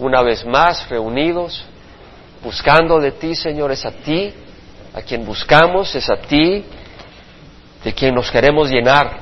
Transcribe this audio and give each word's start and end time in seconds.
una 0.00 0.22
vez 0.22 0.44
más 0.44 0.88
reunidos, 0.88 1.62
buscando 2.42 2.98
de 2.98 3.12
ti, 3.12 3.34
Señor, 3.34 3.70
es 3.70 3.84
a 3.84 3.90
ti, 3.90 4.32
a 4.94 5.02
quien 5.02 5.24
buscamos, 5.24 5.94
es 5.94 6.08
a 6.08 6.16
ti, 6.16 6.64
de 7.84 7.92
quien 7.92 8.14
nos 8.14 8.30
queremos 8.30 8.70
llenar, 8.70 9.18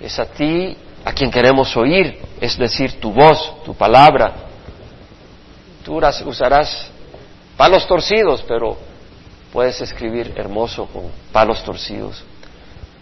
es 0.00 0.18
a 0.18 0.26
ti, 0.26 0.76
a 1.04 1.12
quien 1.12 1.30
queremos 1.30 1.76
oír, 1.76 2.18
es 2.40 2.56
decir, 2.58 2.98
tu 2.98 3.12
voz, 3.12 3.62
tu 3.62 3.74
palabra. 3.74 4.32
Tú 5.84 6.00
usarás 6.24 6.88
palos 7.58 7.86
torcidos, 7.86 8.42
pero 8.48 8.78
puedes 9.52 9.80
escribir 9.82 10.32
hermoso 10.34 10.86
con 10.86 11.10
palos 11.30 11.62
torcidos, 11.62 12.24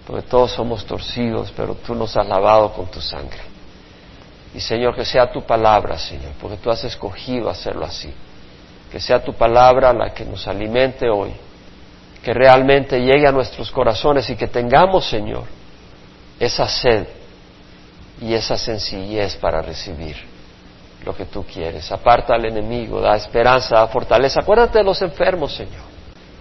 porque 0.05 0.23
todos 0.23 0.51
somos 0.51 0.85
torcidos, 0.85 1.53
pero 1.57 1.77
tú 1.77 1.95
nos 1.95 2.17
has 2.17 2.27
lavado 2.27 2.73
con 2.73 2.91
tu 2.91 3.01
sangre. 3.01 3.52
Y 4.55 4.61
Señor, 4.61 4.95
que 4.95 5.05
sea 5.05 5.31
tu 5.31 5.43
palabra, 5.43 5.99
Señor, 5.99 6.33
porque 6.41 6.57
tú 6.59 6.71
has 6.71 6.85
escogido 6.85 7.49
hacerlo 7.49 7.87
así. 7.87 8.13
Que 8.91 9.01
sea 9.01 9.25
tu 9.25 9.33
palabra 9.33 9.93
la 9.93 10.13
que 10.13 10.25
nos 10.25 10.47
alimente 10.47 11.09
hoy, 11.09 11.33
que 12.23 12.35
realmente 12.35 13.01
llegue 13.01 13.27
a 13.27 13.33
nuestros 13.33 13.71
corazones 13.71 14.29
y 14.29 14.37
que 14.37 14.47
tengamos, 14.47 15.07
Señor, 15.07 15.45
esa 16.39 16.69
sed 16.69 17.07
y 18.21 18.35
esa 18.35 18.59
sencillez 18.59 19.37
para 19.37 19.63
recibir 19.63 20.17
lo 21.05 21.17
que 21.17 21.25
tú 21.25 21.45
quieres. 21.45 21.91
Aparta 21.91 22.35
al 22.35 22.45
enemigo, 22.45 23.01
da 23.01 23.17
esperanza, 23.17 23.77
da 23.77 23.89
fortaleza. 23.89 24.41
Acuérdate 24.41 24.79
de 24.79 24.85
los 24.85 25.01
enfermos, 25.01 25.55
Señor. 25.55 25.83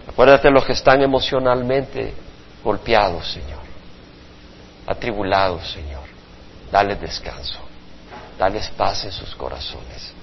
Acuérdate 0.07 0.49
de 0.49 0.53
los 0.53 0.65
que 0.65 0.73
están 0.73 1.01
emocionalmente 1.01 2.13
golpeados, 2.63 3.31
Señor. 3.31 3.61
Atribulados, 4.85 5.71
Señor. 5.71 6.01
Dale 6.69 6.95
descanso. 6.95 7.70
Dales 8.41 8.69
paz 8.69 9.05
en 9.05 9.11
sus 9.11 9.35
corazones. 9.35 10.13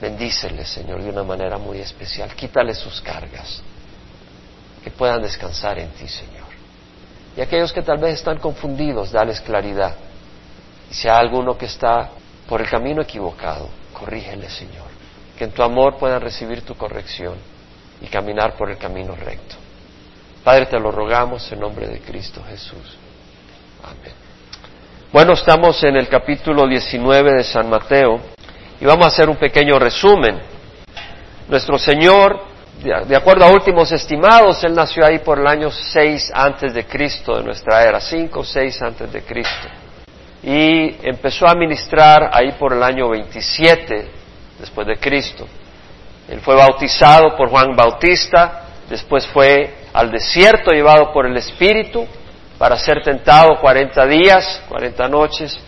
Bendíceles, 0.00 0.68
Señor, 0.68 1.02
de 1.02 1.10
una 1.10 1.24
manera 1.24 1.58
muy 1.58 1.80
especial. 1.80 2.32
Quítale 2.36 2.72
sus 2.72 3.00
cargas. 3.00 3.60
Que 4.84 4.92
puedan 4.92 5.20
descansar 5.20 5.80
en 5.80 5.90
ti, 5.90 6.06
Señor. 6.06 6.46
Y 7.36 7.40
aquellos 7.40 7.72
que 7.72 7.82
tal 7.82 7.98
vez 7.98 8.14
están 8.14 8.38
confundidos, 8.38 9.10
dales 9.10 9.40
claridad. 9.40 9.96
Y 10.88 10.94
si 10.94 11.08
hay 11.08 11.16
alguno 11.18 11.58
que 11.58 11.66
está 11.66 12.10
por 12.48 12.60
el 12.60 12.70
camino 12.70 13.02
equivocado, 13.02 13.68
corrígele, 13.92 14.48
Señor. 14.48 14.86
Que 15.36 15.42
en 15.42 15.50
tu 15.50 15.64
amor 15.64 15.98
puedan 15.98 16.20
recibir 16.20 16.62
tu 16.62 16.76
corrección 16.76 17.34
y 18.00 18.06
caminar 18.06 18.56
por 18.56 18.70
el 18.70 18.78
camino 18.78 19.16
recto. 19.16 19.56
Padre, 20.44 20.66
te 20.66 20.78
lo 20.78 20.92
rogamos 20.92 21.50
en 21.50 21.58
nombre 21.58 21.88
de 21.88 21.98
Cristo 22.02 22.40
Jesús. 22.48 22.96
Amén. 23.82 24.19
Bueno, 25.12 25.32
estamos 25.32 25.82
en 25.82 25.96
el 25.96 26.06
capítulo 26.06 26.68
19 26.68 27.38
de 27.38 27.42
San 27.42 27.68
Mateo 27.68 28.20
y 28.80 28.84
vamos 28.84 29.06
a 29.06 29.08
hacer 29.08 29.28
un 29.28 29.34
pequeño 29.34 29.76
resumen. 29.76 30.38
Nuestro 31.48 31.78
Señor, 31.78 32.44
de 32.80 33.16
acuerdo 33.16 33.44
a 33.44 33.50
últimos 33.50 33.90
estimados, 33.90 34.62
Él 34.62 34.72
nació 34.72 35.04
ahí 35.04 35.18
por 35.18 35.40
el 35.40 35.48
año 35.48 35.68
6 35.68 36.30
antes 36.32 36.72
de 36.72 36.84
Cristo 36.84 37.36
de 37.36 37.42
nuestra 37.42 37.82
era, 37.82 37.98
5 37.98 38.38
o 38.38 38.44
6 38.44 38.82
antes 38.82 39.12
de 39.12 39.22
Cristo. 39.22 39.68
Y 40.44 40.94
empezó 41.02 41.48
a 41.48 41.56
ministrar 41.56 42.30
ahí 42.32 42.52
por 42.52 42.72
el 42.72 42.82
año 42.84 43.08
27 43.08 44.08
después 44.60 44.86
de 44.86 44.96
Cristo. 44.98 45.44
Él 46.28 46.38
fue 46.38 46.54
bautizado 46.54 47.36
por 47.36 47.48
Juan 47.50 47.74
Bautista, 47.74 48.62
después 48.88 49.26
fue 49.26 49.74
al 49.92 50.12
desierto 50.12 50.70
llevado 50.70 51.12
por 51.12 51.26
el 51.26 51.36
Espíritu, 51.36 52.06
para 52.60 52.76
ser 52.76 53.02
tentado 53.02 53.58
cuarenta 53.58 54.04
días, 54.04 54.62
cuarenta 54.68 55.08
noches, 55.08 55.58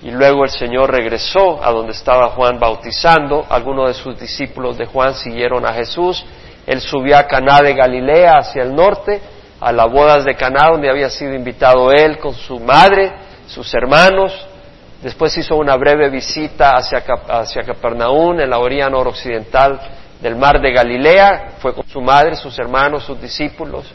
y 0.00 0.10
luego 0.10 0.44
el 0.44 0.48
Señor 0.48 0.90
regresó 0.90 1.62
a 1.62 1.70
donde 1.70 1.92
estaba 1.92 2.28
Juan 2.28 2.58
bautizando. 2.58 3.44
Algunos 3.50 3.88
de 3.88 4.02
sus 4.02 4.18
discípulos 4.18 4.78
de 4.78 4.86
Juan 4.86 5.12
siguieron 5.12 5.66
a 5.66 5.74
Jesús. 5.74 6.24
Él 6.66 6.80
subió 6.80 7.18
a 7.18 7.24
Caná 7.24 7.60
de 7.60 7.74
Galilea 7.74 8.38
hacia 8.38 8.62
el 8.62 8.74
norte, 8.74 9.20
a 9.60 9.70
las 9.70 9.92
bodas 9.92 10.24
de 10.24 10.34
Caná, 10.34 10.70
donde 10.70 10.88
había 10.88 11.10
sido 11.10 11.34
invitado 11.34 11.92
él 11.92 12.16
con 12.16 12.32
su 12.32 12.58
madre, 12.58 13.12
sus 13.46 13.74
hermanos. 13.74 14.32
Después 15.02 15.36
hizo 15.36 15.56
una 15.56 15.76
breve 15.76 16.08
visita 16.08 16.72
hacia, 16.72 17.04
hacia 17.28 17.60
en 17.60 18.48
la 18.48 18.58
orilla 18.58 18.88
noroccidental 18.88 19.78
del 20.22 20.36
mar 20.36 20.58
de 20.58 20.72
Galilea. 20.72 21.56
Fue 21.58 21.74
con 21.74 21.86
su 21.86 22.00
madre, 22.00 22.34
sus 22.34 22.58
hermanos, 22.58 23.04
sus 23.04 23.20
discípulos. 23.20 23.92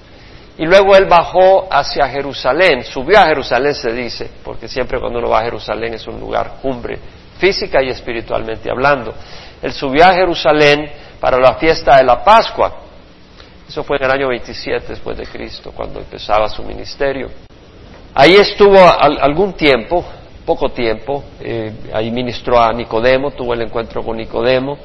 Y 0.58 0.66
luego 0.66 0.96
él 0.96 1.06
bajó 1.06 1.68
hacia 1.70 2.08
Jerusalén, 2.08 2.84
subió 2.84 3.20
a 3.20 3.26
Jerusalén 3.26 3.76
se 3.76 3.92
dice, 3.92 4.30
porque 4.44 4.68
siempre 4.68 5.00
cuando 5.00 5.20
uno 5.20 5.30
va 5.30 5.40
a 5.40 5.44
Jerusalén 5.44 5.94
es 5.94 6.08
un 6.08 6.20
lugar 6.20 6.54
cumbre, 6.62 6.98
física 7.38 7.84
y 7.84 7.90
espiritualmente 7.90 8.70
hablando. 8.72 9.14
Él 9.62 9.74
subió 9.74 10.06
a 10.06 10.14
Jerusalén 10.14 10.90
para 11.20 11.38
la 11.40 11.56
fiesta 11.56 11.98
de 11.98 12.04
la 12.06 12.24
Pascua. 12.24 12.74
Eso 13.68 13.84
fue 13.84 13.98
en 13.98 14.06
el 14.06 14.12
año 14.12 14.28
27 14.30 14.86
después 14.88 15.18
de 15.18 15.26
Cristo, 15.26 15.72
cuando 15.76 16.00
empezaba 16.00 16.48
su 16.48 16.64
ministerio. 16.64 17.30
Ahí 18.14 18.36
estuvo 18.36 18.78
algún 18.80 19.54
tiempo, 19.54 20.06
poco 20.46 20.70
tiempo, 20.70 21.24
eh, 21.42 21.74
ahí 21.92 22.12
ministró 22.12 22.62
a 22.62 22.72
Nicodemo, 22.72 23.32
tuvo 23.32 23.54
el 23.54 23.64
encuentro 23.64 24.04
con 24.04 24.16
Nicodemo, 24.16 24.78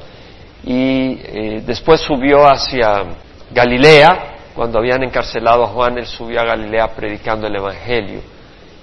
y 0.65 1.19
eh, 1.23 1.63
después 1.65 2.01
subió 2.01 2.45
hacia 2.45 3.03
Galilea, 3.51 4.31
cuando 4.55 4.79
habían 4.79 5.03
encarcelado 5.03 5.63
a 5.63 5.67
Juan, 5.67 5.97
él 5.97 6.05
subió 6.05 6.41
a 6.41 6.45
Galilea 6.45 6.89
predicando 6.89 7.47
el 7.47 7.55
Evangelio 7.55 8.21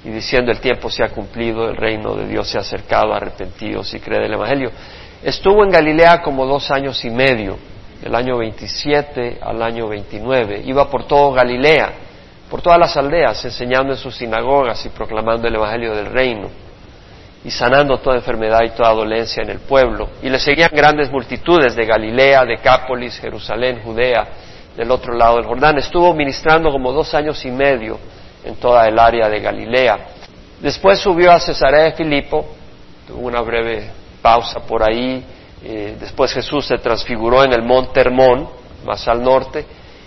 y 0.05 0.11
diciendo 0.11 0.51
el 0.51 0.61
tiempo 0.61 0.91
se 0.91 1.05
ha 1.05 1.09
cumplido, 1.09 1.69
el 1.69 1.77
reino 1.77 2.15
de 2.15 2.27
Dios 2.27 2.49
se 2.49 2.59
ha 2.59 2.61
acercado, 2.61 3.13
arrepentidos 3.13 3.93
y 3.95 4.01
cree 4.01 4.25
el 4.25 4.33
Evangelio. 4.33 4.71
Estuvo 5.23 5.65
en 5.65 5.71
Galilea 5.71 6.23
como 6.23 6.47
dos 6.47 6.71
años 6.71 7.05
y 7.05 7.11
medio, 7.11 7.59
del 8.01 8.15
año 8.15 8.39
27 8.39 9.41
al 9.43 9.61
año 9.61 9.89
29. 9.89 10.63
Iba 10.65 10.89
por 10.89 11.05
todo 11.05 11.33
Galilea, 11.33 11.93
por 12.49 12.63
todas 12.63 12.79
las 12.79 12.97
aldeas, 12.97 13.45
enseñando 13.45 13.93
en 13.93 13.99
sus 13.99 14.17
sinagogas 14.17 14.85
y 14.87 14.91
proclamando 14.91 15.49
el 15.49 15.57
Evangelio 15.57 15.95
del 15.95 16.07
reino 16.07 16.49
y 17.45 17.51
sanando 17.51 17.99
toda 17.99 18.17
enfermedad 18.17 18.61
y 18.65 18.71
toda 18.71 18.93
dolencia 18.93 19.43
en 19.43 19.51
el 19.51 19.61
pueblo. 19.61 20.11
Y 20.23 20.29
le 20.29 20.39
seguían 20.39 20.71
grandes 20.73 21.11
multitudes 21.11 21.75
de 21.77 21.87
Galilea, 21.87 22.45
Decápolis, 22.45 23.19
Jerusalén, 23.19 23.81
Judea 23.85 24.27
del 24.79 24.93
otro 24.93 25.13
lado 25.13 25.37
del 25.37 25.45
Jordán. 25.45 25.77
Estuvo 25.77 26.15
ministrando 26.15 26.71
como 26.71 26.93
dos 26.93 27.13
años 27.13 27.45
y 27.45 27.51
medio 27.51 27.99
en 28.45 28.55
toda 28.57 28.87
el 28.87 28.97
área 28.97 29.29
de 29.29 29.41
Galilea. 29.41 29.99
Después 30.61 31.01
subió 31.01 31.33
a 31.33 31.41
Cesarea 31.41 31.87
de 31.87 31.93
Filipo, 31.93 32.47
tuvo 33.07 33.27
una 33.27 33.41
breve 33.41 33.91
pausa 34.23 34.61
por 34.61 34.89
ahí. 34.89 35.25
Eh, 35.65 35.97
después 35.99 36.33
Jesús 36.33 36.65
se 36.65 36.79
transfiguró 36.79 37.43
en 37.43 37.53
el 37.53 37.63
monte 37.63 38.01
Hermón, 38.01 38.49
más 38.87 39.09
al 39.09 39.21
norte, 39.21 39.67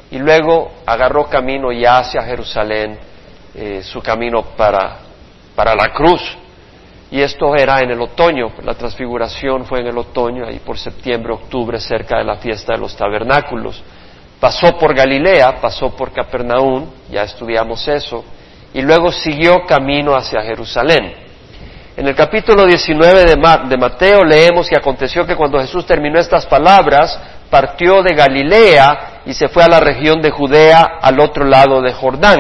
y 0.10 0.18
luego 0.18 0.72
agarró 0.86 1.26
camino 1.26 1.74
ya 1.74 1.98
hacia 1.98 2.24
Jerusalén, 2.24 2.98
eh, 3.54 3.84
su 3.84 4.02
camino 4.02 4.42
para, 4.56 5.00
para 5.54 5.76
la 5.76 5.92
cruz. 5.94 6.22
Y 7.12 7.20
esto 7.20 7.54
era 7.58 7.82
en 7.82 7.92
el 7.92 8.00
otoño, 8.00 8.54
la 8.64 8.74
transfiguración 8.74 9.66
fue 9.66 9.82
en 9.82 9.88
el 9.88 9.98
otoño, 9.98 10.48
ahí 10.48 10.60
por 10.60 10.78
septiembre, 10.78 11.34
octubre, 11.34 11.78
cerca 11.78 12.20
de 12.20 12.24
la 12.24 12.38
fiesta 12.38 12.72
de 12.72 12.80
los 12.80 12.96
tabernáculos. 12.96 13.84
Pasó 14.42 14.76
por 14.76 14.96
Galilea, 14.96 15.62
pasó 15.62 15.96
por 15.96 16.12
Capernaum, 16.12 16.88
ya 17.12 17.22
estudiamos 17.22 17.88
eso, 17.88 18.26
y 18.74 18.82
luego 18.82 19.12
siguió 19.12 19.68
camino 19.68 20.16
hacia 20.16 20.42
Jerusalén. 20.42 21.14
En 21.96 22.08
el 22.08 22.16
capítulo 22.16 22.66
19 22.66 23.26
de, 23.26 23.78
Mateo 23.78 24.24
leemos 24.24 24.68
que 24.68 24.76
aconteció 24.76 25.28
que 25.28 25.36
cuando 25.36 25.60
Jesús 25.60 25.86
terminó 25.86 26.20
estas 26.20 26.48
palabras, 26.48 27.20
partió 27.52 28.02
de 28.02 28.16
Galilea 28.16 29.22
y 29.28 29.34
se 29.36 29.48
fue 29.48 29.64
a 29.64 29.68
la 29.68 29.80
región 29.80 30.20
de 30.24 30.32
Judea 30.32 30.98
al 31.00 31.20
otro 31.20 31.46
lado 31.46 31.80
de 31.80 31.94
Jordán. 31.94 32.40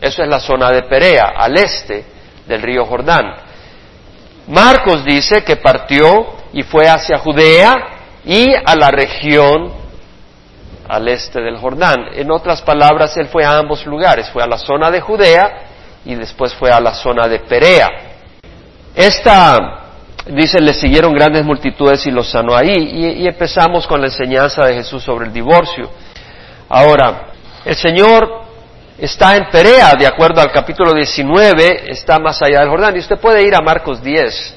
Eso 0.00 0.22
es 0.22 0.28
la 0.28 0.38
zona 0.38 0.70
de 0.70 0.84
Perea, 0.84 1.32
al 1.36 1.58
este 1.58 2.04
del 2.46 2.62
río 2.62 2.84
Jordán. 2.84 3.24
Marcos 4.46 5.04
dice 5.04 5.42
que 5.42 5.56
partió 5.56 6.36
y 6.52 6.62
fue 6.62 6.86
hacia 6.88 7.18
Judea 7.18 7.74
y 8.24 8.46
a 8.54 8.76
la 8.76 8.92
región 8.92 9.81
al 10.92 11.08
este 11.08 11.40
del 11.40 11.56
Jordán. 11.56 12.08
En 12.12 12.30
otras 12.30 12.60
palabras, 12.60 13.16
él 13.16 13.28
fue 13.28 13.46
a 13.46 13.56
ambos 13.56 13.86
lugares, 13.86 14.28
fue 14.28 14.42
a 14.42 14.46
la 14.46 14.58
zona 14.58 14.90
de 14.90 15.00
Judea 15.00 15.64
y 16.04 16.14
después 16.14 16.52
fue 16.52 16.70
a 16.70 16.80
la 16.80 16.92
zona 16.92 17.26
de 17.28 17.38
Perea. 17.38 17.88
Esta, 18.94 19.86
dice, 20.26 20.60
le 20.60 20.74
siguieron 20.74 21.14
grandes 21.14 21.46
multitudes 21.46 22.06
y 22.06 22.10
los 22.10 22.30
sanó 22.30 22.54
ahí. 22.54 22.74
Y, 23.22 23.26
empezamos 23.26 23.86
con 23.86 24.02
la 24.02 24.08
enseñanza 24.08 24.66
de 24.66 24.74
Jesús 24.74 25.02
sobre 25.02 25.28
el 25.28 25.32
divorcio. 25.32 25.90
Ahora, 26.68 27.28
el 27.64 27.74
Señor 27.74 28.42
está 28.98 29.34
en 29.36 29.48
Perea, 29.50 29.94
de 29.98 30.06
acuerdo 30.06 30.42
al 30.42 30.52
capítulo 30.52 30.92
19, 30.92 31.90
está 31.90 32.18
más 32.18 32.42
allá 32.42 32.60
del 32.60 32.68
Jordán. 32.68 32.94
Y 32.96 32.98
usted 32.98 33.18
puede 33.18 33.42
ir 33.42 33.54
a 33.54 33.62
Marcos 33.62 34.02
10, 34.02 34.56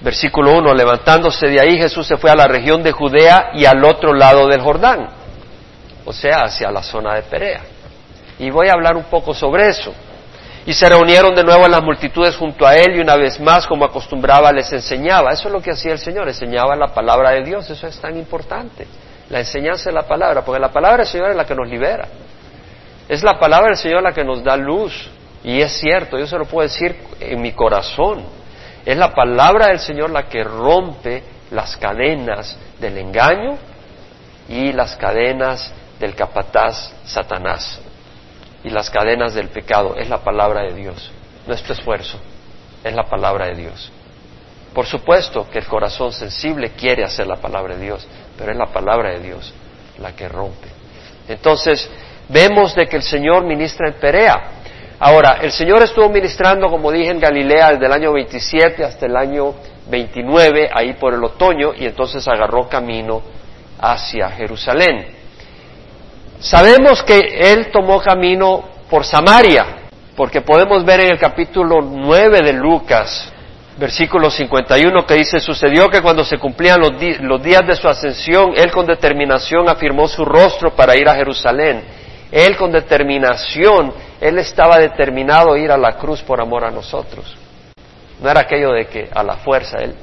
versículo 0.00 0.58
1, 0.58 0.74
levantándose 0.74 1.46
de 1.46 1.60
ahí 1.60 1.78
Jesús 1.78 2.04
se 2.04 2.16
fue 2.16 2.32
a 2.32 2.34
la 2.34 2.48
región 2.48 2.82
de 2.82 2.90
Judea 2.90 3.50
y 3.54 3.64
al 3.64 3.84
otro 3.84 4.12
lado 4.12 4.48
del 4.48 4.60
Jordán 4.60 5.17
o 6.08 6.12
sea, 6.14 6.44
hacia 6.44 6.70
la 6.70 6.82
zona 6.82 7.16
de 7.16 7.22
Perea. 7.22 7.60
Y 8.38 8.48
voy 8.48 8.68
a 8.68 8.72
hablar 8.72 8.96
un 8.96 9.04
poco 9.04 9.34
sobre 9.34 9.68
eso. 9.68 9.92
Y 10.64 10.72
se 10.72 10.88
reunieron 10.88 11.34
de 11.34 11.44
nuevo 11.44 11.68
las 11.68 11.82
multitudes 11.82 12.34
junto 12.34 12.66
a 12.66 12.74
él 12.76 12.96
y 12.96 13.00
una 13.00 13.14
vez 13.14 13.38
más, 13.38 13.66
como 13.66 13.84
acostumbraba, 13.84 14.50
les 14.50 14.72
enseñaba. 14.72 15.32
Eso 15.32 15.48
es 15.48 15.52
lo 15.52 15.60
que 15.60 15.72
hacía 15.72 15.92
el 15.92 15.98
Señor, 15.98 16.26
enseñaba 16.26 16.74
la 16.76 16.94
palabra 16.94 17.32
de 17.32 17.42
Dios. 17.42 17.68
Eso 17.68 17.86
es 17.86 18.00
tan 18.00 18.16
importante, 18.16 18.86
la 19.28 19.40
enseñanza 19.40 19.90
de 19.90 19.96
la 19.96 20.04
palabra, 20.04 20.42
porque 20.42 20.58
la 20.58 20.72
palabra 20.72 20.98
del 20.98 21.06
Señor 21.08 21.28
es 21.28 21.36
la 21.36 21.44
que 21.44 21.54
nos 21.54 21.68
libera. 21.68 22.08
Es 23.06 23.22
la 23.22 23.38
palabra 23.38 23.66
del 23.66 23.76
Señor 23.76 24.02
la 24.02 24.12
que 24.12 24.24
nos 24.24 24.42
da 24.42 24.56
luz. 24.56 25.10
Y 25.44 25.60
es 25.60 25.72
cierto, 25.72 26.18
yo 26.18 26.26
se 26.26 26.38
lo 26.38 26.46
puedo 26.46 26.66
decir 26.66 26.96
en 27.20 27.38
mi 27.42 27.52
corazón. 27.52 28.24
Es 28.86 28.96
la 28.96 29.12
palabra 29.12 29.66
del 29.66 29.78
Señor 29.78 30.08
la 30.08 30.22
que 30.26 30.42
rompe 30.42 31.22
las 31.50 31.76
cadenas 31.76 32.56
del 32.80 32.96
engaño 32.96 33.58
y 34.48 34.72
las 34.72 34.96
cadenas 34.96 35.74
del 35.98 36.14
capataz 36.14 36.92
Satanás 37.04 37.80
y 38.64 38.70
las 38.70 38.90
cadenas 38.90 39.34
del 39.34 39.48
pecado. 39.48 39.96
Es 39.96 40.08
la 40.08 40.18
palabra 40.18 40.62
de 40.62 40.74
Dios. 40.74 41.10
Nuestro 41.46 41.72
esfuerzo 41.72 42.18
es 42.84 42.94
la 42.94 43.04
palabra 43.04 43.46
de 43.46 43.54
Dios. 43.54 43.92
Por 44.74 44.86
supuesto 44.86 45.48
que 45.50 45.58
el 45.58 45.66
corazón 45.66 46.12
sensible 46.12 46.70
quiere 46.70 47.04
hacer 47.04 47.26
la 47.26 47.36
palabra 47.36 47.74
de 47.74 47.84
Dios, 47.84 48.06
pero 48.36 48.52
es 48.52 48.58
la 48.58 48.66
palabra 48.66 49.10
de 49.10 49.20
Dios 49.20 49.52
la 49.98 50.14
que 50.14 50.28
rompe. 50.28 50.68
Entonces, 51.28 51.90
vemos 52.28 52.74
de 52.74 52.86
que 52.86 52.96
el 52.96 53.02
Señor 53.02 53.44
ministra 53.44 53.88
en 53.88 53.94
Perea. 53.94 54.36
Ahora, 55.00 55.38
el 55.40 55.52
Señor 55.52 55.82
estuvo 55.82 56.08
ministrando, 56.08 56.68
como 56.68 56.90
dije, 56.90 57.10
en 57.10 57.20
Galilea 57.20 57.72
desde 57.72 57.86
el 57.86 57.92
año 57.92 58.12
27 58.12 58.84
hasta 58.84 59.06
el 59.06 59.16
año 59.16 59.54
29, 59.88 60.70
ahí 60.72 60.94
por 60.94 61.14
el 61.14 61.24
otoño, 61.24 61.72
y 61.74 61.86
entonces 61.86 62.26
agarró 62.28 62.68
camino 62.68 63.22
hacia 63.80 64.30
Jerusalén. 64.30 65.17
Sabemos 66.40 67.02
que 67.02 67.18
Él 67.18 67.70
tomó 67.72 68.00
camino 68.00 68.64
por 68.88 69.04
Samaria, 69.04 69.88
porque 70.16 70.40
podemos 70.40 70.84
ver 70.84 71.00
en 71.00 71.12
el 71.12 71.18
capítulo 71.18 71.80
9 71.82 72.42
de 72.42 72.52
Lucas, 72.52 73.32
versículo 73.76 74.30
51, 74.30 75.04
que 75.04 75.14
dice, 75.14 75.40
sucedió 75.40 75.88
que 75.88 76.00
cuando 76.00 76.24
se 76.24 76.38
cumplían 76.38 76.80
los, 76.80 77.42
días 77.42 77.66
de 77.66 77.74
su 77.74 77.88
ascensión, 77.88 78.52
Él 78.56 78.70
con 78.70 78.86
determinación 78.86 79.68
afirmó 79.68 80.06
su 80.06 80.24
rostro 80.24 80.74
para 80.76 80.96
ir 80.96 81.08
a 81.08 81.16
Jerusalén. 81.16 81.82
Él 82.30 82.56
con 82.56 82.70
determinación, 82.70 83.92
Él 84.20 84.38
estaba 84.38 84.78
determinado 84.78 85.54
a 85.54 85.58
ir 85.58 85.72
a 85.72 85.78
la 85.78 85.96
cruz 85.96 86.22
por 86.22 86.40
amor 86.40 86.64
a 86.64 86.70
nosotros. 86.70 87.36
No 88.20 88.30
era 88.30 88.42
aquello 88.42 88.72
de 88.72 88.86
que 88.86 89.08
a 89.12 89.24
la 89.24 89.38
fuerza 89.38 89.78
Él 89.78 89.94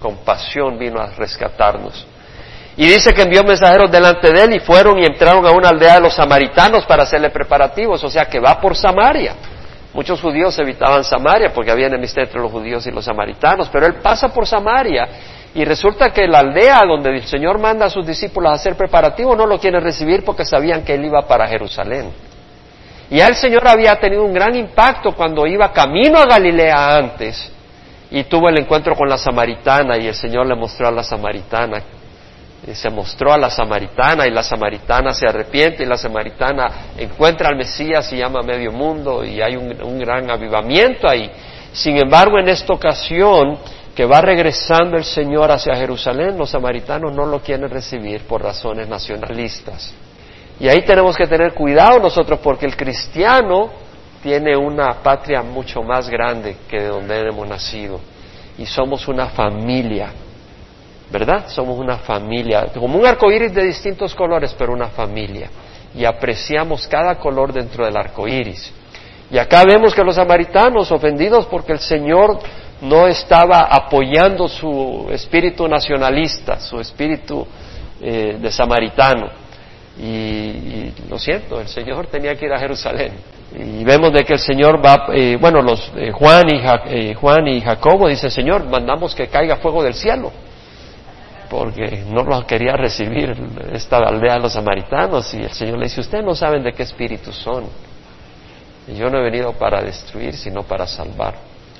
con 0.00 0.16
pasión 0.18 0.78
vino 0.78 1.00
a 1.00 1.08
rescatarnos. 1.08 2.06
Y 2.76 2.86
dice 2.86 3.14
que 3.14 3.22
envió 3.22 3.42
mensajeros 3.42 3.90
delante 3.90 4.30
de 4.30 4.44
él 4.44 4.54
y 4.54 4.60
fueron 4.60 4.98
y 4.98 5.06
entraron 5.06 5.46
a 5.46 5.50
una 5.50 5.70
aldea 5.70 5.94
de 5.94 6.00
los 6.02 6.14
samaritanos 6.14 6.84
para 6.84 7.04
hacerle 7.04 7.30
preparativos, 7.30 8.04
o 8.04 8.10
sea 8.10 8.26
que 8.26 8.38
va 8.38 8.60
por 8.60 8.76
Samaria. 8.76 9.34
Muchos 9.94 10.20
judíos 10.20 10.58
evitaban 10.58 11.02
Samaria 11.02 11.52
porque 11.54 11.70
había 11.70 11.86
enemistad 11.86 12.24
entre 12.24 12.38
los 12.38 12.52
judíos 12.52 12.86
y 12.86 12.90
los 12.90 13.06
samaritanos, 13.06 13.70
pero 13.70 13.86
él 13.86 13.94
pasa 13.94 14.28
por 14.28 14.46
Samaria 14.46 15.08
y 15.54 15.64
resulta 15.64 16.10
que 16.10 16.28
la 16.28 16.40
aldea 16.40 16.82
donde 16.86 17.16
el 17.16 17.22
Señor 17.22 17.58
manda 17.58 17.86
a 17.86 17.90
sus 17.90 18.06
discípulos 18.06 18.52
a 18.52 18.56
hacer 18.56 18.74
preparativos 18.74 19.34
no 19.38 19.46
lo 19.46 19.58
quieren 19.58 19.82
recibir 19.82 20.22
porque 20.22 20.44
sabían 20.44 20.84
que 20.84 20.92
él 20.92 21.06
iba 21.06 21.26
para 21.26 21.48
Jerusalén. 21.48 22.10
Y 23.08 23.16
ya 23.16 23.28
el 23.28 23.36
Señor 23.36 23.66
había 23.66 23.96
tenido 23.96 24.22
un 24.22 24.34
gran 24.34 24.54
impacto 24.54 25.12
cuando 25.12 25.46
iba 25.46 25.72
camino 25.72 26.18
a 26.18 26.26
Galilea 26.26 26.96
antes 26.98 27.50
y 28.10 28.24
tuvo 28.24 28.50
el 28.50 28.58
encuentro 28.58 28.94
con 28.94 29.08
la 29.08 29.16
samaritana 29.16 29.96
y 29.96 30.08
el 30.08 30.14
Señor 30.14 30.44
le 30.44 30.56
mostró 30.56 30.88
a 30.88 30.90
la 30.90 31.02
samaritana 31.02 31.82
se 32.74 32.90
mostró 32.90 33.32
a 33.32 33.38
la 33.38 33.48
samaritana 33.48 34.26
y 34.26 34.30
la 34.30 34.42
samaritana 34.42 35.14
se 35.14 35.28
arrepiente 35.28 35.84
y 35.84 35.86
la 35.86 35.96
samaritana 35.96 36.92
encuentra 36.98 37.48
al 37.48 37.56
Mesías 37.56 38.12
y 38.12 38.16
llama 38.16 38.40
a 38.40 38.42
medio 38.42 38.72
mundo 38.72 39.24
y 39.24 39.40
hay 39.40 39.56
un, 39.56 39.98
gran 39.98 40.28
avivamiento 40.30 41.08
ahí. 41.08 41.30
Sin 41.72 41.96
embargo, 41.96 42.38
en 42.38 42.48
esta 42.48 42.72
ocasión 42.72 43.58
que 43.94 44.04
va 44.04 44.20
regresando 44.20 44.96
el 44.96 45.04
Señor 45.04 45.50
hacia 45.52 45.76
Jerusalén, 45.76 46.36
los 46.36 46.50
samaritanos 46.50 47.14
no 47.14 47.24
lo 47.24 47.40
quieren 47.40 47.70
recibir 47.70 48.22
por 48.22 48.42
razones 48.42 48.88
nacionalistas. 48.88 49.94
Y 50.58 50.68
ahí 50.68 50.82
tenemos 50.82 51.16
que 51.16 51.26
tener 51.26 51.52
cuidado 51.54 52.00
nosotros 52.00 52.40
porque 52.42 52.66
el 52.66 52.76
cristiano 52.76 53.70
tiene 54.22 54.56
una 54.56 54.94
patria 55.02 55.42
mucho 55.42 55.82
más 55.82 56.08
grande 56.08 56.56
que 56.68 56.80
de 56.80 56.88
donde 56.88 57.20
hemos 57.20 57.48
nacido 57.48 58.00
y 58.58 58.66
somos 58.66 59.06
una 59.06 59.26
familia 59.26 60.10
¿verdad? 61.10 61.48
Somos 61.48 61.78
una 61.78 61.98
familia, 61.98 62.66
como 62.74 62.98
un 62.98 63.06
arco 63.06 63.30
iris 63.30 63.54
de 63.54 63.64
distintos 63.64 64.14
colores, 64.14 64.54
pero 64.58 64.72
una 64.72 64.88
familia. 64.88 65.50
Y 65.94 66.04
apreciamos 66.04 66.86
cada 66.88 67.16
color 67.16 67.52
dentro 67.52 67.84
del 67.84 67.96
arco 67.96 68.26
iris. 68.26 68.72
Y 69.30 69.38
acá 69.38 69.64
vemos 69.64 69.94
que 69.94 70.02
los 70.02 70.16
samaritanos, 70.16 70.90
ofendidos 70.92 71.46
porque 71.46 71.72
el 71.72 71.78
Señor 71.78 72.38
no 72.80 73.06
estaba 73.06 73.62
apoyando 73.62 74.48
su 74.48 75.08
espíritu 75.10 75.66
nacionalista, 75.66 76.60
su 76.60 76.80
espíritu 76.80 77.46
eh, 78.00 78.36
de 78.40 78.50
samaritano. 78.50 79.30
Y, 79.98 80.92
lo 81.08 81.18
siento, 81.18 81.60
el 81.60 81.68
Señor 81.68 82.08
tenía 82.08 82.34
que 82.34 82.46
ir 82.46 82.52
a 82.52 82.58
Jerusalén. 82.58 83.12
Y 83.58 83.82
vemos 83.84 84.12
de 84.12 84.24
que 84.24 84.34
el 84.34 84.38
Señor 84.38 84.84
va, 84.84 85.06
eh, 85.14 85.38
bueno, 85.40 85.62
los 85.62 85.90
eh, 85.96 86.10
Juan 86.12 86.44
y 86.50 87.14
Juan 87.14 87.48
y 87.48 87.60
Jacobo 87.62 88.08
dicen, 88.08 88.30
Señor, 88.30 88.68
mandamos 88.68 89.14
que 89.14 89.28
caiga 89.28 89.56
fuego 89.56 89.82
del 89.82 89.94
cielo 89.94 90.30
porque 91.48 92.04
no 92.08 92.22
los 92.22 92.44
quería 92.44 92.76
recibir 92.76 93.34
esta 93.72 93.98
aldea 93.98 94.34
de 94.34 94.40
los 94.40 94.52
samaritanos 94.52 95.32
y 95.34 95.42
el 95.42 95.52
Señor 95.52 95.78
le 95.78 95.84
dice, 95.84 96.00
ustedes 96.00 96.24
no 96.24 96.34
saben 96.34 96.62
de 96.62 96.72
qué 96.72 96.82
espíritu 96.82 97.32
son. 97.32 97.64
Y 98.88 98.94
yo 98.94 99.10
no 99.10 99.18
he 99.18 99.22
venido 99.22 99.52
para 99.52 99.82
destruir, 99.82 100.34
sino 100.36 100.62
para 100.62 100.86
salvar. 100.86 101.34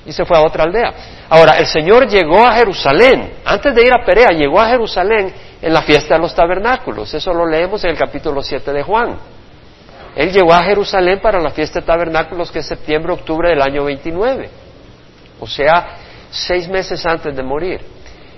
Y 0.05 0.11
se 0.11 0.25
fue 0.25 0.37
a 0.37 0.41
otra 0.41 0.63
aldea. 0.63 0.93
Ahora, 1.29 1.57
el 1.57 1.67
Señor 1.67 2.07
llegó 2.07 2.45
a 2.45 2.53
Jerusalén, 2.55 3.33
antes 3.45 3.75
de 3.75 3.85
ir 3.85 3.91
a 3.93 4.05
Perea, 4.05 4.29
llegó 4.29 4.59
a 4.59 4.67
Jerusalén 4.67 5.33
en 5.61 5.73
la 5.73 5.81
fiesta 5.81 6.15
de 6.15 6.21
los 6.21 6.33
tabernáculos. 6.33 7.13
Eso 7.13 7.33
lo 7.33 7.45
leemos 7.45 7.83
en 7.83 7.91
el 7.91 7.97
capítulo 7.97 8.41
7 8.41 8.71
de 8.71 8.83
Juan. 8.83 9.17
Él 10.15 10.31
llegó 10.31 10.53
a 10.53 10.63
Jerusalén 10.63 11.19
para 11.21 11.39
la 11.39 11.51
fiesta 11.51 11.79
de 11.81 11.85
tabernáculos 11.85 12.51
que 12.51 12.59
es 12.59 12.65
septiembre-octubre 12.67 13.49
del 13.49 13.61
año 13.61 13.83
29. 13.83 14.49
O 15.39 15.47
sea, 15.47 15.97
seis 16.31 16.67
meses 16.67 17.05
antes 17.05 17.35
de 17.35 17.43
morir. 17.43 17.81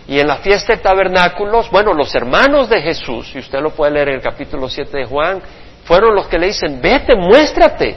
Y 0.10 0.20
en 0.20 0.28
la 0.28 0.38
fiesta 0.38 0.74
de 0.74 0.82
tabernáculos, 0.82 1.70
bueno, 1.70 1.94
los 1.94 2.16
hermanos 2.16 2.68
de 2.68 2.82
Jesús, 2.82 3.30
y 3.36 3.38
usted 3.38 3.60
lo 3.60 3.70
puede 3.70 3.92
leer 3.92 4.10
en 4.10 4.16
el 4.16 4.22
capítulo 4.24 4.68
7 4.68 4.98
de 4.98 5.06
Juan, 5.06 5.40
fueron 5.84 6.16
los 6.16 6.26
que 6.26 6.40
le 6.40 6.48
dicen, 6.48 6.82
vete, 6.82 7.16
muéstrate. 7.16 7.96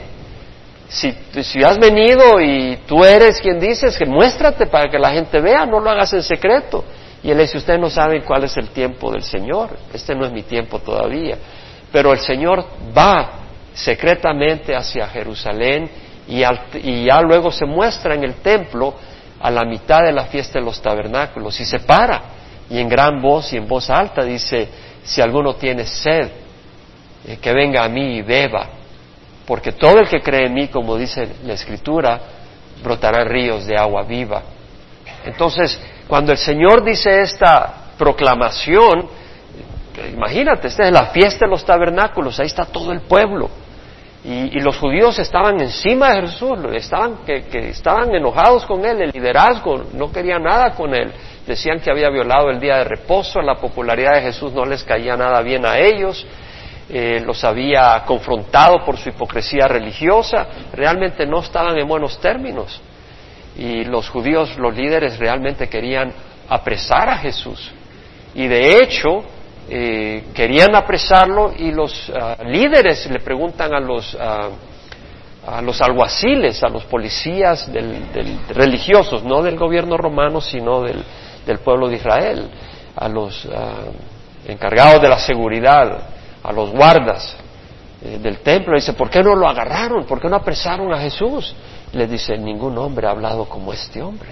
Si, 0.87 1.11
si 1.41 1.63
has 1.63 1.79
venido 1.79 2.39
y 2.39 2.77
tú 2.85 3.03
eres 3.03 3.41
quien 3.41 3.59
dices, 3.59 3.97
que 3.97 4.05
muéstrate 4.05 4.67
para 4.67 4.91
que 4.91 4.99
la 4.99 5.09
gente 5.09 5.41
vea, 5.41 5.65
no 5.65 5.79
lo 5.79 5.89
hagas 5.89 6.13
en 6.13 6.21
secreto. 6.21 6.85
Y 7.23 7.31
él 7.31 7.39
dice, 7.39 7.57
ustedes 7.57 7.79
no 7.79 7.89
saben 7.89 8.21
cuál 8.21 8.43
es 8.43 8.55
el 8.57 8.69
tiempo 8.69 9.11
del 9.11 9.23
Señor, 9.23 9.71
este 9.91 10.13
no 10.13 10.23
es 10.27 10.31
mi 10.31 10.43
tiempo 10.43 10.77
todavía. 10.77 11.39
Pero 11.91 12.13
el 12.13 12.19
Señor 12.19 12.63
va 12.95 13.39
secretamente 13.73 14.75
hacia 14.75 15.07
Jerusalén 15.07 15.89
y, 16.27 16.43
y 16.83 17.05
ya 17.05 17.21
luego 17.21 17.49
se 17.49 17.65
muestra 17.65 18.13
en 18.13 18.23
el 18.23 18.35
templo 18.35 18.93
a 19.43 19.51
la 19.51 19.65
mitad 19.65 20.03
de 20.03 20.13
la 20.13 20.27
fiesta 20.27 20.57
de 20.57 20.63
los 20.63 20.81
tabernáculos 20.81 21.59
y 21.59 21.65
se 21.65 21.81
para 21.81 22.21
y 22.69 22.79
en 22.79 22.87
gran 22.87 23.21
voz 23.21 23.51
y 23.51 23.57
en 23.57 23.67
voz 23.67 23.89
alta 23.89 24.23
dice, 24.23 24.69
si 25.03 25.19
alguno 25.19 25.55
tiene 25.55 25.85
sed, 25.85 26.31
eh, 27.27 27.37
que 27.41 27.51
venga 27.51 27.83
a 27.83 27.89
mí 27.89 28.15
y 28.15 28.21
beba, 28.21 28.69
porque 29.45 29.73
todo 29.73 29.99
el 29.99 30.07
que 30.07 30.21
cree 30.21 30.45
en 30.45 30.53
mí, 30.53 30.69
como 30.69 30.95
dice 30.95 31.27
la 31.43 31.53
Escritura, 31.53 32.21
brotarán 32.81 33.27
ríos 33.27 33.65
de 33.65 33.75
agua 33.77 34.03
viva. 34.03 34.43
Entonces, 35.25 35.77
cuando 36.07 36.31
el 36.31 36.37
Señor 36.37 36.81
dice 36.81 37.19
esta 37.19 37.91
proclamación, 37.97 39.09
imagínate, 40.13 40.69
esta 40.69 40.85
es 40.85 40.91
la 40.93 41.07
fiesta 41.07 41.45
de 41.45 41.51
los 41.51 41.65
tabernáculos, 41.65 42.39
ahí 42.39 42.47
está 42.47 42.63
todo 42.63 42.93
el 42.93 43.01
pueblo 43.01 43.49
y, 44.25 44.61
los 44.61 44.77
judíos 44.77 45.19
estaban 45.19 45.59
encima 45.59 46.13
de 46.13 46.21
Jesús, 46.21 46.57
estaban, 46.73 47.25
que, 47.25 47.43
estaban 47.69 48.15
enojados 48.15 48.65
con 48.65 48.85
él, 48.85 49.01
el 49.01 49.11
liderazgo, 49.11 49.83
no 49.93 50.13
querían 50.13 50.43
nada 50.43 50.71
con 50.71 50.95
él. 50.95 51.11
Decían 51.45 51.81
que 51.81 51.91
había 51.91 52.09
violado 52.09 52.49
el 52.49 52.57
día 52.57 52.77
de 52.77 52.83
reposo, 52.85 53.41
la 53.41 53.55
popularidad 53.55 54.13
de 54.13 54.21
Jesús 54.21 54.53
no 54.53 54.63
les 54.63 54.81
caía 54.85 55.17
nada 55.17 55.41
bien 55.41 55.65
a 55.65 55.77
ellos, 55.77 56.25
eh, 56.89 57.21
los 57.25 57.43
había 57.43 58.01
confrontado 58.05 58.85
por 58.85 58.97
su 58.97 59.09
hipocresía 59.09 59.67
religiosa, 59.67 60.47
realmente 60.71 61.25
no 61.25 61.41
estaban 61.41 61.77
en 61.77 61.85
buenos 61.85 62.17
términos. 62.21 62.81
Y 63.57 63.83
los 63.83 64.07
judíos, 64.07 64.57
los 64.57 64.73
líderes, 64.73 65.19
realmente 65.19 65.67
querían 65.67 66.13
apresar 66.47 67.09
a 67.09 67.17
Jesús. 67.17 67.71
Y 68.33 68.47
de 68.47 68.77
hecho, 68.77 69.25
eh, 69.69 70.25
querían 70.33 70.75
apresarlo 70.75 71.53
y 71.57 71.71
los 71.71 72.11
ah, 72.13 72.37
líderes 72.45 73.09
le 73.09 73.19
preguntan 73.19 73.73
a 73.73 73.79
los, 73.79 74.15
ah, 74.19 74.49
a 75.47 75.61
los 75.61 75.81
alguaciles, 75.81 76.61
a 76.63 76.69
los 76.69 76.83
policías 76.85 77.71
del, 77.71 78.03
religiosos, 78.49 79.23
no 79.23 79.41
del 79.41 79.57
gobierno 79.57 79.97
romano, 79.97 80.41
sino 80.41 80.81
del, 80.81 81.03
del 81.45 81.59
pueblo 81.59 81.87
de 81.87 81.95
Israel, 81.95 82.49
a 82.95 83.07
los 83.07 83.47
ah, 83.53 83.85
encargados 84.47 85.01
de 85.01 85.09
la 85.09 85.19
seguridad, 85.19 86.09
a 86.43 86.51
los 86.51 86.71
guardas, 86.71 87.37
eh, 88.03 88.19
del 88.21 88.39
templo. 88.39 88.75
Dice, 88.75 88.93
¿por 88.93 89.09
qué 89.09 89.23
no 89.23 89.33
lo 89.33 89.47
agarraron? 89.47 90.05
¿Por 90.05 90.19
qué 90.19 90.27
no 90.27 90.35
apresaron 90.35 90.93
a 90.93 90.99
Jesús? 90.99 91.55
Le 91.93 92.05
dice, 92.05 92.37
ningún 92.37 92.77
hombre 92.77 93.07
ha 93.07 93.11
hablado 93.11 93.45
como 93.45 93.71
este 93.71 94.01
hombre. 94.01 94.29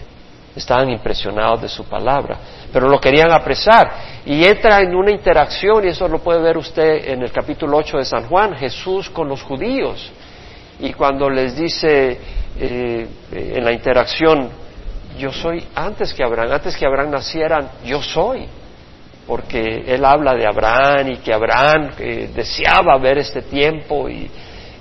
Estaban 0.55 0.89
impresionados 0.89 1.61
de 1.61 1.69
su 1.69 1.85
palabra, 1.85 2.37
pero 2.73 2.89
lo 2.89 2.99
querían 2.99 3.31
apresar. 3.31 3.91
Y 4.25 4.43
entra 4.43 4.81
en 4.81 4.95
una 4.95 5.11
interacción, 5.11 5.85
y 5.85 5.89
eso 5.89 6.07
lo 6.07 6.19
puede 6.19 6.41
ver 6.41 6.57
usted 6.57 7.09
en 7.09 7.21
el 7.21 7.31
capítulo 7.31 7.77
8 7.77 7.97
de 7.97 8.05
San 8.05 8.27
Juan, 8.27 8.55
Jesús 8.55 9.09
con 9.09 9.27
los 9.29 9.41
judíos. 9.41 10.11
Y 10.79 10.93
cuando 10.93 11.29
les 11.29 11.55
dice 11.55 12.19
eh, 12.59 13.07
en 13.31 13.63
la 13.63 13.71
interacción, 13.71 14.49
yo 15.17 15.31
soy 15.31 15.65
antes 15.75 16.13
que 16.13 16.23
Abraham, 16.23 16.51
antes 16.53 16.75
que 16.75 16.85
Abraham 16.85 17.11
nacieran, 17.11 17.69
yo 17.85 18.01
soy 18.01 18.47
porque 19.27 19.83
él 19.87 20.03
habla 20.03 20.33
de 20.33 20.45
Abraham 20.45 21.11
y 21.11 21.17
que 21.17 21.33
Abraham 21.33 21.91
eh, 21.99 22.29
deseaba 22.35 22.97
ver 22.97 23.19
este 23.19 23.43
tiempo 23.43 24.09
y 24.09 24.29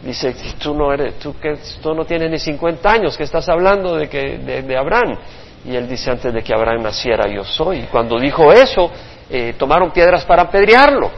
dice, 0.02 0.34
tú 0.58 0.74
no 0.74 0.92
eres, 0.92 1.18
tú, 1.18 1.38
que, 1.38 1.56
tú 1.82 1.94
no 1.94 2.04
tienes 2.04 2.30
ni 2.30 2.38
50 2.38 2.90
años, 2.90 3.16
que 3.16 3.24
estás 3.24 3.48
hablando 3.48 3.96
de, 3.96 4.08
que, 4.08 4.38
de, 4.38 4.76
Abraham. 4.76 5.16
Y 5.64 5.76
él 5.76 5.88
dice, 5.88 6.10
antes 6.10 6.32
de 6.32 6.42
que 6.42 6.54
Abraham 6.54 6.82
naciera, 6.82 7.28
yo 7.28 7.44
soy. 7.44 7.80
Y 7.80 7.82
cuando 7.84 8.18
dijo 8.18 8.52
eso, 8.52 8.90
eh, 9.28 9.54
tomaron 9.58 9.90
piedras 9.90 10.24
para 10.24 10.42
apedrearlo. 10.42 11.10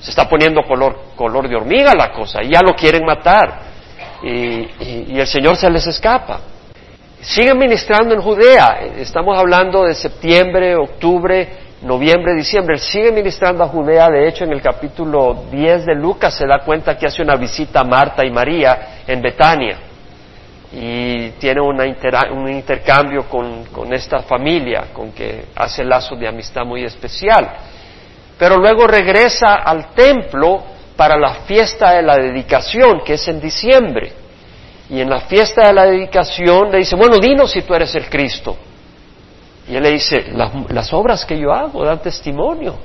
Se 0.00 0.10
está 0.10 0.28
poniendo 0.28 0.62
color, 0.62 0.96
color 1.16 1.48
de 1.48 1.56
hormiga 1.56 1.92
la 1.94 2.12
cosa, 2.12 2.42
y 2.42 2.50
ya 2.50 2.60
lo 2.62 2.74
quieren 2.74 3.04
matar. 3.04 3.68
y 4.20 5.18
el 5.18 5.26
Señor 5.26 5.56
se 5.56 5.70
les 5.70 5.86
escapa. 5.86 6.40
Siguen 7.20 7.58
ministrando 7.58 8.14
en 8.14 8.20
Judea. 8.20 8.80
Estamos 8.98 9.36
hablando 9.36 9.84
de 9.84 9.94
septiembre, 9.94 10.76
octubre, 10.76 11.48
noviembre, 11.82 12.34
diciembre. 12.34 12.76
Él 12.76 12.80
sigue 12.80 13.10
ministrando 13.10 13.64
a 13.64 13.68
Judea. 13.68 14.08
De 14.08 14.28
hecho, 14.28 14.44
en 14.44 14.52
el 14.52 14.62
capítulo 14.62 15.44
10 15.50 15.86
de 15.86 15.94
Lucas 15.94 16.34
se 16.34 16.46
da 16.46 16.60
cuenta 16.60 16.96
que 16.96 17.06
hace 17.06 17.22
una 17.22 17.34
visita 17.34 17.80
a 17.80 17.84
Marta 17.84 18.24
y 18.24 18.30
María 18.30 19.02
en 19.06 19.20
Betania. 19.20 19.78
Y 20.70 21.30
tiene 21.38 21.62
un 21.62 22.48
intercambio 22.48 23.24
con, 23.28 23.64
con 23.66 23.92
esta 23.94 24.20
familia, 24.20 24.88
con 24.92 25.12
que 25.12 25.46
hace 25.56 25.82
lazo 25.82 26.14
de 26.14 26.28
amistad 26.28 26.64
muy 26.64 26.84
especial. 26.84 27.48
Pero 28.38 28.58
luego 28.58 28.86
regresa 28.86 29.54
al 29.64 29.94
templo 29.94 30.62
para 30.94 31.16
la 31.16 31.34
fiesta 31.46 31.92
de 31.92 32.02
la 32.02 32.16
dedicación, 32.16 33.00
que 33.04 33.14
es 33.14 33.28
en 33.28 33.40
diciembre. 33.40 34.12
Y 34.90 35.00
en 35.00 35.08
la 35.08 35.20
fiesta 35.20 35.66
de 35.66 35.72
la 35.72 35.86
dedicación 35.86 36.70
le 36.70 36.78
dice, 36.78 36.96
bueno, 36.96 37.18
dinos 37.18 37.50
si 37.50 37.62
tú 37.62 37.74
eres 37.74 37.94
el 37.94 38.08
Cristo. 38.08 38.56
Y 39.68 39.76
él 39.76 39.82
le 39.82 39.90
dice, 39.90 40.32
las, 40.32 40.92
obras 40.92 41.24
que 41.24 41.38
yo 41.38 41.52
hago 41.52 41.84
dan 41.84 42.00
testimonio, 42.00 42.76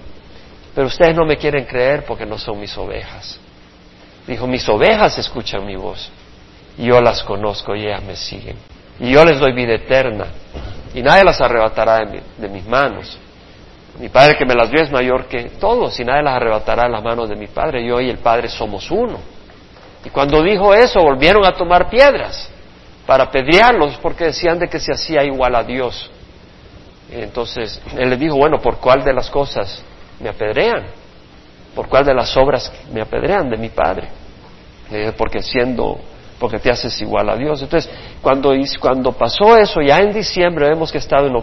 pero 0.74 0.88
ustedes 0.88 1.16
no 1.16 1.26
me 1.26 1.38
quieren 1.38 1.66
creer 1.66 2.06
porque 2.06 2.26
no 2.26 2.38
son 2.38 2.60
mis 2.60 2.78
ovejas. 2.78 3.40
Dijo, 4.28 4.48
mis 4.48 4.68
ovejas 4.70 5.18
escuchan 5.18 5.66
mi 5.66 5.76
voz 5.76 6.12
y 6.78 6.86
yo 6.88 7.02
las 7.02 7.24
conozco 7.24 7.76
y 7.76 7.86
ellas 7.86 8.04
me 8.04 8.16
siguen. 8.16 8.58
Y 9.00 9.12
yo 9.12 9.24
les 9.26 9.40
doy 9.40 9.54
vida 9.54 9.74
eterna 9.74 10.28
y 10.94 11.02
nadie 11.02 11.24
las 11.24 11.40
arrebatará 11.42 12.06
de, 12.06 12.22
de 12.38 12.50
mis 12.50 12.66
manos. 12.66 13.18
Mi 14.00 14.10
Padre 14.10 14.36
que 14.36 14.46
me 14.46 14.56
las 14.56 14.72
dio 14.72 14.82
es 14.82 14.92
mayor 14.92 15.26
que 15.26 15.44
todos 15.60 16.00
y 16.00 16.06
nadie 16.06 16.24
las 16.24 16.36
arrebatará 16.36 16.84
de 16.84 16.90
las 16.90 17.04
manos 17.04 17.30
de 17.30 17.36
mi 17.36 17.48
Padre. 17.48 17.86
Yo 17.86 18.02
y 18.02 18.10
el 18.10 18.18
Padre 18.18 18.50
somos 18.50 18.90
uno. 18.90 19.20
Y 20.06 20.10
cuando 20.10 20.42
dijo 20.42 20.74
eso, 20.74 21.02
volvieron 21.02 21.46
a 21.46 21.54
tomar 21.54 21.90
piedras 21.90 22.50
para 23.06 23.30
pedrearlos 23.30 23.98
porque 24.02 24.26
decían 24.26 24.60
de 24.60 24.68
que 24.68 24.80
se 24.80 24.92
hacía 24.92 25.24
igual 25.24 25.56
a 25.56 25.64
Dios. 25.64 26.10
entonces 27.12 27.82
él 27.98 28.10
le 28.10 28.18
dijo, 28.18 28.36
bueno, 28.38 28.60
¿por 28.60 28.78
cuál 28.78 29.04
de 29.04 29.14
las 29.14 29.30
cosas 29.30 29.84
me 30.20 30.30
apedrean? 30.30 30.86
¿Por 31.76 31.88
cuál 31.88 32.06
de 32.06 32.14
las 32.14 32.36
obras 32.38 32.72
me 32.92 33.02
apedrean 33.02 33.50
de 33.50 33.58
mi 33.58 33.70
Padre? 33.70 34.08
porque 35.18 35.42
siendo, 35.42 36.00
porque 36.44 36.60
te 36.60 36.70
haces 36.70 37.00
igual 37.00 37.30
a 37.30 37.38
Dios. 37.38 37.62
Entonces, 37.62 37.90
cuando, 38.22 38.54
cuando 38.82 39.14
pasó 39.14 39.56
eso, 39.56 39.82
ya 39.82 40.00
en 40.00 40.12
diciembre, 40.12 40.68
vemos 40.68 40.92
que 40.92 40.98
he 40.98 41.00
estado 41.00 41.28
en 41.28 41.42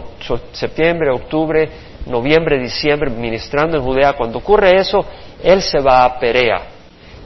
septiembre, 0.51 1.09
octubre, 1.09 1.67
noviembre, 2.05 2.59
diciembre, 2.59 3.09
ministrando 3.09 3.77
en 3.77 3.83
Judea, 3.83 4.13
cuando 4.13 4.37
ocurre 4.37 4.77
eso, 4.77 5.03
él 5.43 5.59
se 5.63 5.79
va 5.79 6.05
a 6.05 6.19
Perea. 6.19 6.61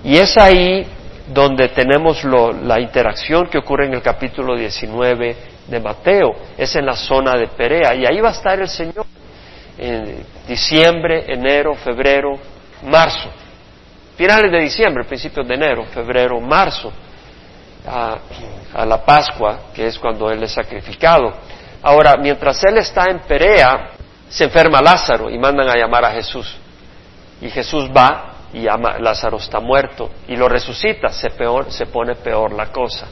Y 0.06 0.16
es 0.16 0.38
ahí 0.38 0.88
donde 1.34 1.68
tenemos 1.68 2.24
la 2.24 2.80
interacción 2.80 3.48
que 3.48 3.58
ocurre 3.58 3.88
en 3.88 3.96
el 3.96 4.02
capítulo 4.02 4.56
19 4.56 5.36
de 5.68 5.80
Mateo, 5.82 6.34
es 6.58 6.74
en 6.78 6.86
la 6.86 6.96
zona 6.96 7.36
de 7.36 7.48
Perea, 7.48 7.94
y 7.94 8.06
ahí 8.06 8.22
va 8.22 8.30
a 8.30 8.32
estar 8.32 8.58
el 8.58 8.70
Señor 8.70 9.06
en 9.78 10.24
diciembre, 10.48 11.26
enero, 11.28 11.76
febrero, 11.76 12.40
marzo, 12.86 13.30
finales 14.16 14.50
de 14.50 14.62
diciembre, 14.62 15.04
principios 15.04 15.46
de 15.46 15.56
enero, 15.56 15.84
febrero, 15.94 16.40
marzo, 16.40 16.94
a, 17.88 18.86
la 18.86 19.04
Pascua, 19.06 19.60
que 19.74 19.88
es 19.88 19.98
cuando 19.98 20.30
Él 20.30 20.44
es 20.44 20.54
sacrificado. 20.54 21.34
Ahora, 21.82 22.16
mientras 22.18 22.64
Él 22.64 22.78
está 22.78 23.06
en 23.10 23.20
Perea, 23.20 23.92
se 24.28 24.46
enferma 24.46 24.82
Lázaro 24.82 25.30
y 25.30 25.38
mandan 25.38 25.70
a 25.70 25.76
llamar 25.76 26.06
a 26.06 26.12
Jesús. 26.12 26.56
Y 27.42 27.50
Jesús 27.50 27.90
va 27.96 28.34
y 28.54 28.64
Lázaro 29.02 29.38
está 29.38 29.60
muerto 29.60 30.10
y 30.28 30.36
lo 30.36 30.48
resucita, 30.48 31.10
se, 31.10 31.30
peor, 31.32 31.72
se 31.72 31.86
pone 31.88 32.16
peor 32.16 32.54
la 32.54 32.68
cosa. 32.68 33.08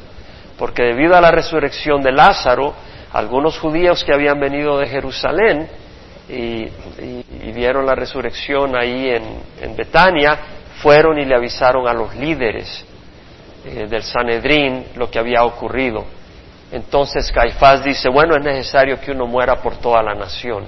Porque 0.57 0.83
debido 0.83 1.15
a 1.15 1.21
la 1.21 1.31
resurrección 1.31 2.01
de 2.01 2.11
Lázaro, 2.11 2.73
algunos 3.11 3.59
judíos 3.59 4.03
que 4.03 4.13
habían 4.13 4.39
venido 4.39 4.77
de 4.77 4.87
Jerusalén 4.87 5.69
y, 6.29 6.67
vieron 7.51 7.85
la 7.85 7.93
resurrección 7.93 8.75
ahí 8.75 9.09
en, 9.61 9.75
Betania, 9.75 10.39
fueron 10.81 11.19
y 11.19 11.25
le 11.25 11.35
avisaron 11.35 11.87
a 11.87 11.93
los 11.93 12.15
líderes 12.15 12.85
eh, 13.65 13.87
del 13.87 14.03
Sanedrín 14.03 14.85
lo 14.95 15.09
que 15.09 15.19
había 15.19 15.43
ocurrido. 15.43 16.05
Entonces 16.71 17.31
Caifás 17.31 17.83
dice, 17.83 18.09
bueno, 18.09 18.35
es 18.35 18.43
necesario 18.43 18.99
que 18.99 19.11
uno 19.11 19.27
muera 19.27 19.55
por 19.57 19.77
toda 19.77 20.01
la 20.01 20.15
nación. 20.15 20.65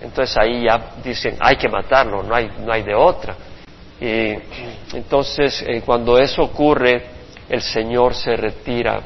Entonces 0.00 0.36
ahí 0.38 0.64
ya 0.64 0.92
dicen, 1.02 1.36
hay 1.40 1.56
que 1.56 1.68
matarlo, 1.68 2.22
no 2.22 2.34
hay, 2.34 2.50
no 2.64 2.72
hay 2.72 2.82
de 2.82 2.94
otra. 2.94 3.34
Y 4.00 4.34
entonces, 4.94 5.62
eh, 5.66 5.82
cuando 5.84 6.18
eso 6.18 6.42
ocurre, 6.42 7.04
el 7.48 7.60
Señor 7.60 8.14
se 8.14 8.34
retira 8.34 9.00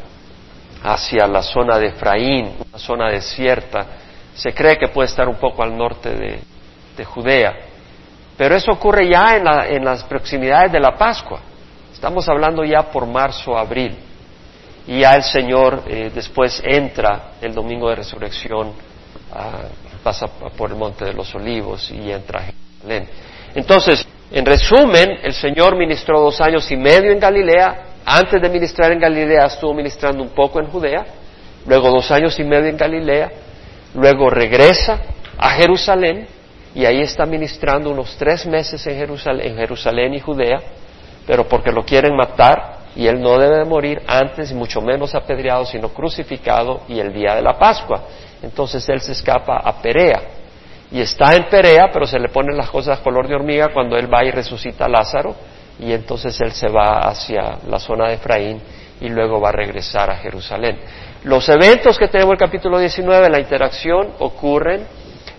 hacia 0.85 1.27
la 1.27 1.43
zona 1.43 1.79
de 1.79 1.89
Efraín, 1.89 2.53
una 2.69 2.79
zona 2.79 3.11
desierta. 3.11 3.87
Se 4.35 4.53
cree 4.53 4.77
que 4.77 4.89
puede 4.89 5.09
estar 5.09 5.29
un 5.29 5.37
poco 5.37 5.63
al 5.63 5.77
norte 5.77 6.11
de, 6.11 7.05
Judea. 7.05 7.53
Pero 8.37 8.55
eso 8.55 8.71
ocurre 8.71 9.09
ya 9.09 9.37
en, 9.37 9.85
las 9.85 10.05
proximidades 10.05 10.71
de 10.71 10.79
la 10.79 10.97
Pascua. 10.97 11.41
Estamos 11.95 12.29
hablando 12.29 12.65
ya 12.65 12.83
por 12.91 13.07
marzo, 13.07 13.57
abril. 13.57 13.97
Y 14.87 15.01
ya 15.01 15.15
el 15.15 15.23
Señor 15.23 15.85
eh, 15.87 16.11
después 16.13 16.61
entra 16.63 17.31
el 17.41 17.55
domingo 17.55 17.89
de 17.89 17.95
resurrección, 17.95 18.73
ah, 19.33 19.63
pasa 20.03 20.27
por 20.27 20.71
el 20.71 20.77
monte 20.77 21.07
de 21.07 21.15
los 21.15 21.35
olivos 21.35 21.91
y 21.91 22.11
entra 22.11 22.41
a 22.41 22.43
Jerusalén. 22.43 23.09
Entonces, 23.55 24.07
en 24.31 24.45
resumen, 24.45 25.21
el 25.23 25.33
Señor 25.33 25.77
ministró 25.79 26.21
dos 26.21 26.41
años 26.41 26.71
y 26.71 26.77
medio 26.77 27.13
en 27.13 27.21
Galilea. 27.21 27.87
Antes 28.05 28.43
de 28.43 28.49
ministrar 28.51 28.93
en 28.93 28.99
Galilea 28.99 29.47
estuvo 29.47 29.73
ministrando 29.73 30.23
un 30.23 30.31
poco 30.31 30.61
en 30.61 30.67
Judea. 30.67 31.07
Luego 31.67 31.91
dos 31.91 32.11
años 32.11 32.39
y 32.39 32.45
medio 32.45 32.67
en 32.67 32.77
Galilea. 32.77 33.31
Luego 33.95 34.29
regresa 34.29 35.01
a 35.39 35.51
Jerusalén 35.51 36.27
y 36.75 36.85
ahí 36.85 37.01
está 37.01 37.25
ministrando 37.25 37.91
unos 37.91 38.17
tres 38.19 38.45
meses 38.45 38.85
en 38.87 38.97
Jerusalén, 38.97 39.53
en 39.53 39.57
Jerusalén 39.57 40.13
y 40.13 40.21
Judea. 40.21 40.61
Pero 41.27 41.49
porque 41.49 41.73
lo 41.73 41.85
quieren 41.85 42.15
matar 42.17 42.79
y 42.97 43.07
él 43.07 43.21
no 43.21 43.39
debe 43.39 43.59
de 43.59 43.65
morir 43.65 44.03
antes 44.07 44.51
y 44.51 44.55
mucho 44.55 44.81
menos 44.81 45.15
apedreado, 45.15 45.65
sino 45.65 45.89
crucificado 45.89 46.83
y 46.89 47.01
el 47.01 47.13
día 47.13 47.35
de 47.35 47.43
la 47.43 47.59
Pascua. 47.59 48.03
Entonces 48.43 48.89
él 48.89 49.01
se 49.01 49.13
escapa 49.13 49.57
a 49.57 49.81
Perea 49.81 50.21
y 50.91 51.01
está 51.01 51.35
en 51.35 51.45
Perea, 51.49 51.91
pero 51.93 52.07
se 52.07 52.19
le 52.19 52.29
ponen 52.29 52.57
las 52.57 52.71
cosas 52.71 53.01
color 53.01 53.27
de 53.27 53.35
hormiga 53.35 53.71
cuando 53.73 53.97
él 53.97 54.13
va 54.13 54.25
y 54.25 54.31
resucita 54.31 54.85
a 54.85 54.89
Lázaro, 54.89 55.35
y 55.81 55.93
entonces 55.93 56.41
él 56.41 56.53
se 56.53 56.69
va 56.69 57.01
hacia 57.01 57.59
la 57.69 57.81
zona 57.81 58.09
de 58.09 58.15
Efraín 58.15 58.61
y 59.01 59.09
luego 59.09 59.41
va 59.41 59.49
a 59.49 59.53
regresar 59.53 60.09
a 60.11 60.17
Jerusalén. 60.19 60.79
Los 61.25 61.49
eventos 61.49 61.99
que 61.99 62.07
tenemos 62.07 62.33
en 62.33 62.35
el 62.35 62.39
capítulo 62.39 62.79
19, 62.79 63.29
la 63.29 63.41
interacción, 63.41 64.13
ocurren 64.21 64.87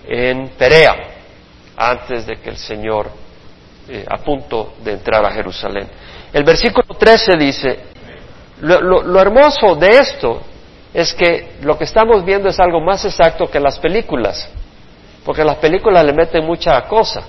en 0.07 0.49
Perea, 0.57 0.93
antes 1.77 2.25
de 2.25 2.37
que 2.37 2.49
el 2.49 2.57
Señor, 2.57 3.09
eh, 3.87 4.05
a 4.09 4.17
punto 4.17 4.73
de 4.83 4.93
entrar 4.93 5.25
a 5.25 5.31
Jerusalén. 5.31 5.87
El 6.33 6.43
versículo 6.43 6.95
13 6.97 7.37
dice, 7.37 7.79
lo 8.61 9.19
hermoso 9.19 9.75
de 9.75 9.89
esto 9.89 10.41
es 10.95 11.13
que 11.13 11.57
lo 11.61 11.77
que 11.77 11.83
estamos 11.83 12.23
viendo 12.23 12.47
es 12.47 12.57
algo 12.57 12.79
más 12.79 13.03
exacto 13.03 13.49
que 13.49 13.59
las 13.59 13.77
películas. 13.79 14.49
Porque 15.25 15.43
las 15.43 15.57
películas 15.57 16.05
le 16.05 16.13
meten 16.13 16.45
mucha 16.45 16.81
cosa. 16.83 17.23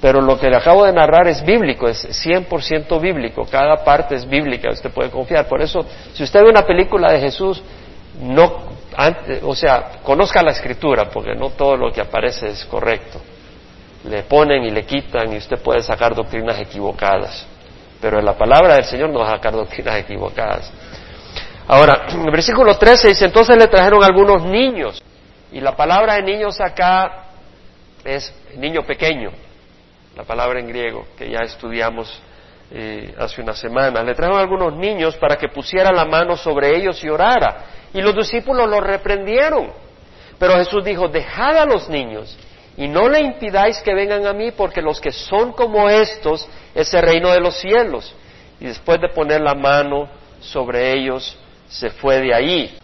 Pero 0.00 0.20
lo 0.20 0.38
que 0.38 0.50
le 0.50 0.56
acabo 0.56 0.84
de 0.84 0.92
narrar 0.92 1.28
es 1.28 1.44
bíblico, 1.44 1.86
es 1.86 2.04
100% 2.26 3.00
bíblico. 3.00 3.46
Cada 3.48 3.84
parte 3.84 4.16
es 4.16 4.28
bíblica, 4.28 4.70
usted 4.70 4.90
puede 4.90 5.08
confiar. 5.08 5.46
Por 5.46 5.62
eso, 5.62 5.86
si 6.14 6.24
usted 6.24 6.42
ve 6.42 6.50
una 6.50 6.66
película 6.66 7.12
de 7.12 7.20
Jesús, 7.20 7.62
no, 8.20 8.52
o 9.42 9.54
sea, 9.54 10.00
conozca 10.02 10.42
la 10.42 10.50
escritura, 10.50 11.08
porque 11.10 11.34
no 11.34 11.50
todo 11.50 11.76
lo 11.76 11.92
que 11.92 12.00
aparece 12.00 12.48
es 12.48 12.64
correcto. 12.64 13.20
Le 14.04 14.22
ponen 14.24 14.64
y 14.64 14.70
le 14.70 14.84
quitan 14.84 15.32
y 15.32 15.38
usted 15.38 15.58
puede 15.62 15.82
sacar 15.82 16.14
doctrinas 16.14 16.58
equivocadas. 16.58 17.46
pero 18.00 18.18
en 18.18 18.24
la 18.26 18.36
palabra 18.36 18.74
del 18.74 18.84
Señor 18.84 19.08
no 19.08 19.20
va 19.20 19.28
a 19.28 19.30
sacar 19.36 19.54
doctrinas 19.54 19.96
equivocadas. 19.96 20.70
Ahora, 21.66 22.06
en 22.10 22.20
el 22.26 22.30
versículo 22.30 22.76
13 22.76 23.08
dice, 23.08 23.24
entonces 23.24 23.56
le 23.56 23.66
trajeron 23.66 24.04
algunos 24.04 24.44
niños, 24.44 25.02
y 25.50 25.60
la 25.60 25.74
palabra 25.74 26.16
de 26.16 26.22
niños 26.22 26.60
acá 26.60 27.28
es 28.04 28.34
niño 28.56 28.82
pequeño, 28.82 29.30
la 30.14 30.24
palabra 30.24 30.60
en 30.60 30.68
griego 30.68 31.06
que 31.16 31.30
ya 31.30 31.40
estudiamos 31.40 32.20
eh, 32.70 33.14
hace 33.18 33.40
una 33.40 33.54
semana. 33.54 34.02
Le 34.02 34.14
trajeron 34.14 34.38
algunos 34.38 34.74
niños 34.74 35.16
para 35.16 35.36
que 35.36 35.48
pusiera 35.48 35.90
la 35.92 36.04
mano 36.04 36.36
sobre 36.36 36.76
ellos 36.76 37.02
y 37.02 37.08
orara, 37.08 37.64
y 37.94 38.02
los 38.02 38.14
discípulos 38.14 38.68
los 38.68 38.82
reprendieron. 38.82 39.70
Pero 40.38 40.54
Jesús 40.54 40.84
dijo, 40.84 41.08
dejad 41.08 41.56
a 41.56 41.64
los 41.64 41.88
niños 41.88 42.36
y 42.76 42.88
no 42.88 43.08
le 43.08 43.20
impidáis 43.20 43.78
que 43.80 43.94
vengan 43.94 44.26
a 44.26 44.32
mí, 44.32 44.50
porque 44.50 44.82
los 44.82 45.00
que 45.00 45.12
son 45.12 45.52
como 45.52 45.88
estos 45.88 46.48
es 46.74 46.92
el 46.92 47.02
reino 47.02 47.30
de 47.30 47.40
los 47.40 47.56
cielos. 47.56 48.14
Y 48.60 48.66
después 48.66 49.00
de 49.00 49.08
poner 49.08 49.40
la 49.40 49.54
mano 49.54 50.08
sobre 50.40 50.92
ellos, 50.92 51.36
se 51.68 51.90
fue 51.90 52.20
de 52.20 52.34
ahí. 52.34 52.76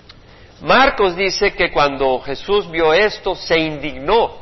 Marcos 0.61 1.17
dice 1.17 1.53
que 1.53 1.73
cuando 1.73 2.21
Jesús 2.21 2.71
vio 2.71 2.93
esto, 2.93 3.35
se 3.35 3.59
indignó. 3.59 4.37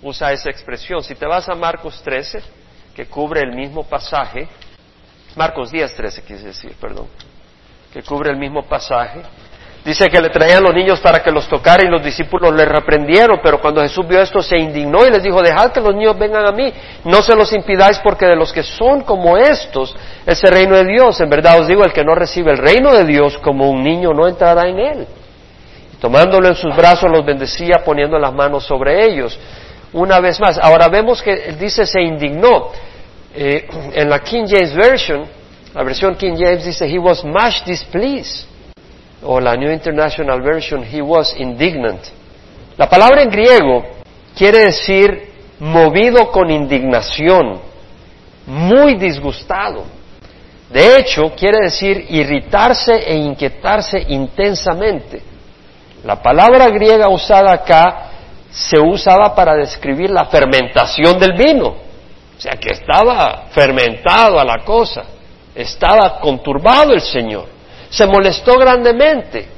Usa 0.00 0.32
esa 0.32 0.50
expresión. 0.50 1.02
Si 1.02 1.14
te 1.14 1.26
vas 1.26 1.48
a 1.48 1.54
Marcos 1.54 2.00
13, 2.02 2.40
que 2.94 3.06
cubre 3.06 3.40
el 3.40 3.54
mismo 3.54 3.84
pasaje, 3.84 4.48
Marcos 5.36 5.70
10, 5.70 5.94
13 5.94 6.22
quise 6.22 6.46
decir, 6.46 6.74
perdón, 6.80 7.08
que 7.92 8.02
cubre 8.02 8.30
el 8.30 8.36
mismo 8.36 8.64
pasaje, 8.64 9.22
Dice 9.88 10.10
que 10.10 10.20
le 10.20 10.28
traían 10.28 10.62
los 10.62 10.74
niños 10.74 11.00
para 11.00 11.22
que 11.22 11.30
los 11.30 11.48
tocara 11.48 11.82
y 11.82 11.88
los 11.88 12.04
discípulos 12.04 12.54
le 12.54 12.66
reprendieron, 12.66 13.40
pero 13.42 13.58
cuando 13.58 13.80
Jesús 13.80 14.06
vio 14.06 14.20
esto 14.20 14.42
se 14.42 14.58
indignó 14.58 15.06
y 15.06 15.10
les 15.10 15.22
dijo, 15.22 15.40
dejad 15.40 15.72
que 15.72 15.80
los 15.80 15.94
niños 15.94 16.18
vengan 16.18 16.44
a 16.44 16.52
mí, 16.52 16.70
no 17.04 17.22
se 17.22 17.34
los 17.34 17.50
impidáis 17.54 17.98
porque 18.00 18.26
de 18.26 18.36
los 18.36 18.52
que 18.52 18.62
son 18.62 19.00
como 19.00 19.38
estos 19.38 19.96
es 20.26 20.44
el 20.44 20.50
reino 20.50 20.76
de 20.76 20.84
Dios. 20.84 21.18
En 21.22 21.30
verdad 21.30 21.58
os 21.58 21.66
digo, 21.66 21.84
el 21.84 21.94
que 21.94 22.04
no 22.04 22.14
recibe 22.14 22.50
el 22.52 22.58
reino 22.58 22.92
de 22.92 23.06
Dios 23.06 23.38
como 23.38 23.70
un 23.70 23.82
niño 23.82 24.12
no 24.12 24.28
entrará 24.28 24.68
en 24.68 24.78
él. 24.78 25.06
tomándolo 26.02 26.48
en 26.48 26.54
sus 26.54 26.76
brazos 26.76 27.10
los 27.10 27.24
bendecía 27.24 27.76
poniendo 27.82 28.18
las 28.18 28.34
manos 28.34 28.66
sobre 28.66 29.06
ellos. 29.06 29.40
Una 29.94 30.20
vez 30.20 30.38
más, 30.38 30.58
ahora 30.58 30.88
vemos 30.88 31.22
que 31.22 31.54
dice 31.58 31.86
se 31.86 32.02
indignó. 32.02 32.72
Eh, 33.34 33.66
en 33.94 34.10
la 34.10 34.18
King 34.18 34.44
James 34.46 34.74
Version, 34.74 35.24
la 35.72 35.82
versión 35.82 36.14
King 36.14 36.34
James 36.38 36.66
dice, 36.66 36.86
he 36.86 36.98
was 36.98 37.24
much 37.24 37.64
displeased 37.64 38.48
o 39.22 39.40
la 39.40 39.54
New 39.56 39.70
International 39.72 40.40
Version, 40.40 40.84
he 40.84 41.00
was 41.00 41.34
indignant. 41.38 42.00
La 42.76 42.88
palabra 42.88 43.22
en 43.22 43.30
griego 43.30 43.84
quiere 44.36 44.66
decir 44.66 45.32
movido 45.58 46.30
con 46.30 46.50
indignación, 46.50 47.60
muy 48.46 48.94
disgustado. 48.94 49.84
De 50.70 50.98
hecho, 50.98 51.32
quiere 51.36 51.58
decir 51.64 52.06
irritarse 52.10 52.92
e 52.94 53.16
inquietarse 53.16 54.04
intensamente. 54.08 55.22
La 56.04 56.22
palabra 56.22 56.68
griega 56.68 57.08
usada 57.08 57.52
acá 57.52 58.10
se 58.50 58.78
usaba 58.78 59.34
para 59.34 59.56
describir 59.56 60.10
la 60.10 60.26
fermentación 60.26 61.18
del 61.18 61.32
vino. 61.32 61.68
O 61.68 62.40
sea, 62.40 62.52
que 62.52 62.70
estaba 62.70 63.46
fermentado 63.50 64.38
a 64.38 64.44
la 64.44 64.64
cosa, 64.64 65.04
estaba 65.54 66.20
conturbado 66.20 66.92
el 66.92 67.00
Señor 67.00 67.57
se 67.90 68.06
molestó 68.06 68.58
grandemente. 68.58 69.48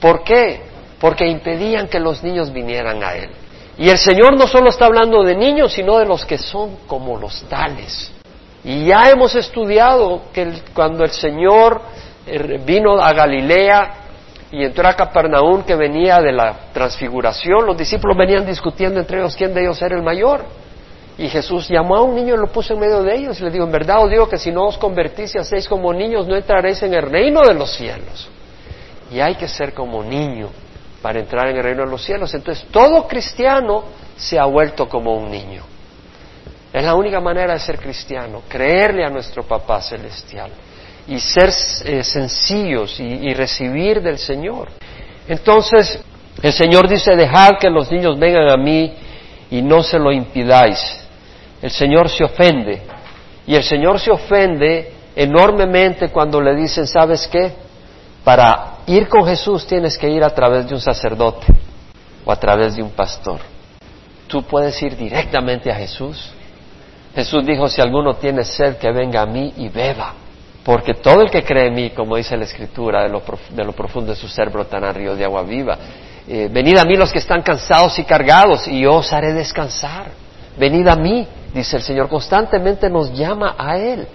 ¿Por 0.00 0.22
qué? 0.22 0.62
Porque 1.00 1.26
impedían 1.26 1.88
que 1.88 2.00
los 2.00 2.22
niños 2.22 2.52
vinieran 2.52 3.02
a 3.02 3.14
Él. 3.14 3.30
Y 3.76 3.88
el 3.88 3.98
Señor 3.98 4.36
no 4.36 4.46
solo 4.46 4.70
está 4.70 4.86
hablando 4.86 5.22
de 5.22 5.34
niños, 5.34 5.72
sino 5.72 5.98
de 5.98 6.06
los 6.06 6.24
que 6.24 6.38
son 6.38 6.76
como 6.86 7.18
los 7.18 7.42
tales. 7.48 8.12
Y 8.62 8.86
ya 8.86 9.10
hemos 9.10 9.34
estudiado 9.34 10.22
que 10.32 10.62
cuando 10.72 11.04
el 11.04 11.10
Señor 11.10 11.82
eh, 12.26 12.60
vino 12.64 12.98
a 13.00 13.12
Galilea 13.12 13.94
y 14.50 14.64
entró 14.64 14.88
a 14.88 14.94
Capernaum, 14.94 15.64
que 15.64 15.74
venía 15.74 16.20
de 16.20 16.32
la 16.32 16.70
transfiguración, 16.72 17.66
los 17.66 17.76
discípulos 17.76 18.16
venían 18.16 18.46
discutiendo 18.46 19.00
entre 19.00 19.18
ellos 19.18 19.34
quién 19.36 19.52
de 19.52 19.62
ellos 19.62 19.82
era 19.82 19.96
el 19.96 20.02
mayor. 20.02 20.44
Y 21.16 21.28
Jesús 21.28 21.68
llamó 21.68 21.96
a 21.96 22.02
un 22.02 22.14
niño 22.16 22.34
y 22.34 22.38
lo 22.38 22.48
puso 22.48 22.74
en 22.74 22.80
medio 22.80 23.02
de 23.02 23.14
ellos 23.14 23.38
y 23.40 23.44
le 23.44 23.50
dijo, 23.50 23.64
en 23.64 23.70
verdad 23.70 24.02
os 24.02 24.10
digo 24.10 24.28
que 24.28 24.36
si 24.36 24.50
no 24.50 24.66
os 24.66 24.76
convertís 24.76 25.34
y 25.34 25.38
hacéis 25.38 25.68
como 25.68 25.92
niños, 25.92 26.26
no 26.26 26.34
entraréis 26.34 26.82
en 26.82 26.92
el 26.92 27.02
reino 27.02 27.40
de 27.42 27.54
los 27.54 27.72
cielos. 27.72 28.28
Y 29.12 29.20
hay 29.20 29.36
que 29.36 29.46
ser 29.46 29.72
como 29.72 30.02
niño 30.02 30.48
para 31.00 31.20
entrar 31.20 31.48
en 31.48 31.56
el 31.56 31.62
reino 31.62 31.84
de 31.84 31.90
los 31.90 32.02
cielos. 32.02 32.34
Entonces 32.34 32.66
todo 32.70 33.06
cristiano 33.06 33.84
se 34.16 34.38
ha 34.38 34.44
vuelto 34.46 34.88
como 34.88 35.14
un 35.14 35.30
niño. 35.30 35.62
Es 36.72 36.82
la 36.82 36.96
única 36.96 37.20
manera 37.20 37.52
de 37.52 37.60
ser 37.60 37.78
cristiano, 37.78 38.42
creerle 38.48 39.04
a 39.04 39.10
nuestro 39.10 39.44
Papá 39.44 39.80
Celestial 39.80 40.50
y 41.06 41.20
ser 41.20 41.50
eh, 41.84 42.02
sencillos 42.02 42.98
y, 42.98 43.04
y 43.04 43.34
recibir 43.34 44.02
del 44.02 44.18
Señor. 44.18 44.70
Entonces, 45.28 46.02
el 46.42 46.52
Señor 46.52 46.88
dice, 46.88 47.14
dejad 47.14 47.52
que 47.60 47.70
los 47.70 47.88
niños 47.92 48.18
vengan 48.18 48.50
a 48.50 48.56
mí 48.56 48.92
y 49.48 49.62
no 49.62 49.80
se 49.84 49.96
lo 50.00 50.10
impidáis 50.10 51.03
el 51.64 51.70
Señor 51.70 52.10
se 52.10 52.22
ofende. 52.22 52.82
Y 53.46 53.54
el 53.54 53.62
Señor 53.62 53.98
se 53.98 54.10
ofende 54.10 54.92
enormemente 55.16 56.10
cuando 56.10 56.38
le 56.38 56.54
dicen, 56.54 56.86
¿sabes 56.86 57.26
qué? 57.26 57.54
Para 58.22 58.80
ir 58.86 59.08
con 59.08 59.24
Jesús 59.24 59.66
tienes 59.66 59.96
que 59.96 60.10
ir 60.10 60.22
a 60.22 60.28
través 60.28 60.68
de 60.68 60.74
un 60.74 60.80
sacerdote 60.80 61.46
o 62.22 62.30
a 62.30 62.36
través 62.36 62.76
de 62.76 62.82
un 62.82 62.90
pastor. 62.90 63.40
Tú 64.26 64.42
puedes 64.42 64.80
ir 64.82 64.94
directamente 64.94 65.72
a 65.72 65.76
Jesús. 65.76 66.34
Jesús 67.14 67.46
dijo, 67.46 67.66
si 67.66 67.80
alguno 67.80 68.12
tiene 68.12 68.44
sed, 68.44 68.76
que 68.76 68.92
venga 68.92 69.22
a 69.22 69.26
mí 69.26 69.54
y 69.56 69.70
beba. 69.70 70.12
Porque 70.64 70.92
todo 70.92 71.22
el 71.22 71.30
que 71.30 71.44
cree 71.44 71.68
en 71.68 71.74
mí, 71.76 71.90
como 71.90 72.16
dice 72.16 72.36
la 72.36 72.44
Escritura, 72.44 73.04
de 73.04 73.08
lo, 73.08 73.72
profundo 73.72 74.10
de 74.10 74.16
su 74.16 74.28
ser 74.28 74.50
brotará 74.50 74.92
ríos 74.92 75.16
de 75.16 75.24
agua 75.24 75.42
viva. 75.44 75.78
Eh, 76.28 76.50
venid 76.52 76.76
a 76.76 76.84
mí 76.84 76.94
los 76.94 77.10
que 77.10 77.20
están 77.20 77.40
cansados 77.40 77.98
y 77.98 78.04
cargados, 78.04 78.68
y 78.68 78.80
yo 78.80 78.96
os 78.96 79.10
haré 79.14 79.32
descansar. 79.32 80.23
Venid 80.56 80.86
a 80.88 80.96
mí 80.96 81.26
dice 81.54 81.76
el 81.76 81.82
Señor, 81.82 82.08
constantemente 82.08 82.90
nos 82.90 83.12
llama 83.12 83.54
a 83.56 83.78
Él. 83.78 84.06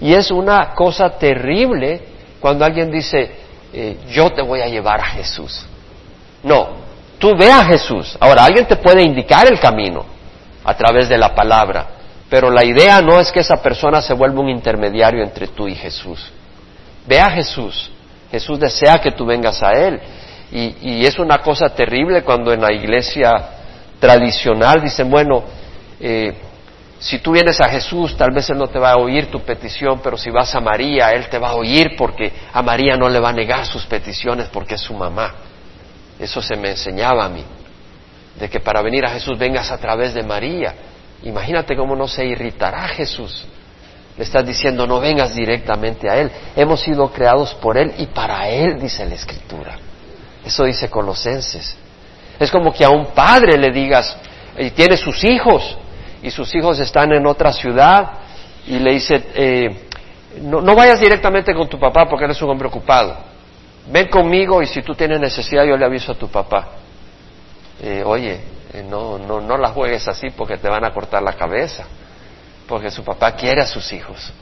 Y 0.00 0.14
es 0.14 0.30
una 0.30 0.74
cosa 0.74 1.10
terrible 1.10 2.00
cuando 2.38 2.64
alguien 2.64 2.90
dice, 2.90 3.30
eh, 3.72 3.96
yo 4.08 4.30
te 4.30 4.42
voy 4.42 4.60
a 4.60 4.68
llevar 4.68 5.00
a 5.00 5.06
Jesús. 5.06 5.66
No, 6.44 6.68
tú 7.18 7.36
ve 7.36 7.50
a 7.50 7.64
Jesús. 7.64 8.16
Ahora, 8.20 8.44
alguien 8.44 8.66
te 8.66 8.76
puede 8.76 9.02
indicar 9.02 9.50
el 9.50 9.58
camino 9.58 10.04
a 10.64 10.74
través 10.74 11.08
de 11.08 11.18
la 11.18 11.34
palabra, 11.34 11.86
pero 12.30 12.48
la 12.50 12.64
idea 12.64 13.02
no 13.02 13.18
es 13.18 13.32
que 13.32 13.40
esa 13.40 13.56
persona 13.56 14.00
se 14.00 14.14
vuelva 14.14 14.40
un 14.40 14.48
intermediario 14.48 15.24
entre 15.24 15.48
tú 15.48 15.66
y 15.66 15.74
Jesús. 15.74 16.30
Ve 17.06 17.18
a 17.18 17.30
Jesús. 17.30 17.90
Jesús 18.30 18.60
desea 18.60 18.98
que 18.98 19.10
tú 19.10 19.26
vengas 19.26 19.62
a 19.62 19.72
Él. 19.72 20.00
Y, 20.52 20.76
y 20.80 21.06
es 21.06 21.18
una 21.18 21.38
cosa 21.38 21.70
terrible 21.70 22.22
cuando 22.22 22.52
en 22.52 22.60
la 22.60 22.72
iglesia 22.72 23.30
tradicional 23.98 24.80
dicen, 24.80 25.10
bueno, 25.10 25.42
eh, 26.00 26.34
si 26.98 27.20
tú 27.20 27.32
vienes 27.32 27.60
a 27.60 27.68
Jesús, 27.68 28.16
tal 28.16 28.32
vez 28.32 28.50
Él 28.50 28.58
no 28.58 28.66
te 28.66 28.78
va 28.78 28.92
a 28.92 28.96
oír 28.96 29.30
tu 29.30 29.40
petición, 29.40 30.00
pero 30.02 30.16
si 30.16 30.30
vas 30.30 30.52
a 30.54 30.60
María, 30.60 31.12
Él 31.12 31.28
te 31.28 31.38
va 31.38 31.50
a 31.50 31.54
oír 31.54 31.94
porque 31.96 32.32
a 32.52 32.60
María 32.60 32.96
no 32.96 33.08
le 33.08 33.20
va 33.20 33.28
a 33.28 33.32
negar 33.32 33.64
sus 33.66 33.86
peticiones 33.86 34.48
porque 34.48 34.74
es 34.74 34.80
su 34.80 34.94
mamá. 34.94 35.34
Eso 36.18 36.42
se 36.42 36.56
me 36.56 36.70
enseñaba 36.70 37.24
a 37.24 37.28
mí, 37.28 37.44
de 38.38 38.48
que 38.48 38.58
para 38.58 38.82
venir 38.82 39.06
a 39.06 39.10
Jesús 39.10 39.38
vengas 39.38 39.70
a 39.70 39.78
través 39.78 40.12
de 40.12 40.24
María. 40.24 40.74
Imagínate 41.22 41.76
cómo 41.76 41.94
no 41.94 42.08
se 42.08 42.24
irritará 42.24 42.88
Jesús. 42.88 43.46
Le 44.16 44.24
estás 44.24 44.44
diciendo, 44.44 44.84
no 44.84 44.98
vengas 44.98 45.36
directamente 45.36 46.10
a 46.10 46.16
Él. 46.16 46.32
Hemos 46.56 46.80
sido 46.80 47.12
creados 47.12 47.54
por 47.54 47.78
Él 47.78 47.94
y 47.98 48.06
para 48.06 48.48
Él, 48.48 48.80
dice 48.80 49.06
la 49.06 49.14
Escritura. 49.14 49.78
Eso 50.44 50.64
dice 50.64 50.90
Colosenses. 50.90 51.76
Es 52.40 52.50
como 52.50 52.72
que 52.72 52.84
a 52.84 52.90
un 52.90 53.06
padre 53.06 53.56
le 53.56 53.70
digas, 53.70 54.16
y 54.58 54.70
tiene 54.70 54.96
sus 54.96 55.22
hijos, 55.22 55.76
y 56.22 56.30
sus 56.30 56.54
hijos 56.54 56.78
están 56.80 57.12
en 57.12 57.26
otra 57.26 57.52
ciudad 57.52 58.12
y 58.66 58.78
le 58.78 58.92
dice, 58.92 59.24
eh, 59.34 59.88
no, 60.42 60.74
vayas 60.74 61.00
directamente 61.00 61.54
con 61.54 61.68
tu 61.68 61.78
papá 61.78 62.06
porque 62.08 62.24
eres 62.24 62.40
un 62.42 62.50
hombre 62.50 62.68
ocupado. 62.68 63.16
Ven 63.90 64.08
conmigo 64.08 64.60
y 64.62 64.66
si 64.66 64.82
tú 64.82 64.94
tienes 64.94 65.20
necesidad 65.20 65.64
yo 65.64 65.76
le 65.76 65.84
aviso 65.84 66.12
a 66.12 66.14
tu 66.14 66.28
papá. 66.28 66.68
Eh, 67.80 68.02
oye, 68.04 68.40
eh, 68.72 68.84
no, 68.88 69.18
no, 69.18 69.40
no 69.40 69.56
la 69.56 69.68
juegues 69.70 70.06
así 70.08 70.30
porque 70.30 70.58
te 70.58 70.68
van 70.68 70.84
a 70.84 70.92
cortar 70.92 71.22
la 71.22 71.32
cabeza, 71.32 71.86
porque 72.66 72.90
su 72.90 73.02
papá 73.04 73.32
quiere 73.32 73.62
a 73.62 73.66
sus 73.66 73.92
hijos. 73.92 74.32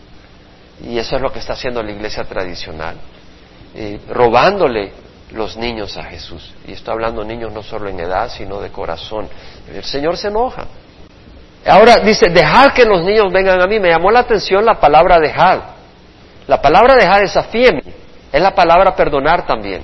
Y 0.82 0.98
eso 0.98 1.16
es 1.16 1.22
lo 1.22 1.32
que 1.32 1.38
está 1.38 1.52
haciendo 1.52 1.82
la 1.82 1.92
iglesia 1.92 2.24
tradicional, 2.24 2.96
robándole 4.10 4.92
los 5.32 5.56
niños 5.56 5.96
a 5.96 6.04
Jesús. 6.04 6.52
Y 6.66 6.72
estoy 6.72 6.92
hablando 6.92 7.24
niños 7.24 7.52
no 7.52 7.62
solo 7.62 7.88
en 7.88 7.98
edad, 7.98 8.30
sino 8.30 8.60
de 8.60 8.70
corazón. 8.70 9.28
El 9.72 9.84
Señor 9.84 10.16
se 10.16 10.28
enoja. 10.28 10.66
Ahora 11.66 11.96
dice, 11.96 12.29
dejar 12.31 12.72
que 12.72 12.85
los 12.85 13.02
niños 13.02 13.33
vengan 13.33 13.61
a 13.61 13.66
mí. 13.66 13.81
Me 13.81 13.88
llamó 13.88 14.11
la 14.11 14.20
atención 14.20 14.64
la 14.64 14.79
palabra 14.79 15.18
dejar. 15.18 15.76
La 16.46 16.62
palabra 16.62 16.94
dejar 16.94 17.24
es. 17.24 17.37
Es 18.33 18.40
la 18.40 18.55
palabra 18.55 18.94
perdonar 18.94 19.46
también. 19.46 19.83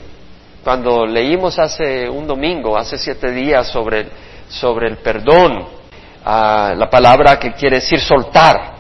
Cuando 0.63 1.05
leímos 1.05 1.59
hace 1.59 2.09
un 2.09 2.27
domingo, 2.27 2.77
hace 2.77 2.97
siete 2.97 3.33
días, 3.33 3.67
sobre, 3.67 4.07
sobre 4.49 4.89
el 4.89 4.99
perdón, 4.99 5.67
ah, 6.25 6.73
la 6.77 6.89
palabra 6.89 7.39
que 7.39 7.53
quiere 7.53 7.77
decir 7.77 8.01
soltar, 8.01 8.75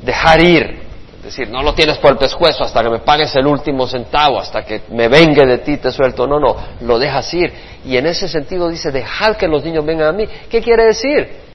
dejar 0.00 0.40
ir, 0.40 0.82
decir, 1.22 1.50
no 1.50 1.62
lo 1.62 1.74
tienes 1.74 1.98
por 1.98 2.12
el 2.12 2.18
pescuezo 2.18 2.62
hasta 2.62 2.82
que 2.84 2.90
me 2.90 3.00
pagues 3.00 3.34
el 3.34 3.46
último 3.46 3.88
centavo, 3.88 4.38
hasta 4.38 4.62
que 4.64 4.82
me 4.90 5.08
vengue 5.08 5.44
de 5.44 5.58
ti, 5.58 5.78
te 5.78 5.90
suelto. 5.90 6.24
No, 6.26 6.38
no, 6.38 6.56
lo 6.82 7.00
dejas 7.00 7.34
ir. 7.34 7.52
Y 7.84 7.96
en 7.96 8.06
ese 8.06 8.28
sentido 8.28 8.68
dice, 8.68 8.92
dejad 8.92 9.36
que 9.36 9.48
los 9.48 9.64
niños 9.64 9.84
vengan 9.84 10.08
a 10.08 10.12
mí. 10.12 10.28
¿Qué 10.48 10.62
quiere 10.62 10.84
decir? 10.84 11.47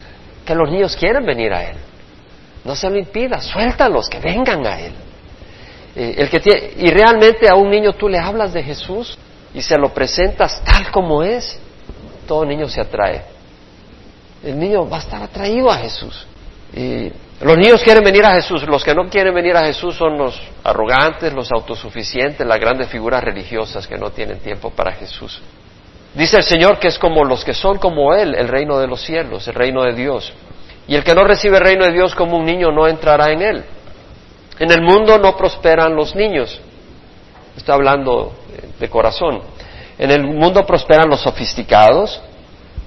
Que 0.45 0.55
los 0.55 0.69
niños 0.69 0.95
quieren 0.95 1.25
venir 1.25 1.53
a 1.53 1.69
Él. 1.69 1.77
No 2.63 2.75
se 2.75 2.89
lo 2.89 2.97
impida, 2.97 3.41
suéltalos, 3.41 4.09
que 4.09 4.19
vengan 4.19 4.65
a 4.65 4.79
Él. 4.79 4.93
Eh, 5.95 6.15
el 6.17 6.29
que 6.29 6.39
tiene, 6.39 6.71
y 6.77 6.89
realmente 6.89 7.47
a 7.49 7.55
un 7.55 7.69
niño 7.69 7.93
tú 7.93 8.09
le 8.09 8.17
hablas 8.17 8.53
de 8.53 8.63
Jesús 8.63 9.17
y 9.53 9.61
se 9.61 9.77
lo 9.77 9.93
presentas 9.93 10.63
tal 10.63 10.91
como 10.91 11.21
es, 11.23 11.59
todo 12.27 12.45
niño 12.45 12.67
se 12.67 12.81
atrae. 12.81 13.21
El 14.43 14.57
niño 14.59 14.89
va 14.89 14.97
a 14.97 14.99
estar 14.99 15.21
atraído 15.21 15.69
a 15.69 15.77
Jesús. 15.77 16.25
Y 16.75 17.11
los 17.41 17.57
niños 17.57 17.83
quieren 17.83 18.03
venir 18.03 18.25
a 18.25 18.31
Jesús, 18.31 18.63
los 18.63 18.83
que 18.83 18.95
no 18.95 19.09
quieren 19.09 19.33
venir 19.33 19.55
a 19.55 19.65
Jesús 19.65 19.95
son 19.95 20.17
los 20.17 20.39
arrogantes, 20.63 21.31
los 21.33 21.51
autosuficientes, 21.51 22.45
las 22.45 22.59
grandes 22.59 22.89
figuras 22.89 23.23
religiosas 23.23 23.85
que 23.85 23.97
no 23.97 24.09
tienen 24.11 24.39
tiempo 24.39 24.71
para 24.71 24.93
Jesús. 24.93 25.41
Dice 26.13 26.37
el 26.37 26.43
Señor 26.43 26.79
que 26.79 26.89
es 26.89 26.99
como 26.99 27.23
los 27.23 27.43
que 27.43 27.53
son 27.53 27.79
como 27.79 28.13
Él, 28.13 28.35
el 28.35 28.47
reino 28.47 28.79
de 28.79 28.87
los 28.87 29.01
cielos, 29.01 29.47
el 29.47 29.55
reino 29.55 29.83
de 29.83 29.93
Dios. 29.93 30.31
Y 30.87 30.95
el 30.95 31.03
que 31.03 31.15
no 31.15 31.23
recibe 31.23 31.57
el 31.57 31.63
reino 31.63 31.85
de 31.85 31.93
Dios 31.93 32.13
como 32.13 32.37
un 32.37 32.45
niño 32.45 32.71
no 32.71 32.87
entrará 32.87 33.31
en 33.31 33.41
Él. 33.41 33.63
En 34.59 34.71
el 34.71 34.81
mundo 34.81 35.17
no 35.17 35.35
prosperan 35.35 35.95
los 35.95 36.15
niños. 36.15 36.61
Está 37.57 37.73
hablando 37.73 38.33
de 38.79 38.89
corazón. 38.89 39.41
En 39.97 40.11
el 40.11 40.23
mundo 40.23 40.65
prosperan 40.65 41.09
los 41.09 41.21
sofisticados, 41.21 42.21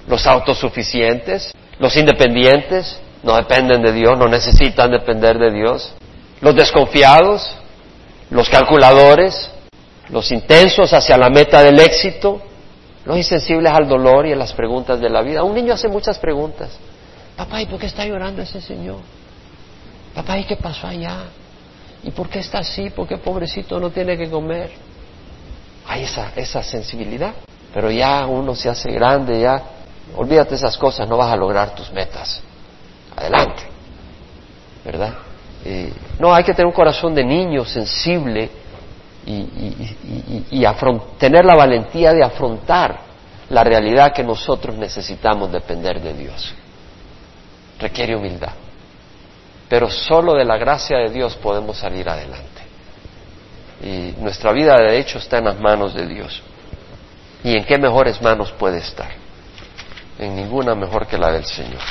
los 0.07 0.25
autosuficientes, 0.25 1.53
los 1.79 1.95
independientes, 1.97 2.99
no 3.23 3.35
dependen 3.35 3.81
de 3.81 3.91
Dios, 3.91 4.17
no 4.17 4.27
necesitan 4.27 4.91
depender 4.91 5.37
de 5.37 5.51
Dios. 5.51 5.93
Los 6.39 6.55
desconfiados, 6.55 7.49
los 8.29 8.49
calculadores, 8.49 9.51
los 10.09 10.31
intensos 10.31 10.93
hacia 10.93 11.17
la 11.17 11.29
meta 11.29 11.63
del 11.63 11.79
éxito, 11.79 12.41
los 13.07 13.15
insensibles 13.15 13.71
al 13.71 13.87
dolor 13.87 14.27
y 14.27 14.33
a 14.33 14.35
las 14.35 14.51
preguntas 14.51 14.99
de 14.99 15.09
la 15.09 15.21
vida. 15.21 15.41
Un 15.41 15.55
niño 15.55 15.73
hace 15.73 15.87
muchas 15.87 16.19
preguntas. 16.19 16.77
Papá, 17.37 17.61
¿y 17.61 17.65
por 17.65 17.79
qué 17.79 17.85
está 17.85 18.05
llorando 18.05 18.41
ese 18.41 18.59
señor? 18.59 18.97
Papá, 20.13 20.37
¿y 20.37 20.43
qué 20.43 20.57
pasó 20.57 20.87
allá? 20.87 21.23
¿Y 22.03 22.11
por 22.11 22.27
qué 22.27 22.39
está 22.39 22.59
así? 22.59 22.89
¿Por 22.89 23.07
qué 23.07 23.17
pobrecito 23.17 23.79
no 23.79 23.91
tiene 23.91 24.17
que 24.17 24.29
comer? 24.29 24.71
Hay 25.87 26.03
esa, 26.03 26.33
esa 26.35 26.61
sensibilidad. 26.61 27.33
Pero 27.73 27.89
ya 27.89 28.25
uno 28.25 28.53
se 28.53 28.67
hace 28.67 28.91
grande, 28.91 29.39
ya 29.39 29.63
olvídate 30.17 30.55
esas 30.55 30.77
cosas, 30.77 31.07
no 31.07 31.15
vas 31.15 31.31
a 31.31 31.37
lograr 31.37 31.73
tus 31.73 31.89
metas 31.93 32.41
adelante. 33.15 33.63
¿Verdad? 34.83 35.13
no, 36.19 36.33
hay 36.33 36.43
que 36.43 36.53
tener 36.53 36.65
un 36.65 36.73
corazón 36.73 37.13
de 37.13 37.23
niño 37.23 37.65
sensible 37.65 38.49
y, 39.27 40.65
tener 41.17 41.45
la 41.45 41.55
valentía 41.55 42.13
de 42.13 42.23
afrontar 42.23 42.99
la 43.49 43.63
realidad 43.63 44.13
que 44.13 44.23
nosotros 44.23 44.75
necesitamos 44.77 45.51
depender 45.51 46.01
de 46.01 46.13
Dios. 46.13 46.53
Requiere 47.79 48.15
humildad. 48.15 48.53
Pero 49.69 49.89
solo 49.89 50.33
de 50.33 50.45
la 50.45 50.57
gracia 50.57 50.97
de 50.97 51.09
Dios 51.09 51.35
podemos 51.35 51.77
salir 51.77 52.07
adelante. 52.07 52.45
Y 53.83 54.13
nuestra 54.21 54.51
vida 54.53 54.75
de 54.77 54.97
hecho 54.97 55.17
está 55.17 55.39
en 55.39 55.45
las 55.45 55.59
manos 55.59 55.93
de 55.93 56.07
Dios. 56.07 56.41
¿Y 57.43 57.55
en 57.55 57.65
qué 57.65 57.77
mejores 57.77 58.21
manos 58.21 58.51
puede 58.53 58.79
estar? 58.79 59.09
En 60.17 60.35
ninguna 60.35 60.73
mejor 60.73 61.05
que 61.05 61.17
la 61.17 61.31
del 61.31 61.45
Señor. 61.45 61.81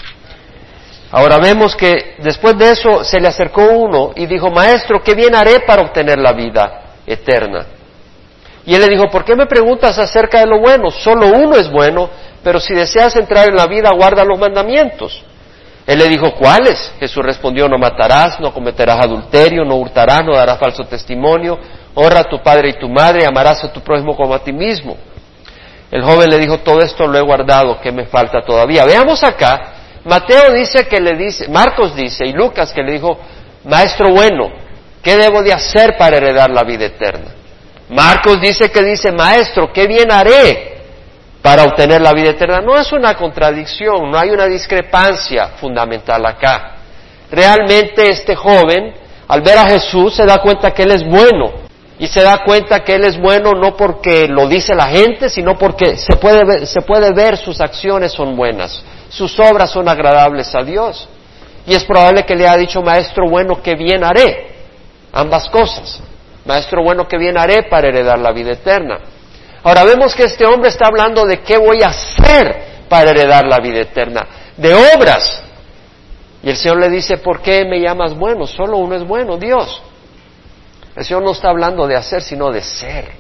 Ahora 1.13 1.39
vemos 1.39 1.77
que 1.77 2.17
después 2.19 2.59
de 2.59 2.71
eso 2.71 3.05
se 3.05 3.21
le 3.21 3.29
acercó 3.29 3.63
uno 3.63 4.13
y 4.17 4.27
dijo, 4.27 4.51
Maestro, 4.51 5.03
¿qué 5.03 5.15
bien 5.15 5.35
haré 5.35 5.61
para 5.61 5.83
obtener 5.83 6.19
la 6.19 6.33
vida 6.33 6.86
eterna? 7.07 7.67
Y 8.65 8.75
él 8.75 8.81
le 8.81 8.89
dijo, 8.89 9.05
¿por 9.11 9.25
qué 9.25 9.37
me 9.37 9.47
preguntas 9.47 9.99
acerca 9.99 10.41
de 10.41 10.47
lo 10.47 10.59
bueno? 10.61 10.91
Solo 10.91 11.29
uno 11.29 11.57
es 11.57 11.71
bueno, 11.71 12.11
pero 12.43 12.59
si 12.59 12.75
deseas 12.75 13.15
entrar 13.17 13.49
en 13.49 13.57
la 13.57 13.67
vida, 13.67 13.91
guarda 13.95 14.25
los 14.25 14.39
mandamientos. 14.39 15.23
Él 15.87 15.99
le 15.99 16.09
dijo, 16.09 16.35
¿cuáles? 16.35 16.93
Jesús 16.99 17.25
respondió, 17.25 17.69
no 17.69 17.79
matarás, 17.79 18.41
no 18.41 18.53
cometerás 18.53 19.05
adulterio, 19.05 19.65
no 19.65 19.77
hurtarás, 19.77 20.25
no 20.25 20.35
darás 20.35 20.59
falso 20.59 20.85
testimonio, 20.85 21.59
honra 21.95 22.21
a 22.21 22.25
tu 22.25 22.43
padre 22.43 22.71
y 22.71 22.73
tu 22.73 22.89
madre, 22.89 23.25
amarás 23.25 23.63
a 23.63 23.73
tu 23.73 23.81
prójimo 23.81 24.17
como 24.17 24.35
a 24.35 24.41
ti 24.41 24.53
mismo. 24.53 24.97
El 25.93 26.03
joven 26.03 26.29
le 26.29 26.39
dijo, 26.39 26.59
todo 26.59 26.81
esto 26.81 27.07
lo 27.07 27.17
he 27.17 27.23
guardado, 27.23 27.81
¿qué 27.81 27.93
me 27.93 28.07
falta 28.07 28.43
todavía? 28.43 28.85
Veamos 28.85 29.23
acá 29.23 29.75
Mateo 30.07 30.53
dice 30.53 30.87
que 30.87 31.01
le 31.01 31.17
dice, 31.17 31.49
Marcos 31.49 31.97
dice 31.97 32.25
y 32.25 32.33
Lucas 32.33 32.73
que 32.73 32.83
le 32.83 32.93
dijo, 32.93 33.19
maestro 33.65 34.11
bueno, 34.11 34.51
¿qué 35.07 35.17
debo 35.17 35.41
de 35.45 35.53
hacer 35.53 35.97
para 35.97 36.17
heredar 36.17 36.51
la 36.51 36.65
vida 36.65 36.87
eterna? 36.87 37.31
Marcos 37.91 38.41
dice 38.41 38.73
que 38.73 38.83
dice, 38.83 39.13
maestro, 39.13 39.73
¿qué 39.73 39.87
bien 39.87 40.11
haré 40.11 40.79
para 41.41 41.63
obtener 41.63 42.01
la 42.01 42.13
vida 42.13 42.31
eterna? 42.31 42.61
No 42.61 42.77
es 42.77 42.91
una 42.91 43.15
contradicción, 43.15 44.11
no 44.11 44.19
hay 44.19 44.31
una 44.31 44.47
discrepancia 44.47 45.51
fundamental 45.61 46.27
acá. 46.27 46.79
Realmente 47.31 48.09
este 48.11 48.35
joven, 48.35 48.93
al 49.29 49.43
ver 49.43 49.59
a 49.59 49.69
Jesús, 49.69 50.17
se 50.17 50.27
da 50.27 50.39
cuenta 50.39 50.73
que 50.73 50.83
Él 50.83 50.91
es 50.91 51.07
bueno. 51.07 51.65
Y 52.01 52.09
se 52.09 52.23
da 52.23 52.43
cuenta 52.45 52.83
que 52.83 52.97
Él 52.97 53.05
es 53.05 53.17
bueno 53.17 53.53
no 53.53 53.77
porque 53.77 54.27
lo 54.27 54.49
dice 54.49 54.75
la 54.75 54.89
gente, 54.89 55.31
sino 55.31 55.57
porque 55.57 55.97
se 55.97 56.17
puede 56.17 57.13
ver, 57.13 57.37
sus 57.37 57.61
acciones 57.61 58.11
son 58.11 58.35
buenas 58.35 58.83
sus 59.09 59.39
obras 59.39 59.71
son 59.71 59.89
agradables 59.89 60.53
a 60.55 60.65
Dios. 60.65 61.09
Y 61.65 61.75
es 61.75 61.85
probable 61.85 62.25
que 62.25 62.35
le 62.35 62.47
haya 62.47 62.59
dicho, 62.59 62.83
maestro 62.83 63.29
bueno, 63.29 63.63
que 63.63 63.77
bien 63.77 64.03
haré. 64.03 64.56
Ambas 65.17 65.49
cosas. 65.49 65.99
Maestro 66.45 66.83
bueno, 66.83 67.09
que 67.09 67.17
bien 67.17 67.39
haré 67.39 67.63
para 67.71 67.89
heredar 67.89 68.19
la 68.19 68.33
vida 68.33 68.53
eterna. 68.53 68.99
Ahora 69.63 69.83
vemos 69.85 70.15
que 70.15 70.25
este 70.25 70.45
hombre 70.45 70.69
está 70.69 70.89
hablando 70.89 71.25
de 71.25 71.41
qué 71.41 71.57
voy 71.57 71.83
a 71.83 71.89
hacer 71.89 72.85
para 72.87 73.13
heredar 73.13 73.47
la 73.47 73.59
vida 73.59 73.81
eterna. 73.81 74.27
De 74.59 74.75
obras. 74.75 75.43
Y 76.43 76.51
el 76.51 76.57
Señor 76.57 76.81
le 76.81 76.91
dice, 76.91 77.17
¿por 77.17 77.41
qué 77.41 77.65
me 77.65 77.81
llamas 77.81 78.15
bueno? 78.15 78.47
Solo 78.47 78.77
uno 78.77 78.95
es 78.95 79.05
bueno, 79.05 79.39
Dios. 79.39 79.83
El 80.95 81.03
Señor 81.03 81.23
no 81.23 81.33
está 81.33 81.49
hablando 81.49 81.87
de 81.87 81.97
hacer, 81.97 82.21
sino 82.21 82.53
de 82.53 82.61
ser. 82.61 83.11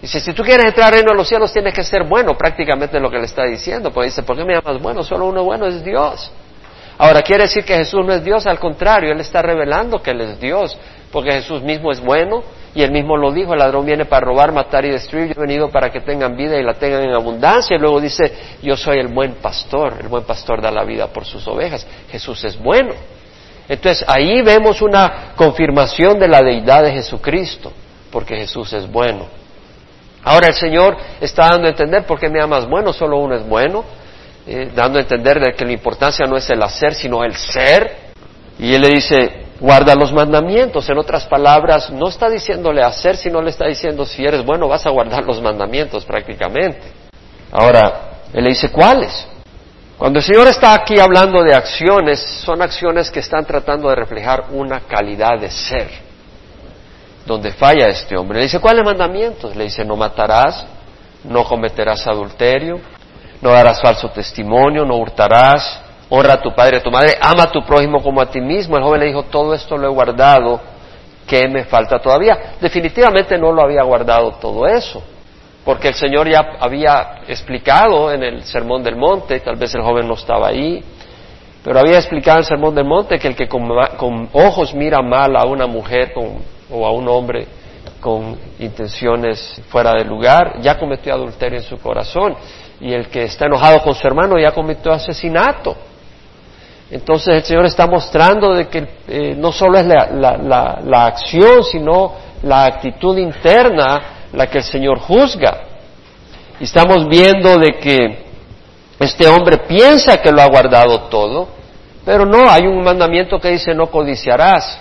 Dice, 0.00 0.18
si 0.18 0.32
tú 0.32 0.42
quieres 0.42 0.64
entrar 0.64 0.86
al 0.88 0.94
reino 0.94 1.10
de 1.10 1.16
los 1.16 1.28
cielos, 1.28 1.52
tienes 1.52 1.74
que 1.74 1.84
ser 1.84 2.04
bueno, 2.04 2.38
prácticamente 2.38 2.98
lo 2.98 3.10
que 3.10 3.18
le 3.18 3.26
está 3.26 3.44
diciendo. 3.44 3.90
Pues 3.90 4.06
dice, 4.06 4.22
¿por 4.22 4.34
qué 4.34 4.46
me 4.46 4.54
llamas 4.54 4.80
bueno? 4.82 5.04
Solo 5.04 5.26
uno 5.26 5.44
bueno 5.44 5.66
es 5.66 5.84
Dios. 5.84 6.32
Ahora, 6.98 7.22
¿quiere 7.22 7.44
decir 7.44 7.64
que 7.64 7.74
Jesús 7.74 8.04
no 8.04 8.12
es 8.12 8.22
Dios? 8.22 8.46
Al 8.46 8.58
contrario, 8.58 9.12
Él 9.12 9.20
está 9.20 9.42
revelando 9.42 10.02
que 10.02 10.10
Él 10.10 10.20
es 10.20 10.38
Dios, 10.38 10.78
porque 11.12 11.32
Jesús 11.32 11.62
mismo 11.62 11.92
es 11.92 12.00
bueno 12.00 12.42
y 12.74 12.82
Él 12.82 12.90
mismo 12.90 13.18
lo 13.18 13.30
dijo, 13.30 13.52
el 13.52 13.58
ladrón 13.58 13.84
viene 13.84 14.06
para 14.06 14.24
robar, 14.24 14.50
matar 14.50 14.84
y 14.86 14.90
destruir, 14.90 15.26
yo 15.26 15.34
he 15.36 15.46
venido 15.46 15.68
para 15.68 15.90
que 15.90 16.00
tengan 16.00 16.34
vida 16.36 16.58
y 16.58 16.62
la 16.62 16.74
tengan 16.74 17.02
en 17.02 17.12
abundancia. 17.12 17.76
Y 17.76 17.78
luego 17.78 18.00
dice, 18.00 18.32
yo 18.62 18.76
soy 18.76 18.98
el 18.98 19.08
buen 19.08 19.34
pastor, 19.34 19.98
el 20.00 20.08
buen 20.08 20.24
pastor 20.24 20.62
da 20.62 20.70
la 20.70 20.82
vida 20.84 21.08
por 21.08 21.26
sus 21.26 21.46
ovejas. 21.46 21.86
Jesús 22.10 22.42
es 22.44 22.58
bueno. 22.58 22.94
Entonces, 23.68 24.04
ahí 24.08 24.40
vemos 24.40 24.80
una 24.80 25.32
confirmación 25.36 26.18
de 26.18 26.28
la 26.28 26.42
deidad 26.42 26.82
de 26.82 26.92
Jesucristo, 26.92 27.72
porque 28.10 28.36
Jesús 28.36 28.72
es 28.72 28.90
bueno. 28.90 29.26
Ahora 30.24 30.48
el 30.48 30.54
Señor 30.54 30.96
está 31.20 31.50
dando 31.50 31.66
a 31.66 31.70
entender 31.70 32.06
por 32.06 32.18
qué 32.18 32.30
me 32.30 32.40
amas 32.40 32.66
bueno, 32.66 32.92
solo 32.92 33.18
uno 33.18 33.34
es 33.34 33.46
bueno, 33.46 33.84
eh, 34.46 34.70
dando 34.74 34.98
a 34.98 35.02
entender 35.02 35.40
de 35.40 35.52
que 35.52 35.64
la 35.64 35.72
importancia 35.72 36.26
no 36.26 36.36
es 36.36 36.48
el 36.48 36.62
hacer, 36.62 36.94
sino 36.94 37.22
el 37.22 37.34
ser. 37.34 38.12
Y 38.58 38.74
Él 38.74 38.80
le 38.80 38.88
dice, 38.88 39.42
guarda 39.62 39.94
los 39.94 40.12
mandamientos. 40.12 40.88
En 40.88 40.98
otras 40.98 41.24
palabras, 41.26 41.90
no 41.90 42.08
está 42.08 42.28
diciéndole 42.28 42.82
hacer, 42.82 43.16
sino 43.16 43.40
le 43.40 43.50
está 43.50 43.68
diciendo, 43.68 44.04
si 44.04 44.24
eres 44.24 44.44
bueno, 44.44 44.66
vas 44.66 44.84
a 44.84 44.90
guardar 44.90 45.24
los 45.24 45.40
mandamientos 45.40 46.04
prácticamente. 46.04 46.82
Ahora, 47.52 48.18
Él 48.32 48.42
le 48.42 48.50
dice, 48.50 48.72
¿cuáles? 48.72 49.28
Cuando 49.96 50.18
el 50.18 50.24
Señor 50.24 50.48
está 50.48 50.74
aquí 50.74 50.98
hablando 50.98 51.44
de 51.44 51.54
acciones, 51.54 52.20
son 52.44 52.60
acciones 52.60 53.08
que 53.08 53.20
están 53.20 53.44
tratando 53.44 53.88
de 53.88 53.94
reflejar 53.94 54.46
una 54.50 54.80
calidad 54.80 55.38
de 55.38 55.48
ser 55.48 55.88
donde 57.24 57.52
falla 57.52 57.86
este 57.86 58.16
hombre. 58.16 58.38
Le 58.38 58.46
dice, 58.46 58.58
¿cuáles 58.58 58.84
mandamientos? 58.84 59.54
Le 59.54 59.64
dice, 59.64 59.84
no 59.84 59.94
matarás, 59.94 60.66
no 61.22 61.44
cometerás 61.44 62.04
adulterio, 62.08 62.80
no 63.40 63.50
darás 63.50 63.80
falso 63.80 64.08
testimonio, 64.08 64.84
no 64.84 64.96
hurtarás, 64.96 65.80
honra 66.14 66.34
a 66.34 66.42
tu 66.42 66.54
padre 66.54 66.76
y 66.76 66.80
a 66.80 66.82
tu 66.82 66.90
madre, 66.90 67.16
ama 67.18 67.44
a 67.44 67.50
tu 67.50 67.64
prójimo 67.64 68.02
como 68.02 68.20
a 68.20 68.26
ti 68.26 68.38
mismo. 68.38 68.76
El 68.76 68.82
joven 68.82 69.00
le 69.00 69.06
dijo, 69.06 69.22
todo 69.24 69.54
esto 69.54 69.78
lo 69.78 69.88
he 69.88 69.90
guardado, 69.90 70.60
¿qué 71.26 71.48
me 71.48 71.64
falta 71.64 71.98
todavía? 71.98 72.56
Definitivamente 72.60 73.38
no 73.38 73.50
lo 73.50 73.62
había 73.62 73.82
guardado 73.82 74.32
todo 74.32 74.66
eso, 74.66 75.02
porque 75.64 75.88
el 75.88 75.94
Señor 75.94 76.28
ya 76.28 76.56
había 76.60 77.22
explicado 77.26 78.12
en 78.12 78.22
el 78.22 78.42
Sermón 78.44 78.82
del 78.82 78.96
Monte, 78.96 79.40
tal 79.40 79.56
vez 79.56 79.74
el 79.74 79.80
joven 79.80 80.06
no 80.06 80.14
estaba 80.14 80.48
ahí, 80.48 80.84
pero 81.64 81.78
había 81.78 81.96
explicado 81.96 82.38
en 82.38 82.42
el 82.42 82.46
Sermón 82.48 82.74
del 82.74 82.84
Monte 82.84 83.18
que 83.18 83.28
el 83.28 83.34
que 83.34 83.48
con, 83.48 84.28
ojos 84.34 84.74
mira 84.74 85.00
mal 85.00 85.34
a 85.34 85.46
una 85.46 85.66
mujer, 85.66 86.12
o 86.70 86.86
a 86.86 86.92
un 86.92 87.08
hombre 87.08 87.46
con 88.00 88.36
intenciones 88.58 89.62
fuera 89.68 89.92
de 89.94 90.04
lugar, 90.04 90.60
ya 90.60 90.78
cometió 90.78 91.14
adulterio 91.14 91.58
en 91.58 91.64
su 91.64 91.78
corazón. 91.78 92.34
Y 92.80 92.92
el 92.92 93.08
que 93.08 93.24
está 93.24 93.46
enojado 93.46 93.80
con 93.80 93.94
su 93.94 94.06
hermano 94.06 94.38
ya 94.38 94.50
cometió 94.50 94.92
asesinato. 94.92 95.76
Entonces 96.92 97.36
el 97.36 97.42
Señor 97.42 97.64
está 97.64 97.86
mostrando 97.86 98.52
de 98.52 98.68
que 98.68 98.86
eh, 99.08 99.34
no 99.34 99.50
solo 99.50 99.78
es 99.78 99.86
la, 99.86 101.06
acción, 101.06 101.64
sino 101.64 102.12
la 102.42 102.66
actitud 102.66 103.16
interna 103.16 104.26
la 104.34 104.46
que 104.48 104.58
el 104.58 104.64
Señor 104.64 104.98
juzga. 104.98 105.58
Y 106.60 106.64
estamos 106.64 107.08
viendo 107.08 107.56
de 107.56 107.78
que 107.78 108.24
este 109.00 109.26
hombre 109.26 109.56
piensa 109.66 110.18
que 110.18 110.30
lo 110.30 110.42
ha 110.42 110.48
guardado 110.48 111.04
todo, 111.04 111.48
pero 112.04 112.26
no, 112.26 112.50
hay 112.50 112.66
un 112.66 112.82
mandamiento 112.82 113.38
que 113.40 113.48
dice 113.48 113.74
no 113.74 113.86
codiciarás. 113.86 114.78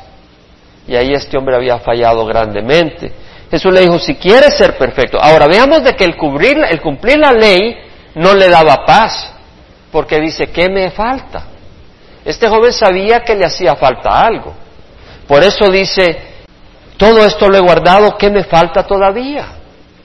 Y 0.90 0.98
ahí 0.98 1.14
este 1.14 1.38
hombre 1.38 1.56
había 1.56 1.80
fallado 1.80 2.26
grandemente. 2.26 3.10
Jesús 3.50 3.72
le 3.72 3.82
dijo, 3.82 3.98
si 4.00 4.16
quieres 4.16 4.58
ser 4.58 4.78
perfecto. 4.78 5.18
Ahora 5.18 5.48
veamos 5.48 5.82
de 5.82 5.96
que 5.96 6.04
el, 6.04 6.16
el 6.70 6.82
cumplir 6.82 7.20
la 7.20 7.32
ley 7.32 7.78
no 8.16 8.34
le 8.34 8.50
daba 8.50 8.86
paz, 8.86 9.34
porque 9.94 10.20
dice, 10.20 10.48
¿qué 10.48 10.68
me 10.68 10.92
falta? 10.92 11.51
Este 12.24 12.48
joven 12.48 12.74
sabía 12.74 13.22
que 13.22 13.36
le 13.36 13.46
hacía 13.46 13.76
falta 13.76 14.10
algo. 14.26 14.54
Por 15.28 15.44
eso 15.44 15.70
dice, 15.72 16.18
todo 16.98 17.26
esto 17.26 17.50
lo 17.50 17.58
he 17.58 17.62
guardado, 17.62 18.18
¿qué 18.18 18.30
me 18.30 18.44
falta 18.44 18.84
todavía? 18.84 19.48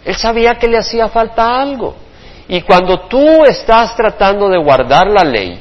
Él 0.05 0.15
sabía 0.15 0.55
que 0.55 0.69
le 0.69 0.79
hacía 0.79 1.09
falta 1.09 1.61
algo. 1.61 1.97
Y 2.49 2.63
cuando 2.63 3.01
tú 3.01 3.45
estás 3.45 3.97
tratando 3.97 4.49
de 4.49 4.59
guardar 4.59 5.09
la 5.09 5.25
ley, 5.25 5.61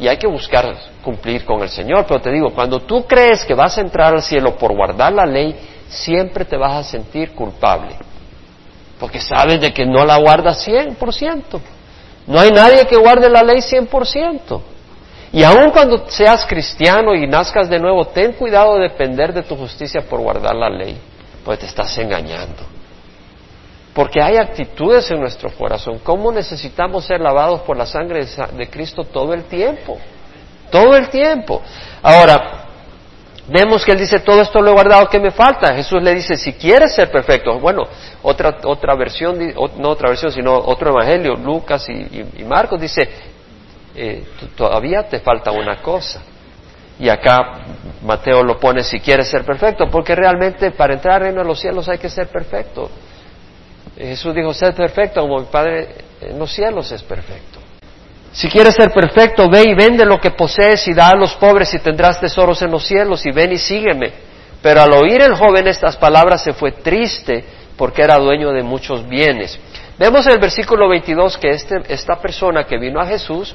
y 0.00 0.06
hay 0.06 0.16
que 0.16 0.26
buscar 0.26 0.76
cumplir 1.02 1.44
con 1.44 1.62
el 1.62 1.68
Señor, 1.68 2.04
pero 2.06 2.20
te 2.20 2.30
digo, 2.30 2.50
cuando 2.50 2.80
tú 2.80 3.06
crees 3.06 3.44
que 3.44 3.54
vas 3.54 3.78
a 3.78 3.80
entrar 3.80 4.14
al 4.14 4.22
cielo 4.22 4.56
por 4.56 4.74
guardar 4.74 5.12
la 5.12 5.26
ley, 5.26 5.54
siempre 5.88 6.44
te 6.44 6.56
vas 6.56 6.74
a 6.74 6.90
sentir 6.90 7.32
culpable, 7.32 7.96
porque 9.00 9.20
sabes 9.20 9.60
de 9.60 9.72
que 9.72 9.86
no 9.86 10.04
la 10.04 10.18
guardas 10.18 10.66
100%. 10.66 11.60
No 12.26 12.38
hay 12.38 12.50
nadie 12.50 12.86
que 12.86 12.96
guarde 12.96 13.30
la 13.30 13.42
ley 13.42 13.58
100%. 13.58 14.60
Y 15.32 15.42
aun 15.42 15.70
cuando 15.70 16.08
seas 16.08 16.46
cristiano 16.46 17.14
y 17.14 17.26
nazcas 17.26 17.68
de 17.68 17.78
nuevo, 17.78 18.06
ten 18.06 18.32
cuidado 18.32 18.76
de 18.76 18.88
depender 18.88 19.32
de 19.32 19.42
tu 19.42 19.56
justicia 19.56 20.00
por 20.08 20.20
guardar 20.20 20.54
la 20.54 20.70
ley, 20.70 20.98
pues 21.44 21.58
te 21.58 21.66
estás 21.66 21.96
engañando. 21.98 22.62
Porque 23.92 24.22
hay 24.22 24.36
actitudes 24.36 25.10
en 25.10 25.20
nuestro 25.20 25.50
corazón. 25.50 25.98
¿Cómo 26.02 26.32
necesitamos 26.32 27.04
ser 27.04 27.20
lavados 27.20 27.60
por 27.62 27.76
la 27.76 27.84
sangre 27.84 28.24
de 28.24 28.70
Cristo 28.70 29.04
todo 29.04 29.34
el 29.34 29.44
tiempo? 29.44 29.98
Todo 30.70 30.96
el 30.96 31.08
tiempo. 31.08 31.60
Ahora, 32.02 32.66
vemos 33.48 33.84
que 33.84 33.92
él 33.92 33.98
dice, 33.98 34.20
todo 34.20 34.40
esto 34.40 34.62
lo 34.62 34.70
he 34.70 34.72
guardado, 34.72 35.08
¿qué 35.08 35.18
me 35.18 35.30
falta? 35.30 35.74
Jesús 35.74 36.02
le 36.02 36.14
dice, 36.14 36.36
si 36.36 36.52
quieres 36.54 36.94
ser 36.94 37.10
perfecto, 37.10 37.58
bueno, 37.58 37.82
otra, 38.22 38.58
otra 38.64 38.94
versión, 38.94 39.38
no 39.76 39.88
otra 39.88 40.10
versión, 40.10 40.30
sino 40.30 40.54
otro 40.54 40.90
evangelio, 40.90 41.34
Lucas 41.34 41.86
y 41.88 42.44
Marcos 42.44 42.80
dice, 42.80 43.08
eh, 44.00 44.24
todavía 44.56 45.02
te 45.08 45.18
falta 45.18 45.50
una 45.50 45.82
cosa. 45.82 46.22
Y 47.00 47.08
acá 47.08 47.64
Mateo 48.02 48.42
lo 48.42 48.58
pone 48.58 48.82
si 48.82 49.00
quieres 49.00 49.28
ser 49.28 49.44
perfecto, 49.44 49.88
porque 49.90 50.14
realmente 50.14 50.70
para 50.70 50.94
entrar 50.94 51.16
al 51.16 51.20
reino 51.22 51.42
de 51.42 51.46
los 51.48 51.60
cielos 51.60 51.88
hay 51.88 51.98
que 51.98 52.08
ser 52.08 52.28
perfecto. 52.28 52.90
Jesús 53.96 54.34
dijo, 54.34 54.54
ser 54.54 54.74
perfecto 54.74 55.20
como 55.20 55.40
mi 55.40 55.46
Padre 55.46 55.88
en 56.20 56.38
los 56.38 56.52
cielos 56.52 56.92
es 56.92 57.02
perfecto. 57.02 57.58
Si 58.32 58.48
quieres 58.48 58.74
ser 58.74 58.92
perfecto, 58.92 59.48
ve 59.50 59.62
y 59.66 59.74
vende 59.74 60.04
lo 60.04 60.20
que 60.20 60.30
posees 60.30 60.86
y 60.86 60.94
da 60.94 61.10
a 61.10 61.16
los 61.16 61.34
pobres 61.34 61.72
y 61.74 61.78
tendrás 61.78 62.20
tesoros 62.20 62.62
en 62.62 62.70
los 62.70 62.86
cielos 62.86 63.24
y 63.26 63.32
ven 63.32 63.52
y 63.52 63.58
sígueme. 63.58 64.12
Pero 64.62 64.82
al 64.82 64.92
oír 64.92 65.22
el 65.22 65.34
joven 65.34 65.66
estas 65.66 65.96
palabras 65.96 66.42
se 66.42 66.52
fue 66.52 66.72
triste 66.72 67.44
porque 67.76 68.02
era 68.02 68.16
dueño 68.16 68.50
de 68.52 68.62
muchos 68.62 69.08
bienes. 69.08 69.58
Vemos 69.98 70.26
en 70.26 70.34
el 70.34 70.40
versículo 70.40 70.88
22 70.88 71.38
que 71.38 71.50
este, 71.50 71.76
esta 71.88 72.16
persona 72.16 72.64
que 72.64 72.78
vino 72.78 73.00
a 73.00 73.06
Jesús 73.06 73.54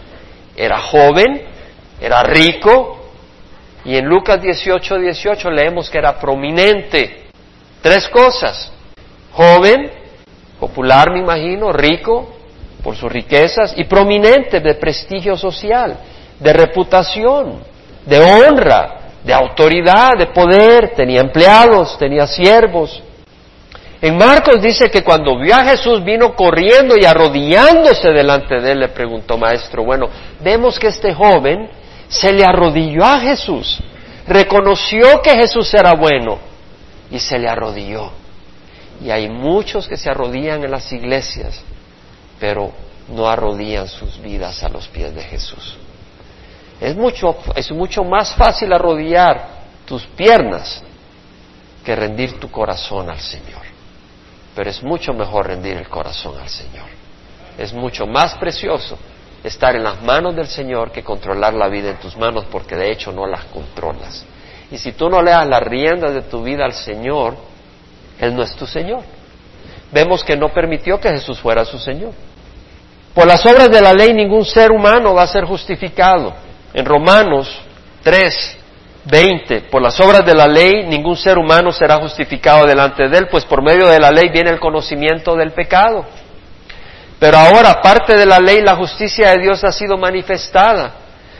era 0.56 0.80
joven, 0.80 1.42
era 2.00 2.24
rico, 2.24 3.00
y 3.86 3.98
en 3.98 4.06
Lucas 4.06 4.42
18, 4.42 4.98
18 4.98 5.52
leemos 5.52 5.89
que 5.89 5.98
era 5.98 6.20
prominente. 6.20 7.24
Tres 7.82 8.08
cosas. 8.08 8.72
Joven, 9.34 9.92
popular 10.60 11.12
me 11.12 11.20
imagino, 11.20 11.74
rico 11.74 12.30
por 12.84 12.96
sus 12.98 13.12
riquezas, 13.12 13.74
y 13.78 13.86
prominente 13.86 14.60
de 14.60 14.76
prestigio 14.76 15.38
social, 15.38 15.98
de 16.39 16.54
reputación, 16.54 17.63
de 18.06 18.20
honra, 18.20 19.00
de 19.24 19.34
autoridad, 19.34 20.18
de 20.18 20.28
poder, 20.28 20.89
tenía 20.89 21.22
empleados, 21.22 21.98
tenía 21.98 22.28
siervos. 22.28 23.02
En 24.04 24.18
Marcos 24.18 24.62
dice 24.62 24.92
que 24.92 25.02
cuando 25.02 25.39
vio 25.39 25.56
a 25.56 25.63
Jesús 25.63 26.04
vino 26.04 26.36
corriendo 26.36 26.98
y 27.00 27.06
arrodillándose 27.06 28.10
delante 28.10 28.60
de 28.60 28.74
él 28.74 28.82
le 28.82 28.89
preguntó, 28.89 29.38
maestro, 29.38 29.86
bueno, 29.86 30.10
vemos 30.42 30.78
que 30.78 30.88
este 30.88 31.13
joven 31.13 31.70
se 32.10 32.34
le 32.34 32.44
arrodilló 32.44 33.06
a 33.06 33.22
Jesús, 33.22 33.80
reconoció 34.28 35.22
que 35.22 35.30
Jesús 35.38 35.74
era 35.74 35.94
bueno 35.94 36.38
y 37.10 37.18
se 37.18 37.39
le 37.39 37.48
arrodilló. 37.48 38.12
Y 39.02 39.10
hay 39.10 39.30
muchos 39.30 39.88
que 39.88 39.96
se 39.96 40.10
arrodillan 40.10 40.62
en 40.66 40.72
las 40.72 40.92
iglesias, 40.92 41.62
pero 42.42 42.74
no 43.08 43.26
arrodillan 43.26 43.88
sus 43.88 44.22
vidas 44.22 44.62
a 44.63 44.68
los 44.68 44.86
pies 44.89 45.16
de 45.16 45.22
Jesús. 45.22 45.78
Es 46.82 46.94
mucho, 46.98 47.38
es 47.56 47.72
mucho 47.72 48.04
más 48.04 48.36
fácil 48.36 48.74
arrodillar 48.74 49.48
tus 49.86 50.06
piernas 50.08 50.84
que 51.86 51.96
rendir 51.96 52.38
tu 52.38 52.52
corazón 52.52 53.10
al 53.10 53.22
Señor. 53.22 53.62
Pero 54.56 54.70
es 54.70 54.84
mucho 54.84 55.13
mejor 55.13 55.48
rendir 55.48 55.78
el 55.78 55.89
corazón 55.89 56.39
al 56.39 56.50
Señor. 56.50 56.86
Es 57.58 57.74
mucho 57.74 58.06
más 58.06 58.36
precioso 58.36 58.98
estar 59.44 59.76
en 59.76 59.84
las 59.84 60.02
manos 60.02 60.36
del 60.36 60.48
Señor 60.48 60.92
que 60.92 61.04
controlar 61.04 61.54
la 61.54 61.68
vida 61.68 61.89
en 61.89 61.98
tus 61.98 62.16
manos 62.16 62.46
porque 62.50 62.76
de 62.76 62.92
hecho 62.92 63.12
no 63.12 63.28
las 63.28 63.46
controlas. 63.46 64.26
Y 64.72 64.78
si 64.78 64.94
tú 64.94 65.10
no 65.10 65.22
le 65.22 65.32
das 65.32 65.48
las 65.48 65.62
riendas 65.62 66.13
de 66.13 66.22
tu 66.24 66.44
vida 66.44 66.66
al 66.66 66.74
Señor, 66.74 67.36
Él 68.20 68.36
no 68.36 68.44
es 68.44 68.56
tu 68.56 68.66
Señor. 68.66 69.02
Vemos 69.92 70.24
que 70.24 70.36
no 70.36 70.50
permitió 70.50 71.00
que 71.00 71.10
Jesús 71.10 71.39
fuera 71.39 71.66
su 71.66 71.78
Señor. 71.78 72.12
Por 73.13 73.28
las 73.28 73.46
obras 73.46 73.70
de 73.70 73.82
la 73.82 73.94
ley 73.94 74.13
ningún 74.13 74.44
ser 74.44 74.72
humano 74.72 75.13
va 75.13 75.24
a 75.24 75.28
ser 75.28 75.46
justificado. 75.46 76.34
En 76.74 76.86
Romanos 76.86 77.62
3, 78.02 78.58
20. 79.06 79.62
Por 79.70 79.82
las 79.82 80.00
obras 80.00 80.26
de 80.26 80.34
la 80.34 80.48
ley 80.48 80.86
ningún 80.88 81.18
ser 81.18 81.38
humano 81.38 81.72
será 81.72 81.98
justificado 81.98 82.66
delante 82.66 83.08
de 83.10 83.18
él, 83.18 83.28
pues 83.30 83.46
por 83.46 83.62
medio 83.62 83.88
de 83.88 84.00
la 84.00 84.12
ley 84.12 84.30
viene 84.30 84.50
el 84.50 84.60
conocimiento 84.60 85.36
del 85.36 85.52
pecado. 85.52 86.06
Pero 87.20 87.38
ahora, 87.38 87.72
aparte 87.72 88.18
de 88.18 88.26
la 88.26 88.39
ley, 88.39 88.62
la 88.62 88.76
justicia 88.76 89.32
de 89.32 89.39
Dios 89.39 89.63
ha 89.63 89.72
sido 89.72 89.98
manifestada, 89.98 90.94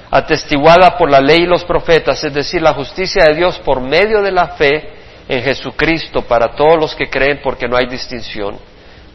atestiguada 0.10 0.97
por 0.97 1.10
la 1.10 1.19
ley 1.19 1.41
y 1.41 1.45
los 1.45 1.65
profetas, 1.65 2.23
es 2.23 2.34
decir, 2.34 2.62
la 2.62 2.73
justicia 2.73 3.26
de 3.26 3.36
Dios 3.36 3.60
por 3.60 3.82
medio 3.82 4.21
de 4.21 4.32
la 4.32 4.49
fe 4.49 4.93
en 5.28 5.43
Jesucristo 5.43 6.21
para 6.21 6.56
todos 6.56 6.80
los 6.80 6.95
que 6.95 7.10
creen, 7.10 7.41
porque 7.43 7.67
no 7.67 7.76
hay 7.76 7.88
distinción. 7.88 8.58